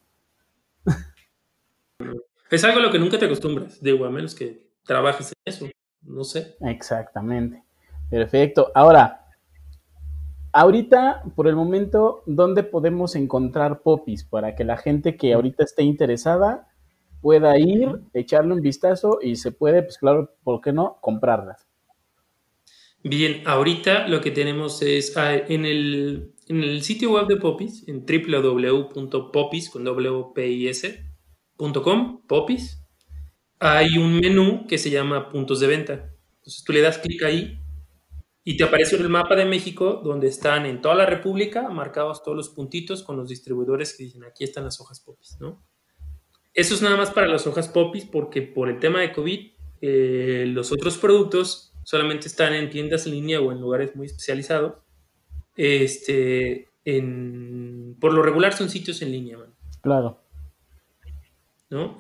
Es 2.54 2.64
algo 2.64 2.78
a 2.78 2.84
lo 2.84 2.92
que 2.92 3.00
nunca 3.00 3.18
te 3.18 3.26
acostumbras, 3.26 3.82
digo, 3.82 4.06
a 4.06 4.12
menos 4.12 4.36
que 4.36 4.70
trabajes 4.86 5.32
en 5.32 5.52
eso, 5.52 5.68
no 6.04 6.24
sé. 6.24 6.56
Exactamente. 6.62 7.64
Perfecto. 8.12 8.72
Ahora, 8.76 9.26
ahorita, 10.52 11.24
por 11.36 11.48
el 11.48 11.56
momento, 11.56 12.22
¿dónde 12.28 12.62
podemos 12.62 13.16
encontrar 13.16 13.82
popis 13.82 14.24
para 14.24 14.54
que 14.54 14.66
la 14.66 14.78
gente 14.78 15.18
que 15.18 15.34
ahorita 15.34 15.64
esté 15.64 15.82
interesada 15.82 16.68
pueda 17.22 17.58
ir, 17.58 18.02
echarle 18.14 18.54
un 18.54 18.62
vistazo 18.62 19.18
y 19.20 19.38
se 19.38 19.52
puede, 19.52 19.82
pues 19.82 19.98
claro, 19.98 20.36
¿por 20.44 20.62
qué 20.62 20.72
no? 20.74 21.00
Comprarlas. 21.02 21.66
Bien, 23.02 23.42
ahorita 23.48 24.08
lo 24.08 24.22
que 24.22 24.30
tenemos 24.30 24.80
es 24.84 25.18
ah, 25.18 25.34
en 25.34 25.66
el, 25.66 26.36
en 26.48 26.62
el 26.62 26.84
sitio 26.84 27.14
web 27.14 27.26
de 27.26 27.38
Popis, 27.38 27.88
en 27.88 28.06
www.popis 28.06 29.72
con 29.72 29.86
.com, 31.58 32.26
Popis, 32.28 32.84
hay 33.60 33.98
un 33.98 34.20
menú 34.20 34.66
que 34.68 34.78
se 34.78 34.90
llama 34.90 35.30
puntos 35.30 35.60
de 35.60 35.68
venta. 35.68 35.94
Entonces 36.38 36.64
tú 36.64 36.74
le 36.74 36.82
das 36.82 36.98
clic 36.98 37.24
ahí 37.24 37.60
y 38.44 38.58
te 38.58 38.64
aparece 38.66 38.98
el 38.98 39.08
mapa 39.10 39.36
de 39.36 39.46
México 39.46 40.02
donde 40.04 40.28
están 40.28 40.66
en 40.66 40.82
toda 40.82 40.96
la 40.96 41.06
República 41.06 41.70
marcados 41.70 42.24
todos 42.24 42.36
los 42.36 42.50
puntitos 42.50 43.04
con 43.04 43.16
los 43.16 43.30
distribuidores 43.30 43.96
que 43.96 44.04
dicen 44.04 44.26
aquí 44.26 44.44
están 44.44 44.66
las 44.66 44.82
hojas 44.82 45.00
Popis, 45.00 45.38
¿no? 45.40 45.64
Eso 46.54 46.76
es 46.76 46.82
nada 46.82 46.98
más 46.98 47.12
para 47.12 47.28
las 47.28 47.48
hojas 47.48 47.70
Popis 47.70 48.06
porque 48.06 48.42
por 48.42 48.70
el 48.70 48.80
tema 48.80 49.00
de 49.00 49.14
COVID 49.14 49.52
eh, 49.82 50.46
los 50.48 50.72
otros 50.72 50.98
productos 50.98 51.74
solamente 51.84 52.28
están 52.28 52.54
en 52.54 52.70
tiendas 52.70 53.06
en 53.06 53.14
línea 53.14 53.42
o 53.42 53.52
en 53.52 53.62
lugares 53.62 53.96
muy 53.96 54.08
especializados. 54.08 54.76
Este, 55.56 56.70
por 58.00 58.14
lo 58.14 58.24
regular 58.24 58.54
son 58.54 58.70
sitios 58.70 59.02
en 59.02 59.12
línea. 59.12 59.38
Claro. 59.82 60.23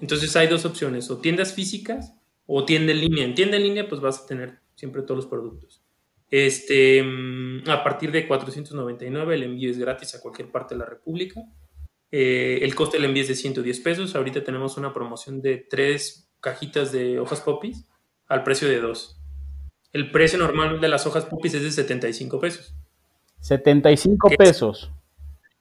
Entonces 0.02 0.36
hay 0.36 0.48
dos 0.48 0.66
opciones, 0.66 1.10
o 1.10 1.18
tiendas 1.18 1.54
físicas 1.54 2.14
o 2.46 2.66
tienda 2.66 2.92
en 2.92 3.02
línea. 3.02 3.26
En 3.26 3.36
tienda 3.36 3.58
en 3.58 3.64
línea 3.64 3.88
pues 3.88 4.02
vas 4.02 4.24
a 4.24 4.26
tener 4.26 4.60
siempre 4.76 5.02
todos 5.02 5.18
los 5.18 5.28
productos. 5.28 5.82
Este, 6.30 7.02
mm, 7.04 7.70
a 7.70 7.84
partir 7.84 8.12
de 8.12 8.28
499 8.28 9.36
el 9.36 9.44
envío 9.44 9.70
es 9.70 9.78
gratis 9.78 10.16
a 10.16 10.22
cualquier 10.22 10.50
parte 10.50 10.76
de 10.76 10.80
la 10.80 10.86
República. 10.86 11.42
Eh, 12.12 12.60
el 12.62 12.76
coste 12.76 12.98
del 12.98 13.06
envío 13.06 13.24
es 13.24 13.30
de 13.30 13.36
110 13.36 13.80
pesos. 13.80 14.16
Ahorita 14.16 14.44
tenemos 14.44 14.78
una 14.78 14.94
promoción 14.94 15.42
de 15.42 15.58
tres 15.58 16.32
cajitas 16.40 16.92
de 16.92 17.20
hojas 17.20 17.42
popis 17.42 17.86
al 18.28 18.44
precio 18.44 18.68
de 18.68 18.80
dos. 18.80 19.20
El 19.92 20.12
precio 20.12 20.40
normal 20.40 20.82
de 20.82 20.88
las 20.88 21.06
hojas 21.06 21.26
popis 21.26 21.54
es 21.54 21.64
de 21.64 21.72
75 21.72 22.40
pesos. 22.40 22.76
75 23.40 24.30
pesos. 24.38 24.92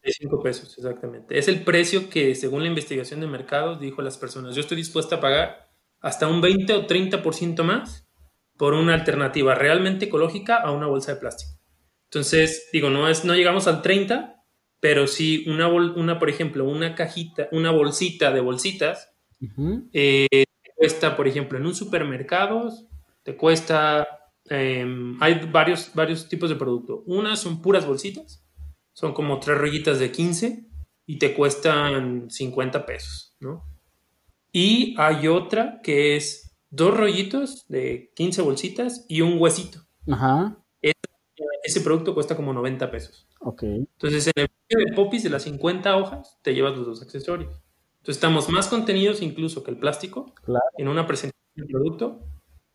75 0.03 0.43
pesos, 0.43 0.77
exactamente. 0.77 1.39
Es 1.39 1.49
el 1.49 1.63
precio 1.63 2.11
que, 2.11 2.35
según 2.35 2.63
la 2.63 2.69
investigación 2.69 3.21
de 3.21 3.27
mercado, 3.27 3.77
dijo 3.77 4.03
las 4.03 4.19
personas. 4.19 4.55
Yo 4.55 4.61
estoy 4.61 4.77
dispuesta 4.77 5.17
a 5.17 5.21
pagar 5.21 5.71
hasta 6.01 6.27
un 6.27 6.41
20 6.41 6.73
o 6.75 6.87
30% 6.87 7.63
más 7.63 8.09
por 8.57 8.75
una 8.75 8.95
alternativa 8.95 9.55
realmente 9.55 10.07
ecológica 10.07 10.57
a 10.57 10.73
una 10.73 10.87
bolsa 10.87 11.15
de 11.15 11.21
plástico. 11.21 11.59
Entonces, 12.05 12.69
digo, 12.73 12.91
no, 12.91 13.09
es, 13.09 13.25
no 13.25 13.35
llegamos 13.35 13.67
al 13.67 13.81
30, 13.81 14.45
pero 14.81 15.07
sí 15.07 15.45
una, 15.49 15.69
una 15.69 16.19
por 16.19 16.29
ejemplo, 16.29 16.69
una 16.69 16.95
cajita, 16.95 17.49
una 17.53 17.71
bolsita 17.71 18.33
de 18.33 18.41
bolsitas, 18.41 19.15
eh, 19.93 20.45
cuesta, 20.77 21.17
por 21.17 21.27
ejemplo, 21.27 21.59
en 21.59 21.67
un 21.67 21.75
supermercado, 21.75 22.71
te 23.23 23.37
cuesta, 23.37 24.07
em, 24.47 25.17
hay 25.23 25.49
varios, 25.51 25.93
varios 25.95 26.29
tipos 26.29 26.51
de 26.51 26.57
producto. 26.57 27.03
Unas 27.07 27.41
son 27.41 27.63
puras 27.63 27.87
bolsitas, 27.87 28.42
son 28.93 29.13
como 29.15 29.41
tres 29.41 29.59
rollitas 29.59 29.99
de 29.99 30.13
15 30.13 30.67
y 31.07 31.19
te 31.19 31.35
cuestan 31.35 32.31
50 32.31 32.87
pesos, 32.87 33.37
¿no? 33.41 33.65
Y 34.53 34.95
hay 34.99 35.29
otra 35.29 35.81
que 35.83 36.17
es 36.17 36.53
dos 36.71 36.97
rollitos 36.97 37.67
de 37.69 38.13
15 38.15 38.43
bolsitas 38.43 39.07
y 39.09 39.21
un 39.23 39.41
huesito. 39.41 39.81
Ajá. 40.11 40.59
Ese, 41.65 41.81
producto 41.81 42.13
cuesta 42.13 42.35
como 42.35 42.53
90 42.53 42.91
pesos. 42.91 43.29
Ok. 43.41 43.63
Entonces, 43.63 44.27
en 44.35 44.43
el 44.43 44.49
precio 44.49 44.85
de 44.85 44.97
popis 44.97 45.23
de 45.23 45.31
las 45.31 45.45
50 45.45 45.97
hojas, 45.97 46.39
te 46.43 46.55
llevas 46.55 46.77
los 46.77 46.87
dos 46.87 47.03
accesorios. 47.03 47.53
Entonces, 47.99 48.17
estamos 48.17 48.49
más 48.49 48.67
contenidos 48.67 49.23
incluso 49.23 49.63
que 49.63 49.71
el 49.71 49.79
plástico 49.79 50.35
en 50.77 50.89
una 50.89 51.07
presentación 51.07 51.55
del 51.55 51.67
producto. 51.69 52.21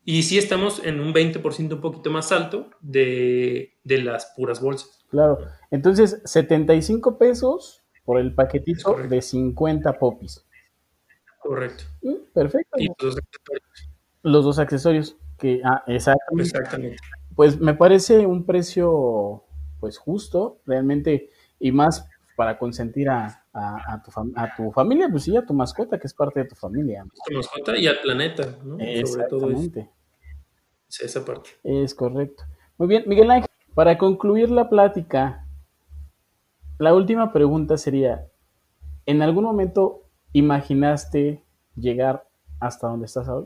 Y 0.05 0.23
sí 0.23 0.37
estamos 0.37 0.81
en 0.85 1.01
un 1.01 1.13
20% 1.13 1.73
un 1.73 1.81
poquito 1.81 2.09
más 2.11 2.31
alto 2.31 2.69
de, 2.79 3.77
de, 3.83 3.97
las 4.01 4.31
puras 4.37 4.61
bolsas. 4.61 4.96
Claro. 5.09 5.39
Entonces, 5.71 6.21
75 6.25 7.17
pesos 7.17 7.83
por 8.05 8.19
el 8.19 8.33
paquetito 8.33 8.95
de 8.95 9.21
50 9.21 9.93
popis. 9.99 10.45
Correcto. 11.39 11.83
Mm, 12.01 12.15
perfecto. 12.33 12.77
Y 12.79 12.87
los 12.87 12.97
dos 12.99 13.17
accesorios. 13.17 13.89
Los 14.23 14.45
dos 14.45 14.59
accesorios. 14.59 15.17
Que, 15.37 15.61
ah, 15.63 15.83
exactamente. 15.87 16.49
Exactamente. 16.49 16.97
Pues 17.35 17.59
me 17.59 17.73
parece 17.73 18.25
un 18.25 18.45
precio 18.45 19.43
pues 19.79 19.97
justo, 19.97 20.59
realmente, 20.65 21.29
y 21.59 21.71
más 21.71 22.07
para 22.35 22.57
consentir 22.57 23.09
a, 23.09 23.45
a, 23.53 24.03
tu, 24.03 24.11
a 24.35 24.55
tu 24.55 24.71
familia, 24.71 25.07
pues 25.09 25.23
sí, 25.23 25.35
a 25.35 25.45
tu 25.45 25.53
mascota, 25.53 25.99
que 25.99 26.07
es 26.07 26.13
parte 26.13 26.41
de 26.41 26.49
tu 26.49 26.55
familia. 26.55 27.05
Tu 27.25 27.33
mascota 27.35 27.77
y 27.77 27.87
al 27.87 27.99
planeta, 27.99 28.57
¿no? 28.63 28.77
Exactamente. 28.79 29.89
es, 30.87 31.01
esa 31.01 31.25
parte. 31.25 31.49
Es 31.63 31.95
correcto. 31.95 32.43
Muy 32.77 32.87
bien, 32.87 33.03
Miguel 33.07 33.31
Ángel, 33.31 33.46
para 33.77 33.99
concluir 33.99 34.49
la 34.49 34.69
plática, 34.69 35.45
la 36.79 36.95
última 36.95 37.31
pregunta 37.31 37.77
sería, 37.77 38.27
¿en 39.05 39.21
algún 39.21 39.43
momento 39.43 40.09
imaginaste 40.33 41.43
llegar 41.75 42.27
hasta 42.59 42.87
donde 42.87 43.05
estás 43.05 43.27
hoy? 43.29 43.45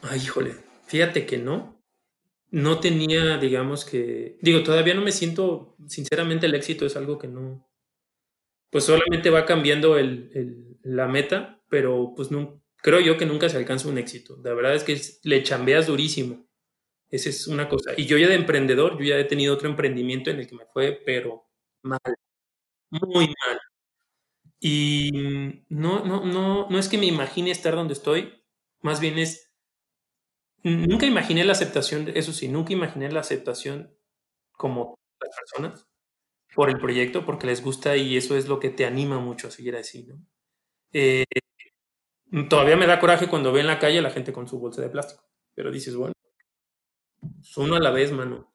Ay, 0.00 0.20
híjole, 0.20 0.54
fíjate 0.86 1.26
que 1.26 1.36
no. 1.36 1.78
No 2.50 2.80
tenía, 2.80 3.36
digamos 3.36 3.84
que, 3.84 4.38
digo, 4.40 4.62
todavía 4.62 4.94
no 4.94 5.02
me 5.02 5.12
siento, 5.12 5.76
sinceramente 5.88 6.46
el 6.46 6.54
éxito 6.54 6.86
es 6.86 6.96
algo 6.96 7.18
que 7.18 7.28
no, 7.28 7.68
pues 8.70 8.84
solamente 8.84 9.28
va 9.28 9.44
cambiando 9.44 9.98
el, 9.98 10.78
la 10.80 11.06
meta, 11.06 11.60
pero 11.68 12.14
pues 12.16 12.30
no, 12.30 12.62
creo 12.78 13.00
yo 13.00 13.18
que 13.18 13.26
nunca 13.26 13.50
se 13.50 13.58
alcanza 13.58 13.88
un 13.88 13.98
éxito. 13.98 14.40
La 14.42 14.54
verdad 14.54 14.74
es 14.74 14.84
que 14.84 14.98
le 15.28 15.42
chambeas 15.42 15.86
durísimo. 15.86 16.46
Esa 17.12 17.28
es 17.30 17.46
una 17.46 17.68
cosa. 17.68 17.92
Y 17.96 18.06
yo 18.06 18.18
ya 18.18 18.28
de 18.28 18.34
emprendedor, 18.36 18.98
yo 18.98 19.04
ya 19.04 19.18
he 19.18 19.24
tenido 19.24 19.54
otro 19.54 19.68
emprendimiento 19.68 20.30
en 20.30 20.40
el 20.40 20.48
que 20.48 20.56
me 20.56 20.66
fue, 20.66 21.00
pero 21.06 21.48
mal, 21.82 22.00
muy 22.90 23.26
mal. 23.28 23.60
Y 24.60 25.10
no, 25.68 26.04
no, 26.04 26.24
no, 26.24 26.68
no 26.70 26.78
es 26.78 26.88
que 26.88 26.96
me 26.98 27.06
imagine 27.06 27.50
estar 27.50 27.74
donde 27.74 27.94
estoy, 27.94 28.44
más 28.80 29.00
bien 29.00 29.18
es, 29.18 29.52
nunca 30.62 31.06
imaginé 31.06 31.44
la 31.44 31.52
aceptación, 31.52 32.10
eso 32.14 32.32
sí, 32.32 32.48
nunca 32.48 32.72
imaginé 32.72 33.10
la 33.10 33.20
aceptación 33.20 33.94
como 34.52 34.96
las 35.20 35.30
personas 35.36 35.88
por 36.54 36.70
el 36.70 36.78
proyecto, 36.80 37.26
porque 37.26 37.46
les 37.48 37.62
gusta 37.62 37.96
y 37.96 38.16
eso 38.16 38.36
es 38.36 38.48
lo 38.48 38.60
que 38.60 38.70
te 38.70 38.86
anima 38.86 39.18
mucho 39.20 39.48
a 39.48 39.52
seguir 39.52 39.76
así, 39.76 40.04
¿no? 40.04 40.18
Eh, 40.92 41.24
todavía 42.48 42.76
me 42.76 42.86
da 42.86 42.98
coraje 43.00 43.28
cuando 43.28 43.52
ve 43.52 43.60
en 43.60 43.66
la 43.68 43.78
calle 43.78 43.98
a 43.98 44.02
la 44.02 44.10
gente 44.10 44.32
con 44.32 44.48
su 44.48 44.58
bolsa 44.58 44.82
de 44.82 44.88
plástico, 44.90 45.24
pero 45.54 45.70
dices, 45.70 45.94
bueno, 45.96 46.11
uno 47.56 47.76
a 47.76 47.80
la 47.80 47.90
vez, 47.90 48.12
mano. 48.12 48.52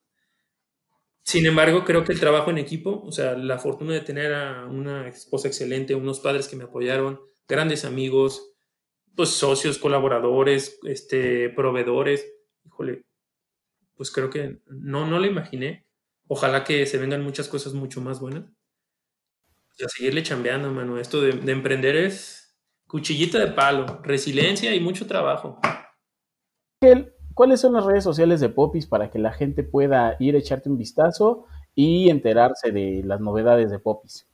Sin 1.24 1.46
embargo, 1.46 1.84
creo 1.84 2.06
que 2.06 2.14
el 2.14 2.20
trabajo 2.20 2.52
en 2.52 2.58
equipo, 2.58 3.04
o 3.04 3.12
sea, 3.12 3.36
la 3.36 3.60
fortuna 3.60 3.94
de 3.94 4.00
tener 4.00 4.34
a 4.34 4.66
una 4.66 5.08
esposa 5.10 5.50
excelente, 5.50 5.94
unos 5.94 6.22
padres 6.22 6.48
que 6.48 6.56
me 6.56 6.64
apoyaron, 6.64 7.20
grandes 7.48 7.84
amigos, 7.84 8.54
pues 9.16 9.30
socios, 9.30 9.78
colaboradores, 9.78 10.80
este, 10.84 11.50
proveedores, 11.50 12.26
híjole, 12.66 13.04
pues 13.96 14.12
creo 14.12 14.30
que 14.30 14.62
no, 14.68 15.06
no 15.06 15.20
lo 15.20 15.26
imaginé. 15.26 15.86
Ojalá 16.28 16.64
que 16.64 16.86
se 16.86 16.98
vengan 16.98 17.24
muchas 17.24 17.50
cosas 17.50 17.74
mucho 17.74 18.00
más 18.00 18.20
buenas. 18.20 18.46
Y 19.78 19.84
a 19.84 19.90
seguirle 19.90 20.24
chambeando, 20.24 20.72
mano. 20.72 21.00
Esto 21.00 21.22
de, 21.22 21.34
de 21.34 21.52
emprender 21.52 21.96
es 21.96 22.58
cuchillita 22.88 23.38
de 23.40 23.52
palo, 23.52 24.02
resiliencia 24.02 24.74
y 24.74 24.80
mucho 24.80 25.08
trabajo. 25.08 25.60
¿Cuáles 27.38 27.62
son 27.62 27.74
las 27.74 27.86
redes 27.86 28.04
sociales 28.04 28.40
de 28.40 28.50
Popis 28.50 28.88
para 28.88 29.12
que 29.12 29.20
la 29.20 29.32
gente 29.32 29.62
pueda 29.62 30.16
ir 30.20 30.34
a 30.34 30.40
echarte 30.40 30.72
un 30.72 30.78
vistazo 30.80 31.46
y 31.76 32.10
enterarse 32.10 32.72
de 32.72 33.04
las 33.06 33.22
novedades 33.22 33.70
de 33.70 33.78
Popis? 33.78 34.28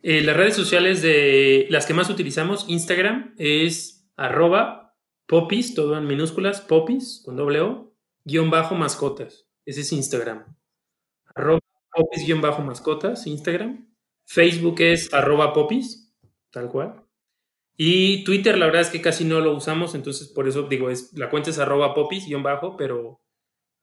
Eh, 0.00 0.22
las 0.22 0.38
redes 0.38 0.56
sociales 0.56 1.02
de 1.02 1.66
las 1.68 1.84
que 1.84 1.92
más 1.92 2.08
utilizamos, 2.08 2.64
Instagram 2.66 3.34
es 3.36 4.08
arroba 4.16 4.96
popis, 5.26 5.74
todo 5.74 5.98
en 5.98 6.06
minúsculas, 6.06 6.62
popis, 6.62 7.20
con 7.22 7.36
doble 7.36 7.60
O, 7.60 7.92
guion 8.24 8.48
bajo 8.48 8.74
mascotas. 8.74 9.46
Ese 9.66 9.82
es 9.82 9.92
Instagram. 9.92 10.56
Arroba 11.34 11.60
popis 11.94 12.24
guion 12.24 12.40
bajo 12.40 12.62
mascotas, 12.62 13.26
Instagram. 13.26 13.86
Facebook 14.24 14.76
es 14.80 15.12
arroba 15.12 15.52
popis, 15.52 16.10
tal 16.50 16.70
cual. 16.70 17.05
Y 17.76 18.24
Twitter, 18.24 18.56
la 18.56 18.66
verdad 18.66 18.82
es 18.82 18.90
que 18.90 19.02
casi 19.02 19.24
no 19.24 19.40
lo 19.40 19.54
usamos, 19.54 19.94
entonces 19.94 20.28
por 20.28 20.48
eso 20.48 20.62
digo, 20.62 20.90
es, 20.90 21.12
la 21.14 21.28
cuenta 21.28 21.50
es 21.50 21.58
arroba 21.58 21.94
popis-bajo, 21.94 22.76
pero 22.76 23.20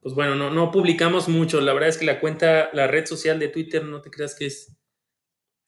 pues 0.02 0.16
bueno, 0.16 0.36
no, 0.36 0.50
no 0.50 0.72
publicamos 0.72 1.30
mucho. 1.30 1.62
La 1.62 1.74
verdad 1.74 1.90
es 1.90 1.98
que 1.98 2.06
la 2.06 2.20
cuenta, 2.20 2.70
la 2.74 2.88
red 2.88 3.06
social 3.06 3.40
de 3.40 3.50
Twitter, 3.50 3.86
no 3.86 4.02
te 4.02 4.12
creas 4.12 4.36
que 4.36 4.48
es, 4.48 4.76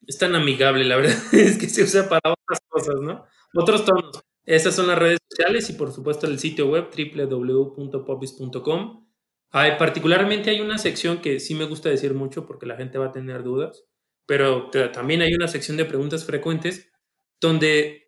es 0.08 0.18
tan 0.18 0.36
amigable, 0.36 0.86
la 0.86 0.98
verdad 0.98 1.16
es 1.34 1.58
que 1.58 1.70
se 1.70 1.84
usa 1.84 2.10
para 2.10 2.34
otras 2.34 2.60
cosas, 2.68 2.96
¿no? 3.02 3.26
Otros 3.54 3.86
tonos. 3.86 4.22
Esas 4.46 4.76
son 4.76 4.88
las 4.88 5.00
redes 5.00 5.20
sociales 5.30 5.70
y 5.70 5.74
por 5.74 5.92
supuesto 5.92 6.28
el 6.28 6.40
sitio 6.40 6.68
web 6.68 6.90
www.popis.com. 6.96 9.06
Particularmente 9.52 10.50
hay 10.50 10.60
una 10.60 10.78
sección 10.78 11.22
que 11.22 11.40
sí 11.40 11.56
me 11.56 11.66
gusta 11.66 11.90
decir 11.90 12.14
mucho 12.14 12.46
porque 12.46 12.66
la 12.66 12.76
gente 12.76 12.98
va 12.98 13.08
a 13.08 13.12
tener 13.14 13.44
dudas, 13.44 13.86
pero 14.26 14.70
también 14.92 15.22
hay 15.22 15.34
una 15.34 15.48
sección 15.48 15.78
de 15.78 15.86
preguntas 15.86 16.26
frecuentes 16.26 16.92
donde 17.40 18.05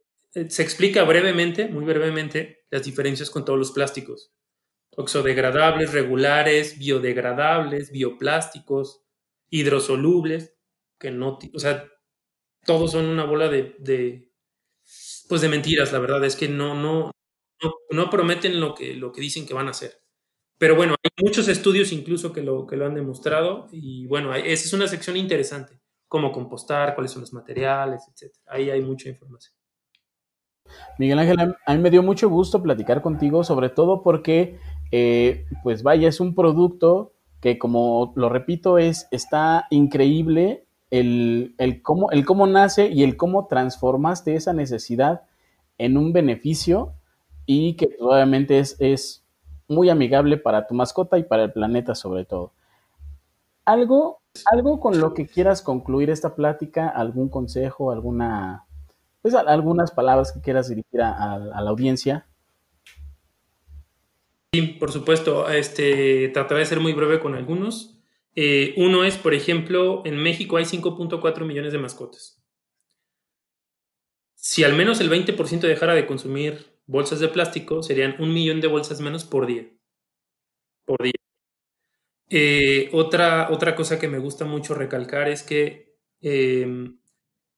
se 0.50 0.64
explica 0.64 1.04
brevemente, 1.04 1.68
muy 1.68 1.86
brevemente, 1.86 2.66
las 2.70 2.84
diferencias 2.84 3.30
con 3.30 3.46
todos 3.46 3.58
los 3.58 3.72
plásticos. 3.72 4.34
Oxodegradables, 4.96 5.94
regulares, 5.94 6.78
biodegradables, 6.78 7.92
bioplásticos, 7.92 9.04
hidrosolubles, 9.50 10.56
que 11.00 11.12
no, 11.12 11.38
o 11.54 11.60
sea, 11.60 11.88
todos 12.66 12.92
son 12.92 13.06
una 13.06 13.26
bola 13.26 13.50
de, 13.50 14.32
pues 15.30 15.42
de 15.42 15.50
mentiras, 15.50 15.92
la 15.94 16.00
verdad 16.00 16.24
es 16.26 16.36
que 16.36 16.48
no, 16.48 16.74
no, 16.76 17.12
no, 17.92 18.10
prometen 18.10 18.60
lo 18.60 18.74
que, 18.76 18.94
lo 18.94 19.12
que 19.12 19.22
dicen 19.22 19.46
que 19.46 19.54
van 19.54 19.68
a 19.68 19.72
hacer. 19.72 20.02
Pero 20.58 20.76
bueno, 20.76 20.96
hay 21.04 21.12
muchos 21.24 21.48
estudios 21.48 21.92
incluso 21.92 22.34
que 22.34 22.42
lo, 22.42 22.66
que 22.66 22.78
lo 22.78 22.86
han 22.86 22.96
demostrado 22.96 23.68
y 23.72 24.08
bueno, 24.08 24.34
esa 24.34 24.66
es 24.66 24.74
una 24.74 24.88
sección 24.88 25.16
interesante, 25.16 25.80
cómo 26.08 26.32
compostar, 26.32 26.96
cuáles 26.96 27.12
son 27.12 27.22
los 27.22 27.34
materiales, 27.34 28.02
etc. 28.10 28.34
Ahí 28.48 28.70
hay 28.72 28.82
mucha 28.82 29.10
información. 29.10 29.57
Miguel 30.98 31.20
Ángel, 31.20 31.56
a 31.66 31.74
mí 31.74 31.80
me 31.80 31.90
dio 31.90 32.04
mucho 32.04 32.30
gusto 32.30 32.62
platicar 32.62 33.02
contigo, 33.02 33.44
sobre 33.44 33.70
todo 33.70 34.02
porque, 34.04 34.58
eh, 34.92 35.46
pues 35.64 35.84
vaya, 35.84 36.08
es 36.08 36.20
un 36.20 36.36
producto 36.36 37.14
que, 37.42 37.58
como 37.58 38.14
lo 38.16 38.30
repito, 38.30 38.78
es, 38.78 39.08
está 39.12 39.68
increíble 39.70 40.66
el, 40.90 41.54
cómo, 41.84 42.12
el 42.12 42.26
cómo 42.26 42.48
nace 42.48 42.90
y 42.90 43.04
el 43.04 43.18
cómo 43.18 43.48
transformaste 43.48 44.36
esa 44.36 44.54
necesidad 44.54 45.24
en 45.78 45.98
un 45.98 46.14
beneficio 46.14 46.94
y 47.46 47.76
que 47.76 47.90
obviamente 48.00 48.60
es, 48.60 48.76
es 48.80 49.24
muy 49.68 49.90
amigable 49.90 50.38
para 50.38 50.68
tu 50.68 50.74
mascota 50.74 51.18
y 51.18 51.24
para 51.24 51.44
el 51.44 51.52
planeta 51.52 51.96
sobre 51.96 52.26
todo. 52.26 52.54
algo, 53.66 54.22
algo 54.52 54.80
con 54.80 55.00
lo 55.00 55.14
que 55.14 55.28
quieras 55.28 55.62
concluir 55.62 56.10
esta 56.10 56.36
plática, 56.36 56.88
algún 56.88 57.30
consejo, 57.30 57.92
alguna, 57.92 58.66
pues 59.22 59.34
algunas 59.34 59.92
palabras 59.92 60.32
que 60.32 60.42
quieras 60.42 60.70
dirigir 60.70 61.02
a, 61.02 61.38
la 61.38 61.70
audiencia. 61.70 62.28
Sí, 64.54 64.62
por 64.80 64.92
supuesto. 64.92 65.50
Este, 65.50 66.30
trataré 66.30 66.62
de 66.62 66.66
ser 66.66 66.80
muy 66.80 66.94
breve 66.94 67.20
con 67.20 67.36
algunos. 67.36 68.00
Eh, 68.36 68.74
uno 68.78 69.04
es, 69.04 69.18
por 69.18 69.34
ejemplo, 69.34 70.04
en 70.06 70.18
México 70.18 70.58
hay 70.58 70.66
5.4 70.66 71.46
millones 71.46 71.74
de 71.74 71.80
mascotas. 71.80 72.44
Si 74.36 74.64
al 74.64 74.76
menos 74.76 75.02
el 75.02 75.10
20% 75.10 75.62
dejara 75.62 75.96
de 75.96 76.06
consumir 76.06 76.78
bolsas 76.86 77.20
de 77.20 77.28
plástico, 77.28 77.84
serían 77.84 78.16
un 78.20 78.34
millón 78.34 78.62
de 78.62 78.68
bolsas 78.68 79.02
menos 79.02 79.26
por 79.26 79.46
día. 79.46 79.68
Por 80.86 81.04
día. 81.04 81.14
Eh, 82.30 82.90
otra, 82.94 83.50
otra 83.52 83.76
cosa 83.76 84.00
que 84.00 84.08
me 84.08 84.20
gusta 84.20 84.46
mucho 84.46 84.74
recalcar 84.74 85.30
es 85.30 85.44
que 85.44 85.98
em, 86.22 87.00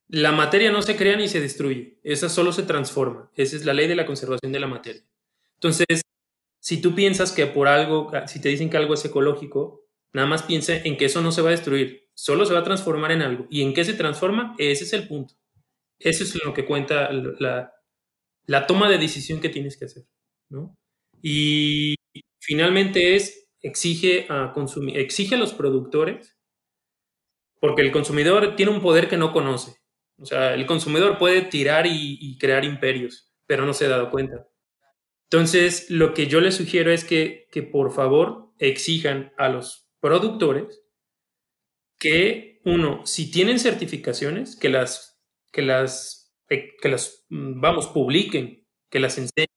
la 0.10 0.32
materia 0.32 0.72
no 0.72 0.82
se 0.82 0.95
crea 0.95 1.16
ni 1.16 1.28
se 1.28 1.39
destruye, 1.39 1.99
esa 2.03 2.30
solo 2.30 2.51
se 2.51 2.64
transforma. 2.64 3.32
Esa 3.36 3.55
es 3.55 3.64
la 3.64 3.74
ley 3.74 3.88
de 3.88 3.95
la 3.95 4.07
conservación 4.07 4.51
de 4.51 4.60
la 4.60 4.68
materia. 4.68 5.03
Entonces, 5.53 6.01
si 6.60 6.82
tú 6.82 6.95
piensas 6.95 7.32
que 7.32 7.45
por 7.45 7.68
algo, 7.68 8.12
si 8.28 8.41
te 8.41 8.49
dicen 8.49 8.70
que 8.70 8.78
algo 8.78 8.95
es 8.95 9.05
ecológico, 9.05 9.88
nada 10.12 10.28
más 10.28 10.43
piensa 10.43 10.76
en 10.76 10.97
que 10.97 11.05
eso 11.05 11.22
no 11.22 11.32
se 11.32 11.43
va 11.43 11.49
a 11.49 11.51
destruir, 11.51 12.10
solo 12.16 12.45
se 12.45 12.53
va 12.53 12.62
a 12.62 12.64
transformar 12.64 13.12
en 13.12 13.22
algo. 13.22 13.45
¿Y 13.51 13.62
en 13.62 13.74
qué 13.74 13.86
se 13.86 13.93
transforma? 13.93 14.55
Ese 14.57 14.84
es 14.84 14.93
el 14.93 15.07
punto. 15.07 15.36
Eso 15.99 16.24
es 16.24 16.43
lo 16.43 16.53
que 16.53 16.66
cuenta 16.66 17.12
la, 17.12 18.66
toma 18.68 18.89
de 18.89 18.97
decisión 18.97 19.39
que 19.39 19.49
tienes 19.49 19.78
que 19.78 19.86
hacer. 19.86 20.05
Y 21.22 21.95
finalmente 22.39 23.16
es 23.16 23.47
exige 23.62 24.26
a, 24.30 24.53
exige 24.93 25.36
a 25.36 25.38
los 25.38 25.53
productores, 25.53 26.36
porque 27.60 27.82
el 27.82 27.91
consumidor 27.91 28.55
tiene 28.55 28.72
un 28.72 28.82
poder 28.82 29.07
que 29.07 29.18
no 29.18 29.34
conoce. 29.34 29.76
O 30.20 30.26
sea, 30.26 30.54
el 30.54 30.66
consumidor 30.66 31.18
puede 31.18 31.42
tirar 31.44 31.86
y, 31.88 32.38
crear 32.40 32.66
imperios, 32.66 33.32
pero 33.46 33.66
no 33.66 33.74
se 33.74 33.86
ha 33.86 33.90
dado 33.90 34.10
cuenta. 34.10 34.48
Entonces, 35.26 35.90
lo 35.90 36.14
que 36.14 36.28
yo 36.28 36.42
les 36.42 36.56
sugiero 36.56 36.92
es 36.92 37.04
que, 37.04 37.48
que 37.52 37.64
por 37.64 37.92
favor 37.92 38.52
exijan 38.58 39.32
a 39.38 39.50
los 39.50 39.90
productores 40.00 40.84
que, 41.98 42.62
uno, 42.66 43.06
si 43.06 43.32
tienen 43.32 43.60
certificaciones, 43.60 44.56
que 44.56 44.70
las, 44.70 45.22
que 45.52 45.62
las, 45.62 46.36
que 46.48 46.90
las, 46.90 47.26
vamos, 47.30 47.88
publiquen, 47.88 48.68
que 48.90 49.00
las 49.00 49.18
enseñen 49.18 49.50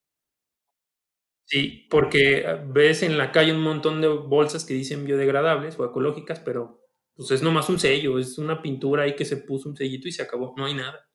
Sí, 1.53 1.87
porque 1.91 2.47
ves 2.69 3.03
en 3.03 3.19
la 3.19 3.31
calle 3.31 3.53
un 3.53 3.61
montón 3.61 4.01
de 4.01 4.09
bolsas 4.09 4.65
que 4.65 4.73
dicen 4.73 5.05
biodegradables 5.05 5.79
o 5.79 5.85
ecológicas, 5.85 6.41
pero 6.41 6.82
pues 7.15 7.31
es 7.31 7.43
nomás 7.43 7.69
un 7.69 7.79
sello, 7.79 8.19
es 8.19 8.39
una 8.39 8.63
pintura 8.63 9.05
ahí 9.05 9.15
que 9.15 9.25
se 9.25 9.39
puso 9.39 9.69
un 9.69 9.77
sellito 9.77 10.09
y 10.09 10.13
se 10.13 10.23
acabó, 10.23 10.55
no 10.57 10.65
hay 10.65 10.75
nada. 10.75 11.09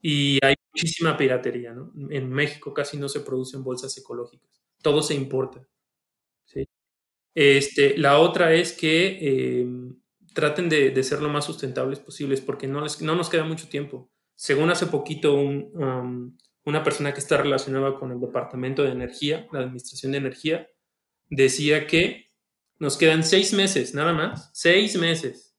Y 0.00 0.38
hay 0.44 0.54
muchísima 0.72 1.16
piratería, 1.16 1.72
¿no? 1.72 1.92
En 2.10 2.30
México 2.30 2.72
casi 2.72 2.96
no 2.96 3.08
se 3.08 3.20
producen 3.20 3.64
bolsas 3.64 3.96
ecológicas, 3.98 4.62
todo 4.82 5.02
se 5.02 5.14
importa. 5.14 5.66
Este, 7.34 7.96
la 7.96 8.18
otra 8.18 8.52
es 8.52 8.72
que 8.72 9.60
em, 9.60 9.96
traten 10.34 10.68
de, 10.68 11.02
ser 11.04 11.22
lo 11.22 11.28
más 11.28 11.44
sustentables 11.44 12.00
posibles 12.00 12.40
porque 12.40 12.66
no, 12.66 12.80
les, 12.80 13.00
no 13.00 13.14
nos 13.14 13.28
queda 13.28 13.44
mucho 13.44 13.68
tiempo. 13.68 14.10
Según 14.34 14.70
hace 14.70 14.86
poquito 14.86 15.34
un 15.34 16.36
una 16.68 16.84
persona 16.84 17.14
que 17.14 17.20
está 17.20 17.38
relacionada 17.38 17.94
con 17.98 18.12
el 18.12 18.20
Departamento 18.20 18.82
de 18.82 18.90
Energía, 18.90 19.48
la 19.52 19.60
Administración 19.60 20.12
de 20.12 20.18
Energía, 20.18 20.68
decía 21.30 21.86
que 21.86 22.27
nos 22.78 22.96
quedan 22.96 23.24
seis 23.24 23.52
meses, 23.52 23.94
nada 23.94 24.12
más, 24.12 24.50
seis 24.52 24.96
meses, 24.98 25.56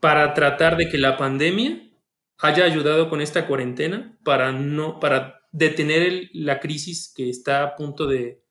para 0.00 0.34
tratar 0.34 0.76
de 0.76 0.88
que 0.88 0.98
la 0.98 1.16
pandemia 1.16 1.90
haya 2.38 2.64
ayudado 2.64 3.08
con 3.10 3.20
esta 3.20 3.46
cuarentena 3.46 4.18
para, 4.24 4.52
no, 4.52 5.00
para 5.00 5.40
detener 5.52 6.28
la 6.32 6.60
crisis 6.60 7.12
que 7.14 7.28
está 7.28 7.62
a 7.62 7.76
punto 7.76 8.06
de, 8.06 8.42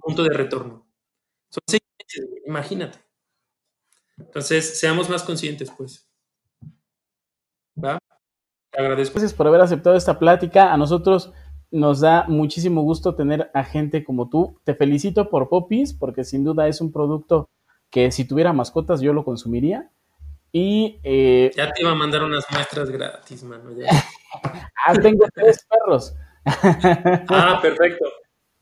punto 0.00 0.22
de 0.22 0.30
retorno. 0.30 0.88
Son 1.50 1.62
seis 1.66 1.82
meses, 1.98 2.28
imagínate. 2.46 2.98
Entonces, 4.16 4.78
seamos 4.78 5.08
más 5.08 5.22
conscientes, 5.22 5.70
pues. 5.76 6.08
¿Va? 7.82 7.98
agradezco. 8.72 9.14
Gracias 9.14 9.34
por 9.34 9.46
haber 9.46 9.60
aceptado 9.60 9.96
esta 9.96 10.18
plática. 10.18 10.72
A 10.72 10.76
nosotros 10.76 11.32
nos 11.70 12.00
da 12.00 12.24
muchísimo 12.28 12.82
gusto 12.82 13.14
tener 13.14 13.50
a 13.54 13.64
gente 13.64 14.04
como 14.04 14.28
tú. 14.28 14.58
Te 14.64 14.74
felicito 14.74 15.30
por 15.30 15.48
Popis, 15.48 15.92
porque 15.92 16.24
sin 16.24 16.44
duda 16.44 16.68
es 16.68 16.80
un 16.80 16.92
producto 16.92 17.48
que 17.90 18.10
si 18.10 18.26
tuviera 18.26 18.52
mascotas 18.52 19.00
yo 19.00 19.12
lo 19.12 19.24
consumiría. 19.24 19.90
Y 20.52 20.98
eh, 21.04 21.50
ya 21.54 21.70
te 21.72 21.82
iba 21.82 21.92
a 21.92 21.94
mandar 21.94 22.24
unas 22.24 22.44
muestras 22.50 22.90
gratis, 22.90 23.44
mano. 23.44 23.70
ah, 24.86 24.94
tengo 24.94 25.26
tres 25.32 25.64
perros. 25.68 26.14
ah, 26.44 27.58
perfecto. 27.62 28.06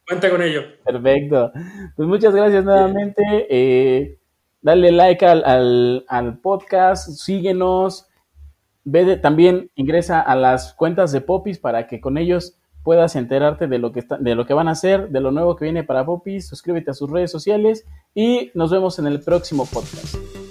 Cuenta 0.06 0.30
con 0.30 0.42
ello. 0.42 0.62
Perfecto. 0.84 1.52
Pues 1.96 2.08
muchas 2.08 2.34
gracias 2.34 2.64
nuevamente. 2.64 3.22
Eh, 3.48 4.18
dale 4.60 4.92
like 4.92 5.24
al, 5.24 6.04
al 6.08 6.38
podcast, 6.38 7.10
síguenos, 7.10 8.08
Ve 8.90 9.18
también 9.18 9.70
ingresa 9.74 10.18
a 10.18 10.34
las 10.34 10.72
cuentas 10.72 11.12
de 11.12 11.20
Popis 11.20 11.58
para 11.58 11.86
que 11.86 12.00
con 12.00 12.16
ellos 12.16 12.57
puedas 12.82 13.16
enterarte 13.16 13.66
de 13.66 13.78
lo 13.78 13.92
que 13.92 14.04
de 14.20 14.34
lo 14.34 14.46
que 14.46 14.54
van 14.54 14.68
a 14.68 14.72
hacer, 14.72 15.10
de 15.10 15.20
lo 15.20 15.30
nuevo 15.30 15.56
que 15.56 15.64
viene 15.64 15.84
para 15.84 16.04
Popis. 16.04 16.48
Suscríbete 16.48 16.90
a 16.90 16.94
sus 16.94 17.10
redes 17.10 17.30
sociales 17.30 17.84
y 18.14 18.50
nos 18.54 18.70
vemos 18.70 18.98
en 18.98 19.06
el 19.06 19.20
próximo 19.20 19.66
podcast. 19.66 20.47